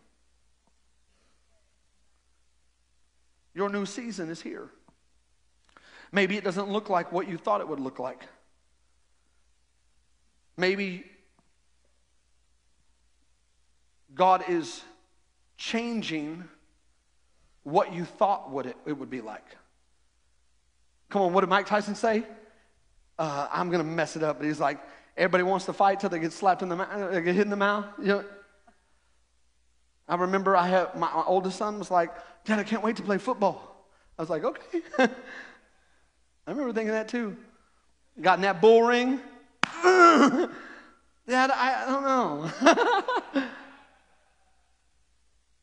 Your 3.56 3.70
new 3.70 3.86
season 3.86 4.30
is 4.30 4.42
here. 4.42 4.70
Maybe 6.12 6.38
it 6.38 6.44
doesn't 6.44 6.70
look 6.70 6.90
like 6.90 7.12
what 7.12 7.28
you 7.28 7.38
thought 7.38 7.62
it 7.62 7.68
would 7.68 7.80
look 7.80 7.98
like. 7.98 8.22
Maybe 10.58 11.06
God 14.14 14.44
is 14.48 14.84
changing 15.58 16.44
what 17.64 17.94
you 17.94 18.06
thought 18.06 18.52
would 18.52 18.66
it, 18.66 18.78
it 18.86 18.94
would 18.94 19.10
be 19.10 19.22
like. 19.22 19.46
Come 21.10 21.22
on, 21.22 21.34
what 21.34 21.42
did 21.42 21.50
Mike 21.50 21.66
Tyson 21.66 21.96
say? 21.96 22.24
Uh, 23.18 23.48
I'm 23.52 23.70
going 23.70 23.82
to 23.82 23.90
mess 23.90 24.16
it 24.16 24.24
up, 24.24 24.38
but 24.40 24.46
he's 24.46 24.60
like, 24.60 24.80
everybody 25.16 25.44
wants 25.44 25.66
to 25.66 25.74
fight 25.74 26.00
till 26.00 26.10
they 26.10 26.20
get 26.20 26.34
slapped 26.34 26.62
in 26.62 26.70
the 26.70 26.76
mouth, 26.76 27.12
they 27.12 27.22
get 27.22 27.36
hit 27.36 27.44
in 27.44 27.50
the 27.50 27.56
mouth. 27.56 27.86
You 28.00 28.08
know? 28.08 28.26
I 30.08 30.16
remember 30.16 30.56
I 30.56 30.68
had 30.68 30.96
my, 30.96 31.12
my 31.14 31.24
oldest 31.26 31.58
son 31.58 31.80
was 31.80 31.90
like, 31.90 32.12
Dad, 32.46 32.60
I 32.60 32.64
can't 32.64 32.84
wait 32.84 32.98
to 32.98 33.04
play 33.04 33.18
football. 33.18 33.88
I 34.18 34.22
was 34.22 34.30
like, 34.30 34.44
okay. 34.44 34.82
I 35.00 36.52
remember 36.52 36.74
thinking 36.74 36.94
that 36.94 37.08
too. 37.08 37.36
Got 38.22 38.38
in 38.38 38.42
that 38.44 38.62
bull 38.62 38.84
ring. 38.84 39.20
Dad, 41.28 41.50
I, 41.52 41.84
I 41.84 41.86
don't 41.88 42.04
know. 42.04 43.44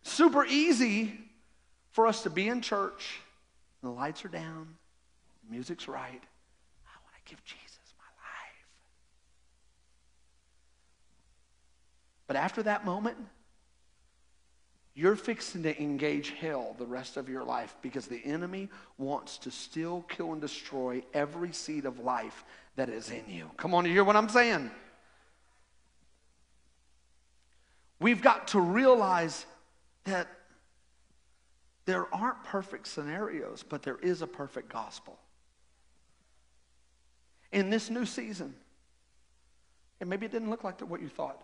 Super 0.02 0.44
easy 0.44 1.18
for 1.92 2.06
us 2.06 2.24
to 2.24 2.30
be 2.30 2.48
in 2.48 2.60
church. 2.60 3.20
The 3.82 3.90
lights 3.90 4.24
are 4.24 4.28
down, 4.28 4.74
the 5.44 5.52
music's 5.52 5.88
right. 5.88 6.02
I 6.04 6.96
want 7.04 7.14
to 7.24 7.30
give 7.30 7.44
Jesus 7.44 7.94
my 7.98 8.04
life. 8.04 8.66
But 12.26 12.36
after 12.36 12.62
that 12.64 12.84
moment, 12.84 13.16
you're 14.94 15.16
fixing 15.16 15.62
to 15.62 15.82
engage 15.82 16.30
hell 16.30 16.76
the 16.78 16.84
rest 16.84 17.16
of 17.16 17.28
your 17.28 17.44
life 17.44 17.74
because 17.80 18.06
the 18.06 18.20
enemy 18.24 18.68
wants 18.98 19.38
to 19.38 19.50
still 19.50 20.04
kill 20.08 20.32
and 20.32 20.40
destroy 20.40 21.02
every 21.14 21.52
seed 21.52 21.86
of 21.86 21.98
life 21.98 22.44
that 22.76 22.88
is 22.88 23.10
in 23.10 23.24
you. 23.28 23.50
Come 23.56 23.74
on, 23.74 23.86
you 23.86 23.92
hear 23.92 24.04
what 24.04 24.16
I'm 24.16 24.28
saying? 24.28 24.70
We've 28.00 28.20
got 28.20 28.48
to 28.48 28.60
realize 28.60 29.46
that 30.04 30.28
there 31.84 32.12
aren't 32.14 32.42
perfect 32.44 32.86
scenarios, 32.86 33.64
but 33.66 33.82
there 33.82 33.98
is 34.02 34.22
a 34.22 34.26
perfect 34.26 34.68
gospel. 34.68 35.18
In 37.50 37.70
this 37.70 37.90
new 37.90 38.04
season, 38.04 38.54
and 40.00 40.10
maybe 40.10 40.26
it 40.26 40.32
didn't 40.32 40.50
look 40.50 40.64
like 40.64 40.80
what 40.80 41.00
you 41.00 41.08
thought. 41.08 41.40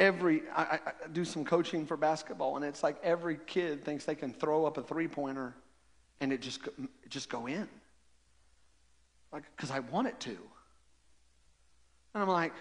Every 0.00 0.42
I, 0.56 0.62
I, 0.62 0.92
do 1.12 1.24
some 1.24 1.44
coaching 1.44 1.86
for 1.86 1.96
basketball 1.96 2.56
and 2.56 2.64
it's 2.64 2.82
like 2.82 2.96
every 3.04 3.38
kid 3.46 3.84
thinks 3.84 4.06
they 4.06 4.14
can 4.14 4.32
throw 4.32 4.64
up 4.64 4.78
a 4.78 4.82
three 4.82 5.06
pointer 5.06 5.54
and 6.20 6.32
it 6.32 6.40
just 6.40 6.60
just 7.08 7.28
go 7.28 7.46
in. 7.46 7.68
Like 9.32 9.44
because 9.54 9.70
i 9.70 9.78
want 9.78 10.08
it 10.08 10.18
to. 10.20 10.36
And 12.14 12.22
i'm 12.22 12.28
like 12.28 12.54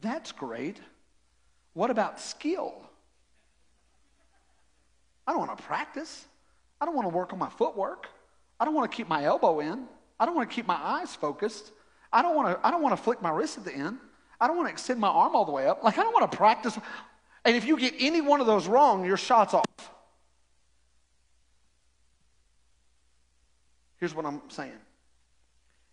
that's 0.00 0.30
great. 0.30 0.78
What 1.72 1.90
about 1.90 2.20
skill? 2.20 2.74
I 5.26 5.32
don't 5.32 5.40
want 5.40 5.56
to 5.58 5.64
practice. 5.64 6.26
I 6.80 6.84
don't 6.84 6.94
want 6.94 7.08
to 7.08 7.14
work 7.14 7.32
on 7.32 7.38
my 7.38 7.48
footwork. 7.48 8.08
I 8.60 8.64
don't 8.64 8.74
want 8.74 8.90
to 8.90 8.96
keep 8.96 9.08
my 9.08 9.24
elbow 9.24 9.60
in. 9.60 9.86
I 10.20 10.26
don't 10.26 10.34
want 10.34 10.48
to 10.48 10.54
keep 10.54 10.66
my 10.66 10.78
eyes 10.80 11.14
focused. 11.14 11.72
I 12.12 12.22
don't 12.22 12.36
want 12.36 12.60
to 12.60 12.66
i 12.66 12.70
don't 12.70 12.82
want 12.82 12.96
to 12.96 13.02
flick 13.02 13.22
my 13.22 13.30
wrist 13.30 13.58
at 13.58 13.64
the 13.64 13.74
end 13.74 13.98
I 14.40 14.46
don't 14.46 14.56
want 14.56 14.68
to 14.68 14.72
extend 14.72 15.00
my 15.00 15.08
arm 15.08 15.34
all 15.34 15.44
the 15.44 15.52
way 15.52 15.66
up. 15.66 15.82
Like, 15.82 15.98
I 15.98 16.02
don't 16.02 16.12
want 16.12 16.30
to 16.30 16.36
practice. 16.36 16.78
And 17.44 17.56
if 17.56 17.64
you 17.64 17.78
get 17.78 17.94
any 17.98 18.20
one 18.20 18.40
of 18.40 18.46
those 18.46 18.66
wrong, 18.66 19.04
your 19.04 19.16
shot's 19.16 19.54
off. 19.54 19.64
Here's 23.96 24.14
what 24.14 24.24
I'm 24.24 24.40
saying 24.48 24.72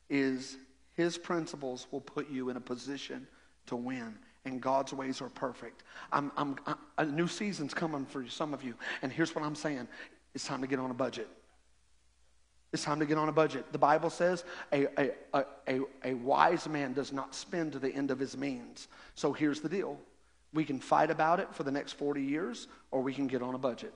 is 0.10 0.58
his 0.94 1.18
principles 1.18 1.88
will 1.92 2.02
put 2.02 2.30
you 2.30 2.50
in 2.50 2.58
a 2.58 2.62
position 2.62 3.28
to 3.66 3.76
win 3.76 4.16
and 4.46 4.62
God's 4.62 4.94
ways 4.94 5.22
are 5.22 5.30
perfect. 5.30 5.84
I'm, 6.12 6.32
I'm, 6.38 6.56
I'm, 6.68 6.78
a 7.00 7.06
new 7.06 7.28
season's 7.28 7.74
coming 7.74 8.06
for 8.06 8.28
some 8.28 8.54
of 8.54 8.64
you. 8.64 8.76
And 9.02 9.12
here's 9.12 9.34
what 9.36 9.44
I'm 9.44 9.56
saying 9.56 9.88
it's 10.34 10.46
time 10.46 10.62
to 10.62 10.68
get 10.68 10.80
on 10.80 10.92
a 10.92 10.94
budget. 10.94 11.28
It's 12.76 12.84
time 12.84 13.00
to 13.00 13.06
get 13.06 13.18
on 13.18 13.30
a 13.30 13.32
budget. 13.32 13.72
The 13.72 13.78
Bible 13.78 14.10
says 14.10 14.44
a, 14.74 14.88
a, 15.02 15.46
a, 15.66 15.80
a, 16.04 16.14
wise 16.14 16.68
man 16.68 16.92
does 16.92 17.14
not 17.14 17.34
spend 17.34 17.72
to 17.72 17.80
the 17.80 17.90
end 17.90 18.12
of 18.12 18.20
his 18.20 18.36
means. 18.36 18.90
So 19.16 19.32
here's 19.32 19.62
the 19.62 19.70
deal 19.70 19.98
we 20.54 20.66
can 20.66 20.82
fight 20.82 21.10
about 21.10 21.40
it 21.40 21.48
for 21.56 21.64
the 21.64 21.72
next 21.72 21.94
40 21.94 22.22
years, 22.22 22.68
or 22.92 23.02
we 23.02 23.14
can 23.14 23.28
get 23.28 23.42
on 23.42 23.56
a 23.56 23.58
budget. 23.58 23.94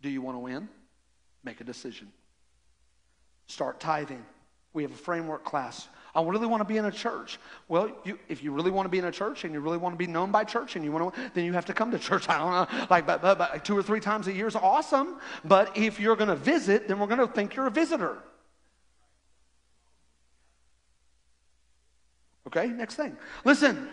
Do 0.00 0.10
you 0.10 0.22
want 0.22 0.36
to 0.36 0.38
win? 0.38 0.68
Make 1.42 1.60
a 1.60 1.64
decision. 1.64 2.12
Start 3.48 3.80
tithing. 3.80 4.24
We 4.72 4.84
have 4.84 4.92
a 4.92 4.96
framework 4.96 5.44
class 5.44 5.88
I 6.14 6.22
really 6.22 6.46
want 6.46 6.60
to 6.60 6.66
be 6.66 6.76
in 6.76 6.84
a 6.84 6.92
church. 6.92 7.38
Well, 7.68 7.90
you, 8.04 8.18
if 8.28 8.42
you 8.42 8.52
really 8.52 8.70
want 8.70 8.84
to 8.84 8.90
be 8.90 8.98
in 8.98 9.06
a 9.06 9.12
church 9.12 9.44
and 9.44 9.54
you 9.54 9.60
really 9.60 9.78
want 9.78 9.94
to 9.94 9.96
be 9.96 10.06
known 10.06 10.30
by 10.30 10.44
church 10.44 10.76
and 10.76 10.84
you 10.84 10.92
want 10.92 11.14
to, 11.14 11.30
then 11.32 11.44
you 11.44 11.54
have 11.54 11.64
to 11.66 11.72
come 11.72 11.90
to 11.90 11.98
church. 11.98 12.26
I 12.28 12.38
don't 12.38 12.50
know, 12.50 12.86
like 12.90 13.06
but, 13.06 13.22
but, 13.22 13.38
but 13.38 13.64
two 13.64 13.76
or 13.76 13.82
three 13.82 14.00
times 14.00 14.26
a 14.26 14.32
year 14.32 14.46
is 14.46 14.56
awesome. 14.56 15.18
But 15.44 15.76
if 15.76 15.98
you're 15.98 16.16
going 16.16 16.28
to 16.28 16.36
visit, 16.36 16.86
then 16.86 16.98
we're 16.98 17.06
going 17.06 17.20
to 17.20 17.26
think 17.26 17.54
you're 17.54 17.66
a 17.66 17.70
visitor. 17.70 18.18
Okay, 22.46 22.66
next 22.66 22.96
thing. 22.96 23.16
Listen, 23.44 23.88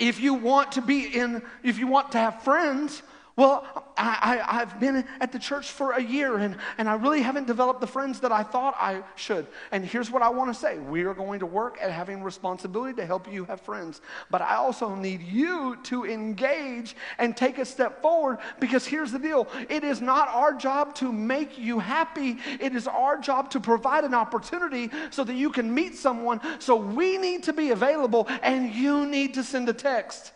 if 0.00 0.20
you 0.20 0.34
want 0.34 0.72
to 0.72 0.82
be 0.82 1.06
in, 1.06 1.42
if 1.62 1.78
you 1.78 1.86
want 1.86 2.10
to 2.12 2.18
have 2.18 2.42
friends, 2.42 3.02
well, 3.38 3.86
I, 3.96 4.42
have 4.50 4.80
been 4.80 5.04
at 5.20 5.30
the 5.30 5.38
church 5.38 5.70
for 5.70 5.92
a 5.92 6.02
year 6.02 6.38
and, 6.38 6.56
and 6.76 6.88
I 6.88 6.94
really 6.94 7.22
haven't 7.22 7.46
developed 7.46 7.80
the 7.80 7.86
friends 7.86 8.18
that 8.20 8.32
I 8.32 8.42
thought 8.42 8.74
I 8.80 9.04
should. 9.14 9.46
And 9.70 9.84
here's 9.84 10.10
what 10.10 10.22
I 10.22 10.28
want 10.28 10.52
to 10.52 10.58
say 10.58 10.78
we 10.78 11.04
are 11.04 11.14
going 11.14 11.38
to 11.38 11.46
work 11.46 11.78
at 11.80 11.92
having 11.92 12.24
responsibility 12.24 12.94
to 12.94 13.06
help 13.06 13.32
you 13.32 13.44
have 13.44 13.60
friends. 13.60 14.00
But 14.28 14.42
I 14.42 14.56
also 14.56 14.96
need 14.96 15.22
you 15.22 15.76
to 15.84 16.04
engage 16.04 16.96
and 17.18 17.36
take 17.36 17.58
a 17.58 17.64
step 17.64 18.02
forward 18.02 18.38
because 18.58 18.84
here's 18.84 19.12
the 19.12 19.20
deal 19.20 19.46
it 19.68 19.84
is 19.84 20.00
not 20.00 20.26
our 20.30 20.52
job 20.52 20.96
to 20.96 21.12
make 21.12 21.56
you 21.56 21.78
happy, 21.78 22.38
it 22.58 22.74
is 22.74 22.88
our 22.88 23.18
job 23.18 23.52
to 23.52 23.60
provide 23.60 24.02
an 24.02 24.14
opportunity 24.14 24.90
so 25.10 25.22
that 25.22 25.34
you 25.34 25.50
can 25.50 25.72
meet 25.72 25.94
someone. 25.94 26.40
So 26.58 26.74
we 26.74 27.18
need 27.18 27.44
to 27.44 27.52
be 27.52 27.70
available 27.70 28.26
and 28.42 28.74
you 28.74 29.06
need 29.06 29.34
to 29.34 29.44
send 29.44 29.68
a 29.68 29.72
text. 29.72 30.32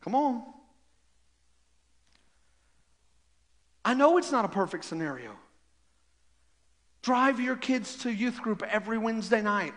Come 0.00 0.14
on. 0.14 0.42
I 3.84 3.94
know 3.94 4.18
it's 4.18 4.30
not 4.30 4.44
a 4.44 4.48
perfect 4.48 4.84
scenario. 4.84 5.32
Drive 7.02 7.40
your 7.40 7.56
kids 7.56 7.96
to 7.98 8.10
youth 8.12 8.40
group 8.42 8.62
every 8.62 8.98
Wednesday 8.98 9.40
night. 9.40 9.72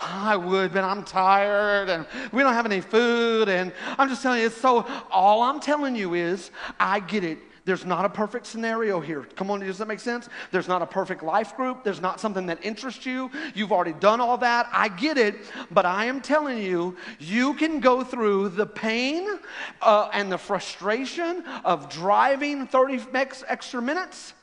I 0.00 0.36
would, 0.36 0.72
but 0.72 0.84
I'm 0.84 1.04
tired 1.04 1.88
and 1.88 2.06
we 2.32 2.42
don't 2.42 2.52
have 2.52 2.66
any 2.66 2.80
food. 2.80 3.48
And 3.48 3.72
I'm 3.98 4.08
just 4.08 4.22
telling 4.22 4.40
you, 4.40 4.46
it's 4.46 4.56
so, 4.56 4.86
all 5.10 5.42
I'm 5.42 5.60
telling 5.60 5.96
you 5.96 6.14
is, 6.14 6.50
I 6.78 7.00
get 7.00 7.24
it 7.24 7.38
There's 7.70 7.86
not 7.86 8.04
a 8.04 8.08
perfect 8.08 8.46
scenario 8.46 8.98
here. 8.98 9.22
Come 9.36 9.48
on, 9.48 9.60
does 9.60 9.78
that 9.78 9.86
make 9.86 10.00
sense? 10.00 10.28
There's 10.50 10.66
not 10.66 10.82
a 10.82 10.86
perfect 10.86 11.22
life 11.22 11.54
group. 11.56 11.84
There's 11.84 12.00
not 12.00 12.18
something 12.18 12.46
that 12.46 12.64
interests 12.64 13.06
you. 13.06 13.30
You've 13.54 13.70
already 13.70 13.92
done 13.92 14.20
all 14.20 14.38
that. 14.38 14.68
I 14.72 14.88
get 14.88 15.16
it. 15.16 15.36
But 15.70 15.86
I 15.86 16.06
am 16.06 16.20
telling 16.20 16.58
you, 16.58 16.96
you 17.20 17.54
can 17.54 17.78
go 17.78 18.02
through 18.02 18.48
the 18.48 18.66
pain 18.66 19.38
uh, 19.82 20.10
and 20.12 20.32
the 20.32 20.36
frustration 20.36 21.44
of 21.64 21.88
driving 21.88 22.66
30 22.66 23.02
extra 23.46 23.80
minutes, 23.80 24.34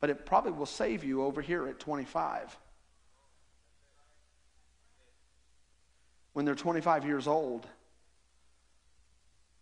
but 0.00 0.08
it 0.08 0.24
probably 0.24 0.52
will 0.52 0.64
save 0.64 1.04
you 1.04 1.22
over 1.22 1.42
here 1.42 1.68
at 1.68 1.78
25. 1.78 2.56
When 6.32 6.46
they're 6.46 6.54
25 6.54 7.04
years 7.04 7.26
old, 7.26 7.66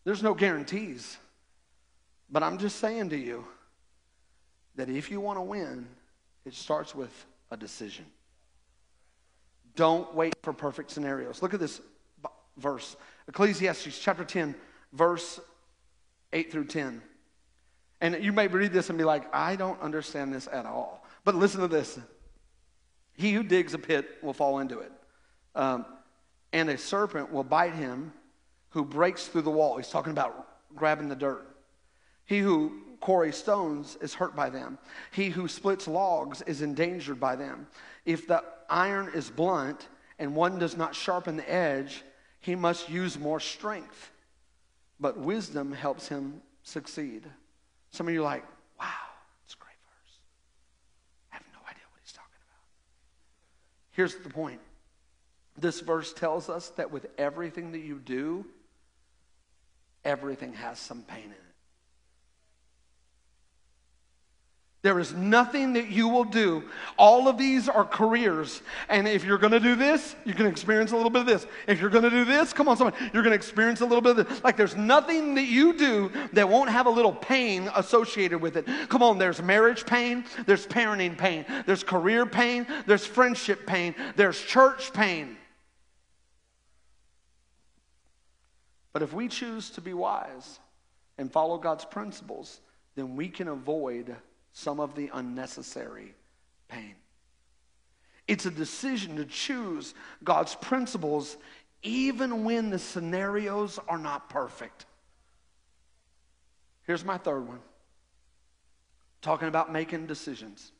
there's 0.04 0.22
no 0.22 0.34
guarantees. 0.34 1.18
But 2.30 2.42
I'm 2.42 2.58
just 2.58 2.76
saying 2.76 3.10
to 3.10 3.16
you 3.16 3.44
that 4.76 4.88
if 4.88 5.10
you 5.10 5.20
want 5.20 5.38
to 5.38 5.42
win, 5.42 5.86
it 6.44 6.54
starts 6.54 6.94
with 6.94 7.26
a 7.50 7.56
decision. 7.56 8.04
Don't 9.74 10.12
wait 10.14 10.34
for 10.42 10.52
perfect 10.52 10.90
scenarios. 10.90 11.42
Look 11.42 11.54
at 11.54 11.60
this 11.60 11.80
verse 12.56 12.96
Ecclesiastes 13.28 13.98
chapter 13.98 14.24
10, 14.24 14.54
verse 14.92 15.38
8 16.32 16.50
through 16.50 16.64
10. 16.64 17.02
And 18.00 18.22
you 18.22 18.32
may 18.32 18.46
read 18.46 18.72
this 18.72 18.88
and 18.88 18.98
be 18.98 19.04
like, 19.04 19.32
I 19.34 19.56
don't 19.56 19.80
understand 19.80 20.32
this 20.32 20.48
at 20.50 20.66
all. 20.66 21.04
But 21.24 21.34
listen 21.34 21.60
to 21.60 21.68
this 21.68 21.98
He 23.12 23.32
who 23.32 23.42
digs 23.42 23.74
a 23.74 23.78
pit 23.78 24.18
will 24.22 24.32
fall 24.32 24.60
into 24.60 24.78
it, 24.80 24.92
um, 25.54 25.84
and 26.52 26.70
a 26.70 26.78
serpent 26.78 27.32
will 27.32 27.44
bite 27.44 27.74
him 27.74 28.12
who 28.70 28.84
breaks 28.84 29.26
through 29.26 29.42
the 29.42 29.50
wall. 29.50 29.76
He's 29.76 29.88
talking 29.88 30.12
about 30.12 30.48
grabbing 30.74 31.08
the 31.08 31.16
dirt. 31.16 31.46
He 32.28 32.40
who 32.40 32.82
quarries 33.00 33.36
stones 33.36 33.96
is 34.02 34.12
hurt 34.12 34.36
by 34.36 34.50
them. 34.50 34.76
He 35.12 35.30
who 35.30 35.48
splits 35.48 35.88
logs 35.88 36.42
is 36.42 36.60
endangered 36.60 37.18
by 37.18 37.36
them. 37.36 37.66
If 38.04 38.28
the 38.28 38.44
iron 38.68 39.10
is 39.14 39.30
blunt 39.30 39.88
and 40.18 40.36
one 40.36 40.58
does 40.58 40.76
not 40.76 40.94
sharpen 40.94 41.38
the 41.38 41.50
edge, 41.50 42.04
he 42.40 42.54
must 42.54 42.90
use 42.90 43.18
more 43.18 43.40
strength. 43.40 44.10
But 45.00 45.16
wisdom 45.16 45.72
helps 45.72 46.06
him 46.06 46.42
succeed. 46.64 47.24
Some 47.92 48.08
of 48.08 48.12
you 48.12 48.20
are 48.20 48.24
like, 48.24 48.44
wow, 48.78 48.86
it's 49.46 49.54
a 49.54 49.56
great 49.56 49.78
verse. 49.86 50.18
I 51.32 51.36
have 51.36 51.44
no 51.50 51.60
idea 51.66 51.84
what 51.90 52.00
he's 52.02 52.12
talking 52.12 52.36
about. 52.46 52.62
Here's 53.92 54.16
the 54.16 54.28
point 54.28 54.60
this 55.56 55.80
verse 55.80 56.12
tells 56.12 56.50
us 56.50 56.68
that 56.76 56.90
with 56.90 57.06
everything 57.16 57.72
that 57.72 57.80
you 57.80 57.98
do, 57.98 58.44
everything 60.04 60.52
has 60.52 60.78
some 60.78 61.00
pain 61.04 61.24
in 61.24 61.30
it. 61.30 61.47
There 64.82 65.00
is 65.00 65.12
nothing 65.12 65.72
that 65.72 65.88
you 65.88 66.06
will 66.08 66.24
do. 66.24 66.62
All 66.96 67.26
of 67.26 67.36
these 67.36 67.68
are 67.68 67.84
careers. 67.84 68.62
And 68.88 69.08
if 69.08 69.24
you're 69.24 69.38
going 69.38 69.52
to 69.52 69.58
do 69.58 69.74
this, 69.74 70.14
you 70.24 70.34
can 70.34 70.46
experience 70.46 70.92
a 70.92 70.96
little 70.96 71.10
bit 71.10 71.22
of 71.22 71.26
this. 71.26 71.48
If 71.66 71.80
you're 71.80 71.90
going 71.90 72.04
to 72.04 72.10
do 72.10 72.24
this, 72.24 72.52
come 72.52 72.68
on, 72.68 72.76
someone, 72.76 72.94
you're 73.12 73.24
going 73.24 73.32
to 73.32 73.36
experience 73.36 73.80
a 73.80 73.86
little 73.86 74.00
bit 74.00 74.16
of 74.16 74.28
this. 74.28 74.44
Like 74.44 74.56
there's 74.56 74.76
nothing 74.76 75.34
that 75.34 75.46
you 75.46 75.76
do 75.76 76.12
that 76.32 76.48
won't 76.48 76.70
have 76.70 76.86
a 76.86 76.90
little 76.90 77.12
pain 77.12 77.68
associated 77.74 78.40
with 78.40 78.56
it. 78.56 78.66
Come 78.88 79.02
on, 79.02 79.18
there's 79.18 79.42
marriage 79.42 79.84
pain, 79.84 80.24
there's 80.46 80.64
parenting 80.64 81.18
pain, 81.18 81.44
there's 81.66 81.82
career 81.82 82.24
pain, 82.24 82.64
there's 82.86 83.04
friendship 83.04 83.66
pain, 83.66 83.96
there's 84.14 84.40
church 84.40 84.92
pain. 84.92 85.36
But 88.92 89.02
if 89.02 89.12
we 89.12 89.26
choose 89.26 89.70
to 89.70 89.80
be 89.80 89.92
wise 89.92 90.60
and 91.18 91.32
follow 91.32 91.58
God's 91.58 91.84
principles, 91.84 92.60
then 92.94 93.16
we 93.16 93.28
can 93.28 93.48
avoid 93.48 94.14
some 94.58 94.80
of 94.80 94.96
the 94.96 95.08
unnecessary 95.14 96.12
pain. 96.66 96.96
It's 98.26 98.44
a 98.44 98.50
decision 98.50 99.14
to 99.16 99.24
choose 99.24 99.94
God's 100.24 100.56
principles 100.56 101.36
even 101.84 102.42
when 102.42 102.70
the 102.70 102.78
scenarios 102.80 103.78
are 103.86 103.98
not 103.98 104.28
perfect. 104.28 104.84
Here's 106.88 107.04
my 107.04 107.18
third 107.18 107.46
one 107.46 107.60
talking 109.22 109.46
about 109.46 109.72
making 109.72 110.06
decisions. 110.06 110.72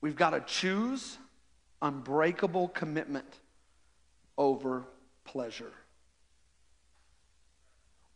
We've 0.00 0.16
got 0.16 0.30
to 0.30 0.40
choose 0.40 1.18
unbreakable 1.82 2.68
commitment 2.68 3.38
over 4.36 4.84
pleasure. 5.24 5.72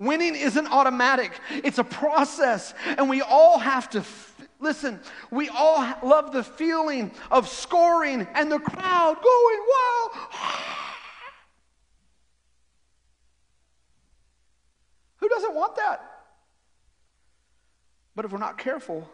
Winning 0.01 0.35
isn't 0.35 0.67
automatic, 0.67 1.39
it's 1.51 1.79
a 1.79 1.85
process. 1.85 2.73
And 2.87 3.11
we 3.11 3.21
all 3.21 3.59
have 3.59 3.91
to, 3.91 4.03
listen, 4.61 5.01
we 5.31 5.49
all 5.49 5.95
love 6.03 6.33
the 6.33 6.45
feeling 6.45 7.11
of 7.31 7.49
scoring 7.49 8.27
and 8.35 8.53
the 8.53 8.59
crowd 8.59 9.17
going, 9.23 9.61
wow. 9.69 10.11
Who 15.17 15.29
doesn't 15.29 15.55
want 15.55 15.77
that? 15.77 16.01
But 18.15 18.25
if 18.25 18.33
we're 18.33 18.39
not 18.39 18.59
careful, 18.59 19.11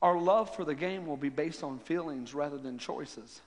our 0.00 0.18
love 0.18 0.54
for 0.54 0.64
the 0.64 0.74
game 0.74 1.06
will 1.06 1.16
be 1.16 1.28
based 1.28 1.62
on 1.62 1.78
feelings 1.78 2.34
rather 2.34 2.58
than 2.58 2.78
choices 2.78 3.40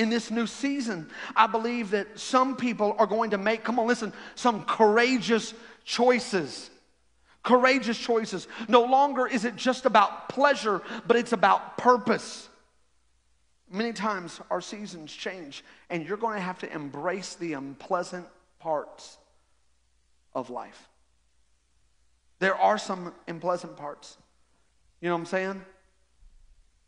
in 0.00 0.08
this 0.08 0.30
new 0.30 0.46
season, 0.46 1.10
I 1.36 1.46
believe 1.46 1.90
that 1.90 2.18
some 2.18 2.56
people 2.56 2.96
are 2.98 3.06
going 3.06 3.30
to 3.30 3.38
make, 3.38 3.62
come 3.62 3.78
on, 3.78 3.86
listen, 3.86 4.14
some 4.34 4.64
courageous 4.64 5.52
choices. 5.84 6.70
Courageous 7.42 7.98
choices. 7.98 8.48
No 8.68 8.82
longer 8.82 9.26
is 9.26 9.44
it 9.44 9.56
just 9.56 9.86
about 9.86 10.28
pleasure, 10.28 10.82
but 11.06 11.16
it's 11.16 11.32
about 11.32 11.78
purpose. 11.78 12.48
Many 13.70 13.92
times 13.92 14.40
our 14.50 14.60
seasons 14.60 15.12
change, 15.12 15.64
and 15.88 16.06
you're 16.06 16.16
going 16.16 16.36
to 16.36 16.42
have 16.42 16.58
to 16.60 16.72
embrace 16.72 17.34
the 17.34 17.52
unpleasant 17.52 18.26
parts 18.58 19.16
of 20.34 20.50
life. 20.50 20.88
There 22.40 22.56
are 22.56 22.78
some 22.78 23.14
unpleasant 23.28 23.76
parts. 23.76 24.16
You 25.00 25.08
know 25.08 25.14
what 25.14 25.20
I'm 25.20 25.26
saying? 25.26 25.64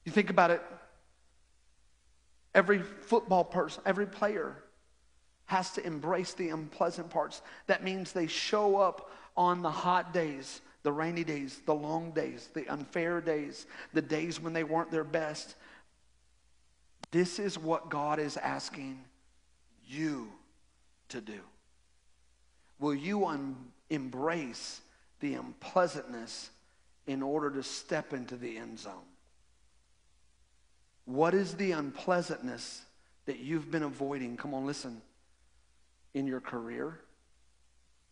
You 0.04 0.12
think 0.12 0.30
about 0.30 0.50
it 0.50 0.62
Every 2.54 2.82
football 2.82 3.44
person, 3.44 3.82
every 3.86 4.06
player 4.06 4.56
has 5.46 5.70
to 5.72 5.86
embrace 5.86 6.34
the 6.34 6.50
unpleasant 6.50 7.10
parts. 7.10 7.42
That 7.66 7.82
means 7.82 8.12
they 8.12 8.26
show 8.26 8.76
up 8.76 9.10
on 9.36 9.62
the 9.62 9.70
hot 9.70 10.12
days, 10.12 10.60
the 10.82 10.92
rainy 10.92 11.24
days, 11.24 11.60
the 11.66 11.74
long 11.74 12.10
days, 12.10 12.48
the 12.54 12.68
unfair 12.68 13.20
days, 13.20 13.66
the 13.92 14.02
days 14.02 14.40
when 14.40 14.52
they 14.52 14.64
weren't 14.64 14.90
their 14.90 15.04
best. 15.04 15.54
This 17.10 17.38
is 17.38 17.58
what 17.58 17.88
God 17.88 18.18
is 18.18 18.36
asking 18.36 18.98
you 19.86 20.28
to 21.10 21.20
do. 21.20 21.40
Will 22.78 22.94
you 22.94 23.26
un- 23.26 23.56
embrace 23.90 24.80
the 25.20 25.34
unpleasantness 25.34 26.50
in 27.06 27.22
order 27.22 27.50
to 27.50 27.62
step 27.62 28.12
into 28.12 28.36
the 28.36 28.56
end 28.56 28.78
zone? 28.78 29.06
What 31.04 31.34
is 31.34 31.54
the 31.54 31.72
unpleasantness 31.72 32.82
that 33.26 33.38
you've 33.38 33.70
been 33.70 33.82
avoiding? 33.82 34.36
Come 34.36 34.54
on, 34.54 34.66
listen. 34.66 35.02
In 36.14 36.26
your 36.26 36.40
career, 36.40 36.98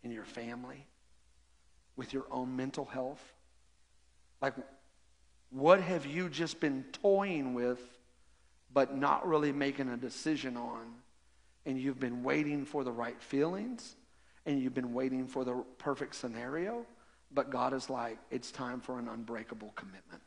in 0.02 0.10
your 0.10 0.24
family, 0.24 0.86
with 2.00 2.14
your 2.14 2.24
own 2.30 2.56
mental 2.56 2.86
health? 2.86 3.22
Like, 4.40 4.54
what 5.50 5.82
have 5.82 6.06
you 6.06 6.30
just 6.30 6.58
been 6.58 6.82
toying 6.92 7.52
with, 7.52 7.78
but 8.72 8.96
not 8.96 9.28
really 9.28 9.52
making 9.52 9.90
a 9.90 9.98
decision 9.98 10.56
on? 10.56 10.94
And 11.66 11.78
you've 11.78 12.00
been 12.00 12.22
waiting 12.22 12.64
for 12.64 12.84
the 12.84 12.90
right 12.90 13.20
feelings, 13.22 13.96
and 14.46 14.58
you've 14.58 14.72
been 14.72 14.94
waiting 14.94 15.26
for 15.26 15.44
the 15.44 15.62
perfect 15.76 16.14
scenario, 16.14 16.86
but 17.32 17.50
God 17.50 17.74
is 17.74 17.90
like, 17.90 18.16
it's 18.30 18.50
time 18.50 18.80
for 18.80 18.98
an 18.98 19.06
unbreakable 19.06 19.74
commitment 19.76 20.22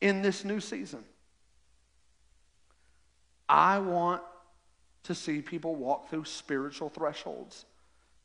in 0.00 0.22
this 0.22 0.44
new 0.44 0.58
season. 0.58 1.04
I 3.48 3.78
want 3.78 4.22
to 5.04 5.14
see 5.14 5.40
people 5.40 5.76
walk 5.76 6.10
through 6.10 6.24
spiritual 6.24 6.88
thresholds. 6.88 7.64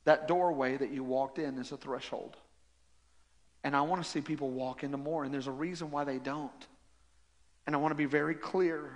That 0.05 0.27
doorway 0.27 0.77
that 0.77 0.91
you 0.91 1.03
walked 1.03 1.39
in 1.39 1.57
is 1.57 1.71
a 1.71 1.77
threshold. 1.77 2.37
And 3.63 3.75
I 3.75 3.81
want 3.81 4.03
to 4.03 4.09
see 4.09 4.21
people 4.21 4.51
walk 4.51 4.83
into 4.83 4.97
more, 4.97 5.23
and 5.23 5.33
there's 5.33 5.47
a 5.47 5.51
reason 5.51 5.91
why 5.91 6.03
they 6.03 6.19
don't. 6.19 6.67
And 7.65 7.75
I 7.75 7.79
want 7.79 7.91
to 7.91 7.95
be 7.95 8.05
very 8.05 8.35
clear. 8.35 8.91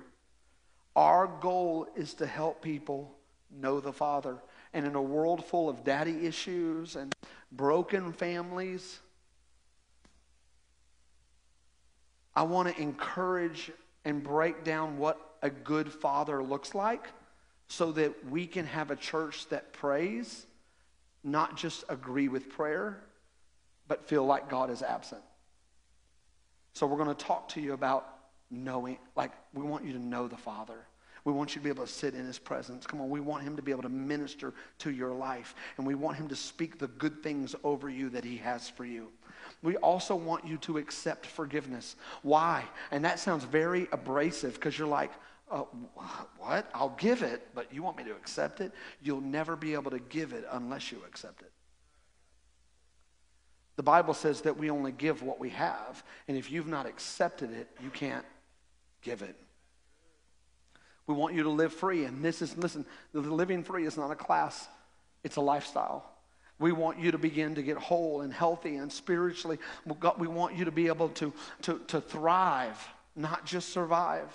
Our 0.96 1.28
goal 1.28 1.88
is 1.96 2.14
to 2.16 2.28
help 2.28 2.62
people 2.62 3.16
know 3.60 3.80
the 3.80 3.92
Father. 3.92 4.38
And 4.74 4.86
in 4.86 4.94
a 4.94 5.02
world 5.02 5.44
full 5.44 5.68
of 5.68 5.84
daddy 5.84 6.28
issues 6.28 6.96
and 6.96 7.16
broken 7.52 8.14
families, 8.14 9.00
I 12.36 12.44
want 12.44 12.74
to 12.74 12.80
encourage 12.80 13.72
and 14.06 14.24
break 14.24 14.64
down 14.64 15.00
what 15.00 15.38
a 15.42 15.50
good 15.50 15.92
father 15.92 16.44
looks 16.44 16.76
like 16.76 17.08
so 17.68 17.92
that 17.94 18.30
we 18.30 18.46
can 18.46 18.66
have 18.68 18.92
a 18.92 18.96
church 18.96 19.50
that 19.50 19.74
prays 19.74 20.46
not 21.24 21.58
just 21.58 21.84
agree 21.90 22.28
with 22.28 22.50
prayer, 22.50 23.04
but 23.88 24.08
feel 24.08 24.26
like 24.26 24.50
God 24.50 24.70
is 24.70 24.82
absent. 24.82 25.22
So 26.74 26.88
we're 26.88 26.98
going 27.04 27.16
to 27.16 27.26
talk 27.26 27.50
to 27.50 27.62
you 27.62 27.74
about 27.74 28.08
knowing, 28.52 28.98
like, 29.16 29.32
we 29.54 29.64
want 29.64 29.86
you 29.86 29.94
to 29.94 30.00
know 30.00 30.28
the 30.28 30.38
Father. 30.38 30.78
We 31.26 31.34
want 31.34 31.56
you 31.56 31.60
to 31.60 31.64
be 31.64 31.70
able 31.70 31.86
to 31.86 31.92
sit 31.92 32.14
in 32.14 32.26
his 32.26 32.40
presence. 32.40 32.88
Come 32.88 33.02
on, 33.02 33.10
we 33.10 33.20
want 33.20 33.44
him 33.44 33.56
to 33.58 33.62
be 33.62 33.72
able 33.72 33.84
to 33.84 33.90
minister 33.90 34.54
to 34.80 34.92
your 34.92 35.12
life. 35.12 35.54
And 35.78 35.86
we 35.86 35.96
want 35.96 36.18
him 36.18 36.28
to 36.30 36.36
speak 36.36 36.80
the 36.80 36.88
good 36.88 37.22
things 37.22 37.56
over 37.64 37.90
you 37.90 38.10
that 38.12 38.24
he 38.24 38.38
has 38.38 38.70
for 38.70 38.86
you. 38.86 39.10
We 39.62 39.76
also 39.78 40.16
want 40.16 40.48
you 40.48 40.58
to 40.60 40.78
accept 40.78 41.26
forgiveness. 41.26 41.96
Why? 42.22 42.64
And 42.92 43.04
that 43.04 43.20
sounds 43.20 43.44
very 43.44 43.88
abrasive 43.92 44.54
because 44.54 44.78
you're 44.78 44.88
like, 44.88 45.12
uh, 45.50 45.64
what? 46.38 46.70
I'll 46.74 46.96
give 46.98 47.24
it, 47.24 47.48
but 47.56 47.74
you 47.74 47.82
want 47.84 47.98
me 47.98 48.04
to 48.04 48.12
accept 48.12 48.62
it? 48.62 48.72
You'll 49.02 49.22
never 49.22 49.56
be 49.56 49.74
able 49.74 49.92
to 49.92 50.00
give 50.00 50.34
it 50.34 50.46
unless 50.52 50.92
you 50.92 51.00
accept 51.08 51.42
it. 51.42 51.52
The 53.76 53.84
Bible 53.84 54.14
says 54.14 54.42
that 54.42 54.58
we 54.58 54.70
only 54.70 54.92
give 54.92 55.24
what 55.24 55.40
we 55.40 55.50
have. 55.52 56.04
And 56.28 56.36
if 56.38 56.52
you've 56.52 56.68
not 56.68 56.86
accepted 56.86 57.52
it, 57.52 57.70
you 57.82 57.90
can't 57.90 58.26
give 59.02 59.22
it. 59.22 59.36
We 61.08 61.16
want 61.16 61.34
you 61.34 61.44
to 61.44 61.50
live 61.50 61.74
free. 61.74 62.04
And 62.04 62.24
this 62.24 62.42
is, 62.42 62.58
listen, 62.58 62.86
the 63.14 63.22
living 63.22 63.64
free 63.64 63.86
is 63.86 63.98
not 63.98 64.12
a 64.12 64.16
class, 64.16 64.68
it's 65.24 65.38
a 65.38 65.42
lifestyle. 65.42 66.06
We 66.60 66.74
want 66.74 67.00
you 67.00 67.12
to 67.12 67.18
begin 67.18 67.56
to 67.56 67.64
get 67.64 67.78
whole 67.78 68.22
and 68.22 68.34
healthy 68.34 68.76
and 68.76 68.92
spiritually. 68.92 69.58
We 70.18 70.28
want 70.28 70.58
you 70.58 70.66
to 70.66 70.72
be 70.72 70.88
able 70.88 71.10
to, 71.10 71.34
to, 71.62 71.80
to 71.88 72.02
thrive, 72.02 72.86
not 73.16 73.46
just 73.46 73.70
survive. 73.70 74.30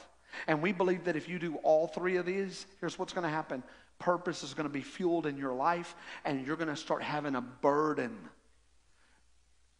And 0.47 0.62
we 0.62 0.72
believe 0.72 1.05
that 1.05 1.16
if 1.16 1.28
you 1.28 1.39
do 1.39 1.57
all 1.62 1.87
three 1.87 2.16
of 2.16 2.26
these, 2.26 2.66
here's 2.80 2.99
what's 2.99 3.12
going 3.12 3.24
to 3.24 3.30
happen 3.30 3.62
purpose 3.99 4.43
is 4.43 4.55
going 4.55 4.68
to 4.68 4.72
be 4.72 4.82
fueled 4.82 5.24
in 5.24 5.37
your 5.37 5.55
life, 5.55 5.95
and 6.24 6.47
you're 6.47 6.57
going 6.57 6.68
to 6.68 6.76
start 6.76 7.03
having 7.03 7.37
a 7.37 7.41
burden. 7.41 8.18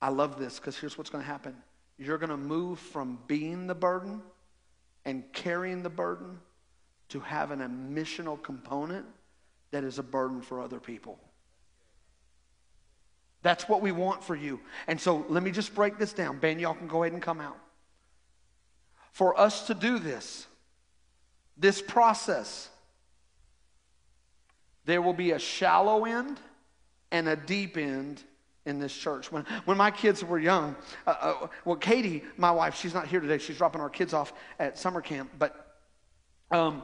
I 0.01 0.09
love 0.09 0.39
this 0.39 0.59
because 0.59 0.79
here's 0.79 0.97
what's 0.97 1.11
going 1.11 1.23
to 1.23 1.31
happen 1.31 1.57
you're 1.99 2.19
going 2.19 2.31
to 2.31 2.37
move 2.37 2.79
from 2.79 3.19
being 3.27 3.67
the 3.67 3.75
burden 3.75 4.21
and 5.05 5.25
carrying 5.33 5.83
the 5.83 5.91
burden 5.91 6.39
to 7.09 7.21
having 7.21 7.61
a 7.61 7.69
missional 7.69 8.43
component 8.43 9.07
that 9.71 9.85
is 9.85 9.99
a 9.99 10.03
burden 10.03 10.41
for 10.41 10.61
other 10.61 10.81
people. 10.81 11.19
That's 13.43 13.69
what 13.69 13.83
we 13.83 13.93
want 13.93 14.25
for 14.25 14.35
you. 14.35 14.59
And 14.87 14.99
so 15.01 15.27
let 15.29 15.43
me 15.43 15.51
just 15.51 15.75
break 15.75 15.99
this 15.99 16.13
down. 16.13 16.39
Ben, 16.39 16.59
y'all 16.59 16.75
can 16.75 16.89
go 16.89 17.03
ahead 17.03 17.13
and 17.13 17.21
come 17.21 17.41
out. 17.41 17.59
For 19.15 19.39
us 19.39 19.69
to 19.69 19.75
do 19.75 20.01
this, 20.01 20.45
this 21.57 21.81
process, 21.81 22.69
there 24.87 25.01
will 25.01 25.13
be 25.13 25.31
a 25.31 25.39
shallow 25.39 26.05
end 26.05 26.41
and 27.13 27.29
a 27.29 27.37
deep 27.37 27.77
end 27.77 28.21
in 28.67 28.81
this 28.81 28.93
church. 28.93 29.31
When, 29.31 29.45
when 29.67 29.77
my 29.77 29.93
kids 29.93 30.25
were 30.25 30.41
young, 30.41 30.75
uh, 31.07 31.11
uh, 31.21 31.47
well, 31.65 31.77
Katie, 31.77 32.25
my 32.37 32.51
wife, 32.51 32.75
she's 32.75 32.93
not 32.93 33.07
here 33.07 33.21
today. 33.21 33.39
She's 33.39 33.57
dropping 33.57 33.81
our 33.81 33.89
kids 33.89 34.15
off 34.15 34.33
at 34.59 34.77
summer 34.77 35.01
camp. 35.01 35.31
But 35.39 35.79
um, 36.51 36.83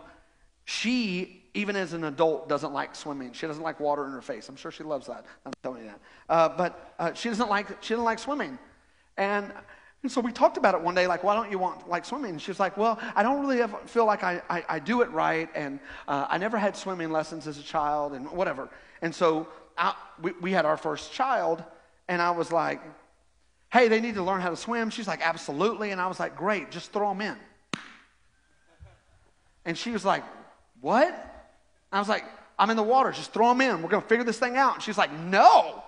she, 0.64 1.42
even 1.54 1.74
as 1.74 1.94
an 1.94 2.04
adult, 2.04 2.48
doesn't 2.48 2.72
like 2.72 2.94
swimming. 2.94 3.32
She 3.32 3.48
doesn't 3.48 3.64
like 3.64 3.80
water 3.80 4.06
in 4.06 4.12
her 4.12 4.22
face. 4.22 4.48
I'm 4.48 4.54
sure 4.54 4.70
she 4.70 4.84
loves 4.84 5.08
that. 5.08 5.26
I'm 5.44 5.52
telling 5.64 5.82
you 5.82 5.88
that. 5.88 6.00
Uh, 6.28 6.48
but 6.50 6.94
uh, 6.96 7.12
she 7.12 7.28
doesn't 7.28 7.50
like 7.50 7.82
she 7.82 7.94
doesn't 7.94 8.04
like 8.04 8.20
swimming, 8.20 8.56
and. 9.16 9.52
And 10.02 10.10
so 10.10 10.20
we 10.20 10.32
talked 10.32 10.56
about 10.56 10.74
it 10.74 10.80
one 10.80 10.94
day, 10.94 11.06
like, 11.06 11.22
why 11.22 11.34
don't 11.34 11.50
you 11.50 11.58
want 11.58 11.88
like 11.88 12.04
swimming? 12.04 12.30
And 12.30 12.42
she 12.42 12.50
was 12.50 12.58
like, 12.58 12.76
well, 12.76 12.98
I 13.14 13.22
don't 13.22 13.40
really 13.40 13.60
ever 13.60 13.76
feel 13.84 14.06
like 14.06 14.24
I, 14.24 14.40
I, 14.48 14.64
I 14.68 14.78
do 14.78 15.02
it 15.02 15.10
right, 15.10 15.48
and 15.54 15.78
uh, 16.08 16.26
I 16.28 16.38
never 16.38 16.56
had 16.58 16.76
swimming 16.76 17.10
lessons 17.10 17.46
as 17.46 17.58
a 17.58 17.62
child, 17.62 18.14
and 18.14 18.30
whatever. 18.30 18.70
And 19.02 19.14
so 19.14 19.48
I, 19.76 19.94
we, 20.22 20.32
we 20.40 20.52
had 20.52 20.64
our 20.64 20.78
first 20.78 21.12
child, 21.12 21.62
and 22.08 22.22
I 22.22 22.30
was 22.30 22.50
like, 22.50 22.80
hey, 23.72 23.88
they 23.88 24.00
need 24.00 24.14
to 24.14 24.22
learn 24.22 24.40
how 24.40 24.50
to 24.50 24.56
swim. 24.56 24.90
She's 24.90 25.06
like, 25.06 25.20
absolutely. 25.22 25.90
And 25.90 26.00
I 26.00 26.06
was 26.06 26.18
like, 26.18 26.36
great, 26.36 26.70
just 26.70 26.92
throw 26.92 27.10
them 27.10 27.20
in. 27.20 27.36
And 29.64 29.76
she 29.76 29.90
was 29.90 30.04
like, 30.04 30.24
what? 30.80 31.26
I 31.92 31.98
was 31.98 32.08
like, 32.08 32.24
I'm 32.60 32.68
in 32.68 32.76
the 32.76 32.82
water. 32.82 33.10
Just 33.10 33.32
throw 33.32 33.48
them 33.48 33.62
in. 33.62 33.82
We're 33.82 33.88
going 33.88 34.02
to 34.02 34.08
figure 34.08 34.24
this 34.24 34.38
thing 34.38 34.56
out. 34.56 34.74
And 34.74 34.82
she's 34.82 34.98
like, 34.98 35.12
No. 35.12 35.82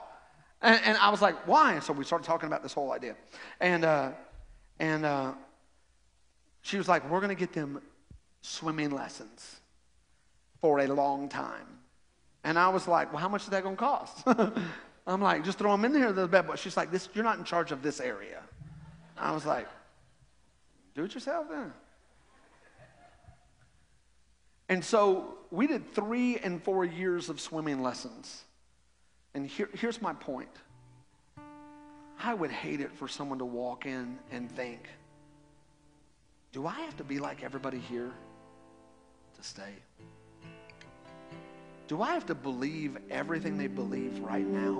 And, 0.62 0.80
and, 0.84 0.96
I 0.98 1.10
was 1.10 1.20
like, 1.20 1.46
Why? 1.46 1.74
And 1.74 1.82
so 1.82 1.92
we 1.92 2.04
started 2.04 2.24
talking 2.24 2.46
about 2.46 2.62
this 2.62 2.72
whole 2.72 2.92
idea. 2.92 3.16
And, 3.60 3.84
uh, 3.84 4.12
and 4.78 5.04
uh, 5.04 5.32
she 6.62 6.78
was 6.78 6.88
like, 6.88 7.08
We're 7.10 7.20
going 7.20 7.34
to 7.34 7.40
get 7.40 7.52
them 7.52 7.82
swimming 8.42 8.90
lessons 8.90 9.60
for 10.60 10.78
a 10.78 10.86
long 10.86 11.28
time. 11.28 11.66
And 12.44 12.58
I 12.58 12.68
was 12.68 12.86
like, 12.86 13.12
Well, 13.12 13.20
how 13.20 13.28
much 13.28 13.42
is 13.42 13.48
that 13.48 13.64
going 13.64 13.76
to 13.76 13.80
cost? 13.80 14.24
I'm 15.06 15.20
like, 15.20 15.44
Just 15.44 15.58
throw 15.58 15.72
them 15.72 15.84
in 15.84 15.92
there. 15.92 16.12
The 16.12 16.28
bed. 16.28 16.46
But 16.46 16.58
she's 16.58 16.76
like, 16.76 16.92
this, 16.92 17.08
You're 17.12 17.24
not 17.24 17.38
in 17.38 17.44
charge 17.44 17.72
of 17.72 17.82
this 17.82 18.00
area. 18.00 18.40
I 19.18 19.32
was 19.32 19.44
like, 19.44 19.68
Do 20.94 21.04
it 21.04 21.14
yourself 21.14 21.46
then. 21.50 21.72
And 24.68 24.84
so 24.84 25.34
we 25.50 25.66
did 25.66 25.92
three 25.92 26.38
and 26.38 26.62
four 26.62 26.84
years 26.84 27.28
of 27.28 27.40
swimming 27.40 27.82
lessons. 27.82 28.44
And 29.35 29.47
here, 29.47 29.68
here's 29.74 30.03
my 30.03 30.12
point 30.12 30.49
I 32.18 32.35
would 32.35 32.51
hate 32.51 32.80
it 32.80 32.93
for 32.93 33.09
someone 33.09 33.39
to 33.39 33.45
walk 33.45 33.87
in 33.87 34.18
and 34.30 34.51
think, 34.51 34.89
do 36.53 36.66
I 36.66 36.74
have 36.80 36.97
to 36.99 37.05
be 37.05 37.18
like 37.18 37.43
everybody 37.43 37.78
here 37.78 38.12
to 39.35 39.43
stay? 39.43 39.72
Do 41.89 42.01
I 42.01 42.12
have 42.12 42.26
to 42.26 42.35
believe 42.35 42.97
everything 43.11 43.59
they 43.59 43.66
believe 43.66 44.18
right 44.20 44.47
now? 44.47 44.74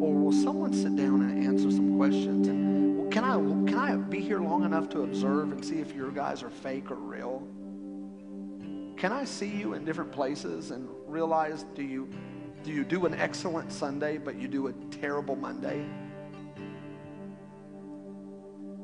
Or 0.00 0.14
will 0.14 0.32
someone 0.32 0.72
sit 0.72 0.96
down 0.96 1.22
and 1.22 1.44
answer 1.44 1.70
some 1.70 1.96
questions? 1.96 2.48
And 2.48 3.12
can 3.12 3.24
I 3.24 3.34
can 3.70 3.78
I 3.78 3.96
be 3.96 4.20
here 4.20 4.40
long 4.40 4.64
enough 4.64 4.88
to 4.90 5.02
observe 5.02 5.52
and 5.52 5.64
see 5.64 5.80
if 5.80 5.94
your 5.94 6.10
guys 6.10 6.42
are 6.42 6.50
fake 6.50 6.90
or 6.90 6.96
real? 6.96 7.46
Can 8.96 9.12
I 9.12 9.24
see 9.24 9.48
you 9.48 9.74
in 9.74 9.84
different 9.84 10.12
places 10.12 10.70
and 10.70 10.88
realize 11.06 11.64
do 11.74 11.82
you 11.82 12.08
do 12.64 12.70
you 12.70 12.84
do 12.84 13.06
an 13.06 13.14
excellent 13.14 13.72
Sunday 13.72 14.18
but 14.18 14.36
you 14.36 14.48
do 14.48 14.68
a 14.68 14.72
terrible 14.90 15.36
Monday? 15.36 15.84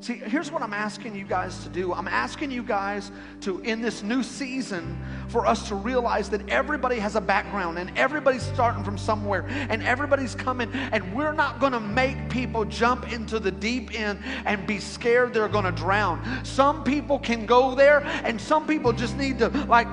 See, 0.01 0.13
here's 0.13 0.49
what 0.49 0.61
I'm 0.61 0.73
asking 0.73 1.13
you 1.13 1.25
guys 1.25 1.61
to 1.65 1.69
do. 1.69 1.93
I'm 1.93 2.07
asking 2.07 2.51
you 2.51 2.63
guys 2.63 3.11
to, 3.41 3.59
in 3.59 3.81
this 3.81 4.01
new 4.01 4.23
season, 4.23 4.97
for 5.27 5.45
us 5.45 5.67
to 5.67 5.75
realize 5.75 6.29
that 6.29 6.47
everybody 6.47 6.99
has 6.99 7.17
a 7.17 7.21
background 7.21 7.77
and 7.77 7.91
everybody's 7.97 8.43
starting 8.43 8.81
from 8.81 8.97
somewhere 8.97 9.45
and 9.49 9.83
everybody's 9.83 10.35
coming, 10.35 10.71
and 10.71 11.13
we're 11.13 11.33
not 11.33 11.59
going 11.59 11.73
to 11.73 11.81
make 11.81 12.29
people 12.29 12.63
jump 12.63 13.11
into 13.11 13.39
the 13.39 13.51
deep 13.51 13.93
end 13.99 14.19
and 14.45 14.65
be 14.65 14.79
scared 14.79 15.33
they're 15.33 15.49
going 15.49 15.65
to 15.65 15.71
drown. 15.73 16.45
Some 16.45 16.85
people 16.85 17.19
can 17.19 17.45
go 17.45 17.75
there, 17.75 17.99
and 18.23 18.39
some 18.39 18.65
people 18.65 18.93
just 18.93 19.17
need 19.17 19.37
to, 19.39 19.49
like, 19.65 19.87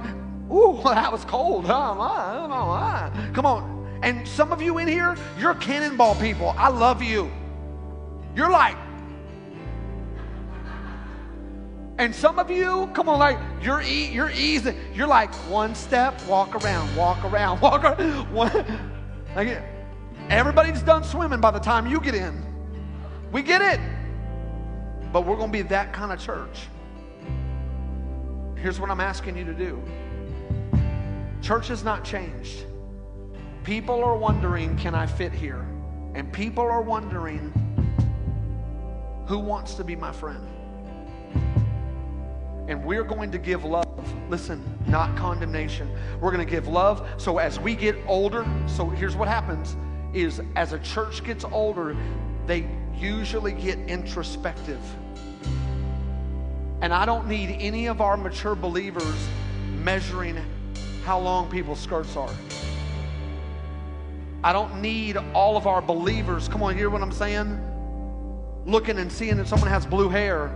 ooh, 0.53 0.80
that 0.84 1.11
was 1.11 1.24
cold. 1.24 1.64
Come 3.34 3.45
on. 3.45 3.76
And 4.03 4.26
some 4.26 4.53
of 4.53 4.61
you 4.61 4.78
in 4.78 4.88
here, 4.88 5.16
you're 5.38 5.55
cannonball 5.55 6.14
people. 6.16 6.55
I 6.57 6.68
love 6.68 7.03
you. 7.03 7.30
You're 8.34 8.51
like, 8.51 8.76
and 11.99 12.14
some 12.14 12.38
of 12.38 12.51
you, 12.51 12.90
come 12.92 13.09
on, 13.09 13.18
like 13.18 13.38
you're 13.62 13.80
e- 13.80 14.11
you're 14.12 14.30
easy. 14.30 14.74
You're 14.94 15.07
like 15.07 15.32
one 15.49 15.74
step, 15.74 16.20
walk 16.26 16.55
around, 16.55 16.94
walk 16.94 17.24
around, 17.24 17.61
walk 17.62 17.84
around. 17.84 18.92
Like, 19.34 19.62
everybody's 20.28 20.82
done 20.82 21.05
swimming 21.05 21.40
by 21.40 21.51
the 21.51 21.59
time 21.59 21.86
you 21.86 22.01
get 22.01 22.14
in. 22.14 22.44
We 23.32 23.42
get 23.42 23.62
it. 23.62 23.80
But 25.12 25.24
we're 25.24 25.36
to 25.36 25.49
be 25.49 25.62
that 25.62 25.92
kind 25.94 26.12
of 26.12 26.20
church. 26.20 26.68
Here's 28.57 28.78
what 28.78 28.90
I'm 28.90 29.01
asking 29.01 29.36
you 29.36 29.44
to 29.44 29.55
do. 29.55 29.82
Church 31.40 31.68
has 31.68 31.84
not 31.84 32.05
changed. 32.05 32.66
People 33.67 34.05
are 34.05 34.17
wondering, 34.17 34.77
can 34.79 34.95
I 34.95 35.07
fit 35.07 35.33
here? 35.33 35.67
And 36.14 36.33
people 36.33 36.62
are 36.62 36.81
wondering, 36.81 37.53
who 39.27 39.41
wants 39.41 39.75
to 39.75 39.85
be 39.85 39.97
my 39.97 40.12
friend? 40.12 40.47
and 42.69 42.85
we're 42.85 43.05
going 43.05 43.31
to 43.31 43.39
give 43.39 43.64
love. 43.64 43.87
Listen, 44.29 44.62
not 44.87 45.17
condemnation. 45.17 45.89
We're 46.21 46.33
going 46.33 46.45
to 46.45 46.51
give 46.51 46.69
love. 46.69 47.09
So 47.17 47.39
as 47.39 47.61
we 47.61 47.75
get 47.75 47.97
older, 48.07 48.47
so 48.67 48.89
here's 48.89 49.14
what 49.14 49.29
happens 49.29 49.77
is 50.12 50.41
as 50.57 50.73
a 50.73 50.79
church 50.81 51.23
gets 51.23 51.45
older, 51.45 51.97
they 52.47 52.69
usually 52.97 53.53
get 53.53 53.79
introspective. 53.89 54.81
And 56.81 56.93
I 56.93 57.07
don't 57.07 57.29
need 57.29 57.57
any 57.61 57.87
of 57.87 58.01
our 58.01 58.17
mature 58.17 58.55
believers 58.55 59.29
measuring 59.83 60.39
how 61.05 61.19
long 61.19 61.51
people's 61.51 61.81
skirts 61.81 62.17
are. 62.17 62.31
I 64.47 64.53
don't 64.53 64.80
need 64.80 65.16
all 65.34 65.57
of 65.57 65.66
our 65.66 65.82
believers, 65.82 66.47
come 66.47 66.62
on, 66.62 66.76
hear 66.76 66.88
what 66.88 67.03
I'm 67.03 67.11
saying? 67.11 67.61
Looking 68.64 68.97
and 68.97 69.11
seeing 69.11 69.38
that 69.38 69.49
someone 69.49 69.68
has 69.68 69.84
blue 69.84 70.09
hair 70.09 70.53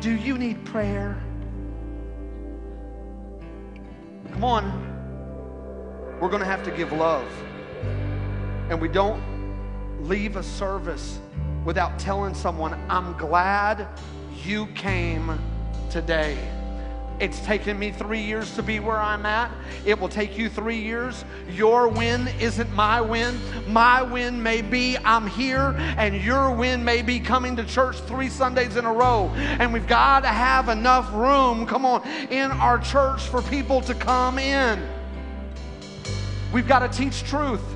Do 0.00 0.16
you 0.16 0.38
need 0.38 0.64
prayer? 0.64 1.16
Come 4.32 4.42
on. 4.42 6.18
We're 6.20 6.30
going 6.30 6.40
to 6.40 6.46
have 6.46 6.64
to 6.64 6.72
give 6.72 6.90
love. 6.90 7.28
And 8.70 8.80
we 8.80 8.88
don't 8.88 9.22
leave 10.02 10.34
a 10.34 10.42
service 10.42 11.20
without 11.66 11.98
telling 11.98 12.32
someone, 12.32 12.72
I'm 12.88 13.12
glad 13.18 13.88
you 14.44 14.66
came 14.68 15.36
today. 15.90 16.38
It's 17.18 17.40
taken 17.40 17.78
me 17.78 17.90
three 17.90 18.20
years 18.20 18.54
to 18.54 18.62
be 18.62 18.78
where 18.78 18.98
I'm 18.98 19.26
at. 19.26 19.50
It 19.84 19.98
will 19.98 20.08
take 20.08 20.38
you 20.38 20.48
three 20.48 20.78
years. 20.78 21.24
Your 21.50 21.88
win 21.88 22.28
isn't 22.38 22.72
my 22.74 23.00
win. 23.00 23.40
My 23.66 24.02
win 24.02 24.40
may 24.40 24.62
be 24.62 24.96
I'm 24.98 25.26
here, 25.26 25.74
and 25.98 26.14
your 26.14 26.54
win 26.54 26.84
may 26.84 27.02
be 27.02 27.18
coming 27.18 27.56
to 27.56 27.64
church 27.64 27.96
three 28.00 28.28
Sundays 28.28 28.76
in 28.76 28.84
a 28.84 28.92
row. 28.92 29.30
And 29.34 29.72
we've 29.72 29.88
got 29.88 30.20
to 30.20 30.28
have 30.28 30.68
enough 30.68 31.12
room, 31.14 31.66
come 31.66 31.84
on, 31.84 32.06
in 32.30 32.52
our 32.52 32.78
church 32.78 33.22
for 33.22 33.42
people 33.42 33.80
to 33.80 33.94
come 33.94 34.38
in. 34.38 34.86
We've 36.52 36.68
got 36.68 36.80
to 36.80 36.88
teach 36.96 37.24
truth. 37.24 37.75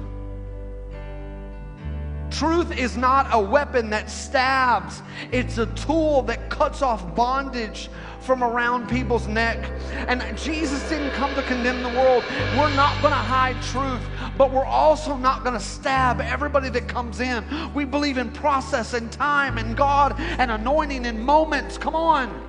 Truth 2.31 2.79
is 2.79 2.97
not 2.97 3.29
a 3.33 3.41
weapon 3.41 3.91
that 3.91 4.09
stabs, 4.11 5.03
it's 5.33 5.59
a 5.59 5.67
tool 5.67 6.23
that 6.23 6.49
cuts 6.49 6.81
off 6.81 7.15
bondage 7.15 7.91
from 8.21 8.45
around 8.45 8.89
people's 8.89 9.27
neck. 9.27 9.59
And 9.93 10.23
Jesus 10.39 10.87
didn't 10.89 11.11
come 11.13 11.35
to 11.35 11.43
condemn 11.43 11.83
the 11.83 11.89
world. 11.89 12.23
We're 12.57 12.75
not 12.77 13.01
going 13.03 13.13
to 13.13 13.19
hide 13.19 13.61
truth, 13.63 14.01
but 14.37 14.51
we're 14.53 14.65
also 14.65 15.17
not 15.17 15.43
going 15.43 15.55
to 15.55 15.65
stab 15.65 16.21
everybody 16.21 16.69
that 16.71 16.87
comes 16.87 17.21
in. 17.21 17.45
We 17.75 17.85
believe 17.85 18.19
in 18.19 18.31
process 18.31 18.95
and 18.95 19.11
time 19.11 19.59
and 19.59 19.77
God 19.77 20.15
and 20.19 20.51
anointing 20.51 21.07
and 21.07 21.19
moments. 21.19 21.79
Come 21.79 21.95
on. 21.95 22.47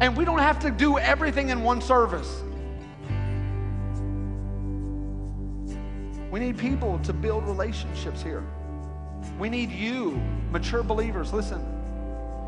And 0.00 0.16
we 0.16 0.24
don't 0.24 0.40
have 0.40 0.58
to 0.60 0.70
do 0.70 0.98
everything 0.98 1.50
in 1.50 1.62
one 1.62 1.80
service. 1.80 2.42
We 6.30 6.40
need 6.40 6.58
people 6.58 6.98
to 7.04 7.12
build 7.12 7.44
relationships 7.44 8.20
here. 8.20 8.44
We 9.38 9.48
need 9.48 9.70
you, 9.70 10.20
mature 10.50 10.82
believers. 10.82 11.32
Listen, 11.32 11.60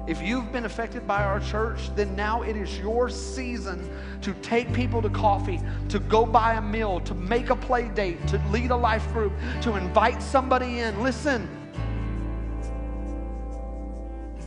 if 0.06 0.22
you've 0.22 0.52
been 0.52 0.66
affected 0.66 1.06
by 1.06 1.24
our 1.24 1.40
church, 1.40 1.94
then 1.96 2.14
now 2.14 2.42
it 2.42 2.56
is 2.56 2.78
your 2.78 3.10
season 3.10 3.90
to 4.22 4.34
take 4.34 4.72
people 4.72 5.02
to 5.02 5.10
coffee, 5.10 5.60
to 5.88 5.98
go 5.98 6.24
buy 6.24 6.54
a 6.54 6.62
meal, 6.62 7.00
to 7.00 7.14
make 7.14 7.50
a 7.50 7.56
play 7.56 7.88
date, 7.88 8.24
to 8.28 8.40
lead 8.52 8.70
a 8.70 8.76
life 8.76 9.06
group, 9.12 9.32
to 9.62 9.74
invite 9.74 10.22
somebody 10.22 10.78
in. 10.78 11.02
Listen. 11.02 11.48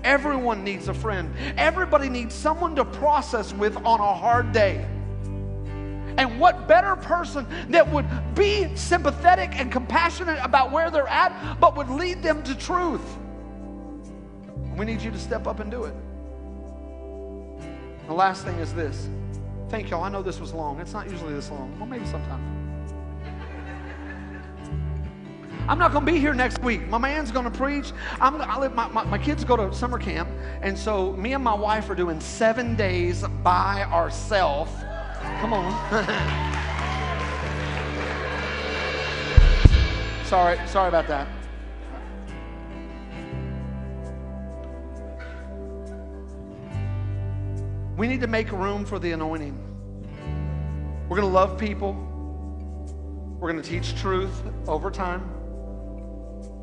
Everyone 0.06 0.64
needs 0.64 0.88
a 0.88 0.94
friend. 0.94 1.34
Everybody 1.58 2.08
needs 2.08 2.34
someone 2.34 2.74
to 2.78 2.86
process 2.86 3.54
with 3.54 3.76
on 3.78 4.00
a 4.00 4.14
hard 4.14 4.54
day. 4.54 4.88
And 6.20 6.38
what 6.38 6.68
better 6.68 6.98
person 6.98 7.48
that 7.70 7.90
would 7.94 8.06
be 8.36 8.68
sympathetic 8.76 9.58
and 9.58 9.72
compassionate 9.72 10.38
about 10.44 10.70
where 10.70 10.92
they're 10.92 11.08
at, 11.08 11.58
but 11.62 11.78
would 11.78 11.90
lead 11.90 12.22
them 12.22 12.44
to 12.44 12.54
truth? 12.58 13.18
We 14.76 14.86
need 14.86 15.02
you 15.02 15.12
to 15.12 15.18
step 15.18 15.48
up 15.48 15.62
and 15.62 15.72
do 15.72 15.86
it. 15.86 15.94
The 18.08 18.14
last 18.14 18.44
thing 18.44 18.60
is 18.60 18.74
this. 18.74 19.08
Thank 19.70 19.92
y'all. 19.92 20.04
I 20.04 20.10
know 20.10 20.22
this 20.22 20.42
was 20.42 20.54
long. 20.54 20.82
It's 20.82 20.92
not 20.92 21.10
usually 21.10 21.34
this 21.34 21.50
long. 21.52 21.74
Well, 21.80 21.88
maybe 21.88 22.06
sometimes. 22.06 22.44
I'm 25.70 25.80
not 25.80 25.94
going 25.94 26.06
to 26.06 26.12
be 26.12 26.20
here 26.20 26.34
next 26.34 26.62
week. 26.62 26.86
My 26.90 26.98
man's 26.98 27.32
going 27.32 27.50
to 27.50 27.58
preach. 27.58 27.94
I'm, 28.20 28.42
I 28.42 28.60
live, 28.60 28.76
my, 28.76 28.90
my, 28.90 29.06
my 29.06 29.18
kids 29.18 29.46
go 29.46 29.56
to 29.56 29.74
summer 29.74 29.98
camp, 29.98 30.28
and 30.62 30.78
so 30.78 31.14
me 31.14 31.32
and 31.32 31.42
my 31.42 31.54
wife 31.54 31.90
are 31.90 31.96
doing 31.96 32.20
seven 32.20 32.76
days 32.76 33.24
by 33.42 33.84
ourselves. 33.84 34.74
Come 35.22 35.54
on. 35.54 35.72
sorry, 40.26 40.60
sorry 40.68 40.90
about 40.90 41.08
that. 41.08 41.28
We 47.98 48.08
need 48.08 48.22
to 48.22 48.28
make 48.28 48.52
room 48.52 48.86
for 48.86 48.98
the 48.98 49.12
anointing. 49.12 49.70
We're 51.10 51.18
going 51.18 51.28
to 51.28 51.34
love 51.34 51.58
people. 51.58 51.94
We're 53.40 53.52
going 53.52 53.62
to 53.62 53.70
teach 53.70 54.00
truth 54.00 54.42
over 54.68 54.92
time. 54.92 55.22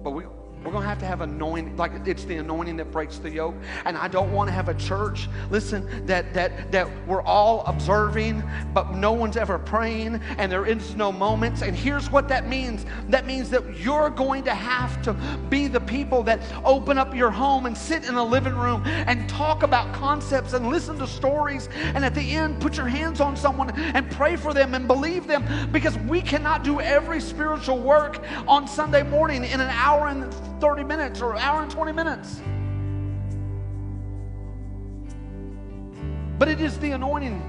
But 0.03 0.13
we, 0.13 0.25
we're 0.67 0.73
going 0.73 0.83
to 0.83 0.89
have 0.89 0.99
to 0.99 1.07
have 1.07 1.21
anointing, 1.21 1.77
like 1.77 1.93
it's 2.07 2.25
the 2.25 2.39
anointing 2.39 2.77
that 2.79 2.91
breaks 2.91 3.19
the 3.19 3.31
yoke. 3.31 3.55
And 3.85 3.97
I 3.97 4.09
don't 4.09 4.33
want 4.33 4.49
to 4.49 4.53
have 4.53 4.69
a 4.69 4.75
church, 4.75 5.29
listen, 5.49 6.05
that 6.07 6.35
that 6.35 6.73
that 6.73 6.89
we're 7.07 7.23
all 7.23 7.65
observing, 7.67 8.43
but 8.75 8.93
no 8.95 9.13
one's 9.13 9.37
ever 9.37 9.61
praying, 9.61 10.21
and 10.39 10.51
there 10.51 10.67
is 10.67 10.97
no 10.97 11.13
moments. 11.13 11.63
And 11.63 11.77
here's 11.77 12.11
what 12.11 12.27
that 12.29 12.49
means. 12.49 12.85
That 13.09 13.27
means 13.27 13.49
that 13.51 13.79
you're 13.79 14.11
going 14.11 14.43
to 14.45 14.55
have 14.55 15.01
to 15.03 15.13
be 15.49 15.69
the 15.69 15.81
people 15.81 16.25
that 16.25 16.41
open 16.65 16.99
up 16.99 17.15
your 17.15 17.31
home 17.31 17.67
and 17.67 17.79
sit 17.79 18.05
in 18.09 18.17
a 18.17 18.25
living 18.25 18.57
room 18.57 18.83
and 18.87 19.29
talk 19.29 19.63
about 19.63 19.95
concepts 19.95 20.53
and 20.53 20.69
listen 20.69 20.99
to 20.99 21.07
stories. 21.07 21.69
And 21.95 22.05
at 22.05 22.15
the 22.15 22.35
end, 22.35 22.61
put 22.61 22.77
your 22.77 22.89
hands 22.89 23.21
on 23.21 23.37
someone 23.37 23.71
and 23.71 24.11
pray 24.11 24.35
for 24.35 24.53
them 24.53 24.75
and 24.75 24.89
believe 24.89 25.29
them 25.29 25.45
because 25.71 25.97
we 25.99 26.21
cannot 26.21 26.65
do 26.65 26.81
every 26.81 27.21
spiritual 27.21 27.79
work 27.79 28.21
on 28.49 28.67
Sunday 28.67 29.05
morning 29.05 29.45
in 29.45 29.61
an 29.61 29.71
hour 29.71 30.09
and 30.09 30.33
30 30.61 30.85
minutes 30.85 31.21
or 31.21 31.33
an 31.33 31.39
hour 31.39 31.63
and 31.63 31.71
20 31.71 31.93
minutes. 31.93 32.41
But 36.39 36.49
it 36.49 36.61
is 36.61 36.79
the 36.79 36.91
anointing 36.91 37.43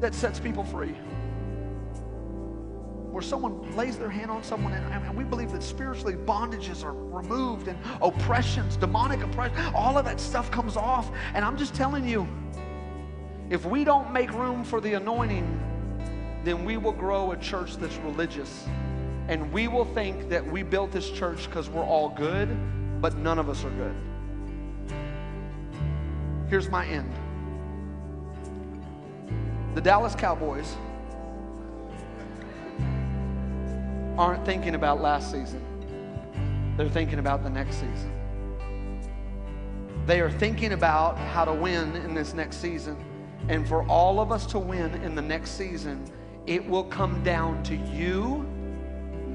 that 0.00 0.14
sets 0.14 0.40
people 0.40 0.64
free. 0.64 0.94
Where 3.10 3.22
someone 3.22 3.76
lays 3.76 3.96
their 3.96 4.10
hand 4.10 4.30
on 4.30 4.42
someone, 4.42 4.72
and, 4.72 4.92
and, 4.92 5.16
we 5.16 5.22
believe 5.22 5.52
that 5.52 5.62
spiritually 5.62 6.14
bondages 6.14 6.84
are 6.84 6.92
removed 6.92 7.68
and 7.68 7.78
oppressions, 8.02 8.76
demonic 8.76 9.22
oppression, 9.22 9.56
all 9.72 9.96
of 9.96 10.04
that 10.04 10.18
stuff 10.18 10.50
comes 10.50 10.76
off. 10.76 11.12
And 11.34 11.44
I'm 11.44 11.56
just 11.56 11.74
telling 11.76 12.08
you, 12.08 12.26
if 13.50 13.64
we 13.64 13.84
don't 13.84 14.12
make 14.12 14.32
room 14.32 14.64
for 14.64 14.80
the 14.80 14.94
anointing, 14.94 15.60
then 16.42 16.64
we 16.64 16.76
will 16.76 16.92
grow 16.92 17.30
a 17.30 17.36
church 17.36 17.76
that's 17.76 17.96
religious 17.98 18.66
and 19.28 19.52
we 19.52 19.68
will 19.68 19.84
think 19.84 20.28
that 20.28 20.46
we 20.46 20.62
built 20.62 20.92
this 20.92 21.10
church 21.10 21.46
because 21.46 21.68
we're 21.70 21.84
all 21.84 22.10
good, 22.10 22.48
but 23.00 23.16
none 23.16 23.38
of 23.38 23.48
us 23.48 23.64
are 23.64 23.70
good. 23.70 23.94
Here's 26.48 26.68
my 26.68 26.86
end 26.86 27.12
the 29.74 29.80
Dallas 29.80 30.14
Cowboys 30.14 30.76
aren't 34.16 34.46
thinking 34.46 34.76
about 34.76 35.00
last 35.00 35.32
season, 35.32 35.64
they're 36.76 36.88
thinking 36.88 37.18
about 37.18 37.42
the 37.42 37.50
next 37.50 37.76
season. 37.76 38.12
They 40.06 40.20
are 40.20 40.30
thinking 40.30 40.72
about 40.72 41.16
how 41.16 41.46
to 41.46 41.52
win 41.52 41.96
in 41.96 42.14
this 42.14 42.34
next 42.34 42.58
season. 42.58 43.02
And 43.48 43.66
for 43.66 43.84
all 43.88 44.20
of 44.20 44.32
us 44.32 44.44
to 44.46 44.58
win 44.58 44.94
in 45.02 45.14
the 45.14 45.22
next 45.22 45.52
season, 45.52 46.04
it 46.46 46.66
will 46.66 46.84
come 46.84 47.22
down 47.22 47.62
to 47.64 47.74
you 47.74 48.46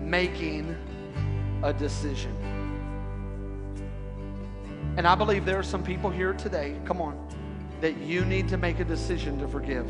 making 0.09 0.75
a 1.63 1.71
decision. 1.71 2.35
And 4.97 5.07
I 5.07 5.15
believe 5.15 5.45
there 5.45 5.59
are 5.59 5.63
some 5.63 5.83
people 5.83 6.09
here 6.09 6.33
today, 6.33 6.75
come 6.83 6.99
on, 7.01 7.27
that 7.79 7.97
you 7.97 8.25
need 8.25 8.49
to 8.49 8.57
make 8.57 8.79
a 8.79 8.83
decision 8.83 9.39
to 9.39 9.47
forgive. 9.47 9.87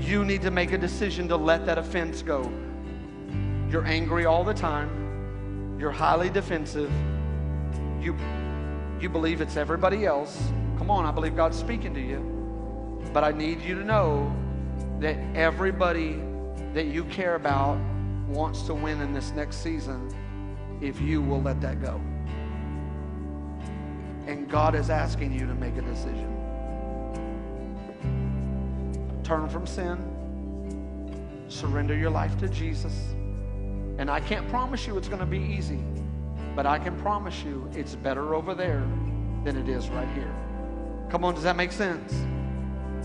You 0.00 0.24
need 0.24 0.42
to 0.42 0.50
make 0.50 0.72
a 0.72 0.78
decision 0.78 1.28
to 1.28 1.36
let 1.36 1.64
that 1.66 1.78
offense 1.78 2.22
go. 2.22 2.42
You're 3.70 3.86
angry 3.86 4.26
all 4.26 4.44
the 4.44 4.54
time. 4.54 5.76
You're 5.78 5.92
highly 5.92 6.28
defensive. 6.28 6.90
You, 8.00 8.16
you 9.00 9.08
believe 9.08 9.40
it's 9.40 9.56
everybody 9.56 10.04
else. 10.06 10.36
Come 10.76 10.90
on, 10.90 11.06
I 11.06 11.12
believe 11.12 11.36
God's 11.36 11.58
speaking 11.58 11.94
to 11.94 12.00
you. 12.00 13.00
But 13.12 13.22
I 13.22 13.30
need 13.30 13.62
you 13.62 13.74
to 13.76 13.84
know 13.84 14.34
that 15.00 15.16
everybody 15.34 16.20
that 16.74 16.86
you 16.86 17.04
care 17.04 17.36
about 17.36 17.78
wants 18.28 18.62
to 18.62 18.74
win 18.74 19.00
in 19.00 19.12
this 19.12 19.32
next 19.32 19.56
season 19.56 20.14
if 20.80 21.00
you 21.00 21.20
will 21.20 21.42
let 21.42 21.60
that 21.60 21.82
go. 21.82 22.00
And 24.26 24.48
God 24.48 24.74
is 24.74 24.90
asking 24.90 25.32
you 25.32 25.46
to 25.46 25.54
make 25.54 25.76
a 25.76 25.82
decision. 25.82 26.34
Turn 29.24 29.48
from 29.48 29.66
sin, 29.66 29.98
surrender 31.48 31.96
your 31.96 32.10
life 32.10 32.38
to 32.38 32.48
Jesus. 32.48 32.94
And 33.98 34.10
I 34.10 34.20
can't 34.20 34.48
promise 34.48 34.86
you 34.86 34.96
it's 34.96 35.08
going 35.08 35.20
to 35.20 35.26
be 35.26 35.38
easy, 35.38 35.82
but 36.54 36.66
I 36.66 36.78
can 36.78 36.96
promise 37.00 37.42
you 37.42 37.68
it's 37.74 37.94
better 37.96 38.34
over 38.34 38.54
there 38.54 38.86
than 39.44 39.56
it 39.56 39.68
is 39.68 39.88
right 39.88 40.08
here. 40.14 40.32
Come 41.10 41.24
on, 41.24 41.34
does 41.34 41.42
that 41.42 41.56
make 41.56 41.72
sense? 41.72 42.14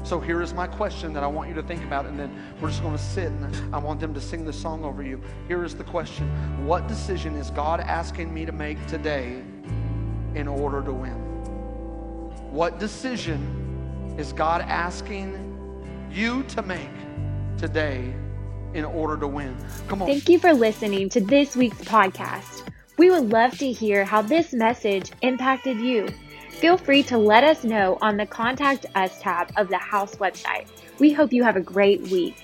So 0.03 0.19
here 0.19 0.41
is 0.41 0.53
my 0.53 0.67
question 0.67 1.13
that 1.13 1.23
I 1.23 1.27
want 1.27 1.47
you 1.47 1.55
to 1.55 1.63
think 1.63 1.81
about, 1.83 2.05
and 2.05 2.19
then 2.19 2.29
we're 2.59 2.69
just 2.69 2.81
going 2.81 2.95
to 2.95 3.01
sit 3.01 3.27
and 3.27 3.73
I 3.73 3.77
want 3.77 4.01
them 4.01 4.13
to 4.13 4.19
sing 4.19 4.43
the 4.43 4.51
song 4.51 4.83
over 4.83 5.01
you. 5.01 5.21
Here 5.47 5.63
is 5.63 5.75
the 5.75 5.85
question 5.85 6.27
What 6.65 6.87
decision 6.87 7.35
is 7.35 7.49
God 7.49 7.79
asking 7.79 8.33
me 8.33 8.45
to 8.45 8.51
make 8.51 8.85
today 8.87 9.41
in 10.35 10.47
order 10.47 10.83
to 10.83 10.91
win? 10.91 11.15
What 12.51 12.79
decision 12.79 14.15
is 14.17 14.33
God 14.33 14.61
asking 14.61 15.39
you 16.11 16.43
to 16.43 16.61
make 16.61 16.91
today 17.57 18.13
in 18.73 18.83
order 18.83 19.17
to 19.17 19.27
win? 19.27 19.55
Come 19.87 20.01
on. 20.01 20.07
Thank 20.09 20.27
you 20.27 20.37
for 20.37 20.53
listening 20.53 21.07
to 21.09 21.21
this 21.21 21.55
week's 21.55 21.81
podcast. 21.81 22.67
We 22.97 23.09
would 23.09 23.31
love 23.31 23.57
to 23.57 23.71
hear 23.71 24.03
how 24.03 24.21
this 24.21 24.53
message 24.53 25.11
impacted 25.21 25.79
you. 25.79 26.09
Feel 26.59 26.77
free 26.77 27.03
to 27.03 27.17
let 27.17 27.43
us 27.43 27.63
know 27.63 27.97
on 28.01 28.15
the 28.15 28.25
Contact 28.25 28.85
Us 28.95 29.19
tab 29.19 29.51
of 29.57 29.67
the 29.67 29.77
House 29.77 30.15
website. 30.15 30.67
We 30.99 31.11
hope 31.11 31.33
you 31.33 31.43
have 31.43 31.57
a 31.57 31.61
great 31.61 32.01
week. 32.07 32.35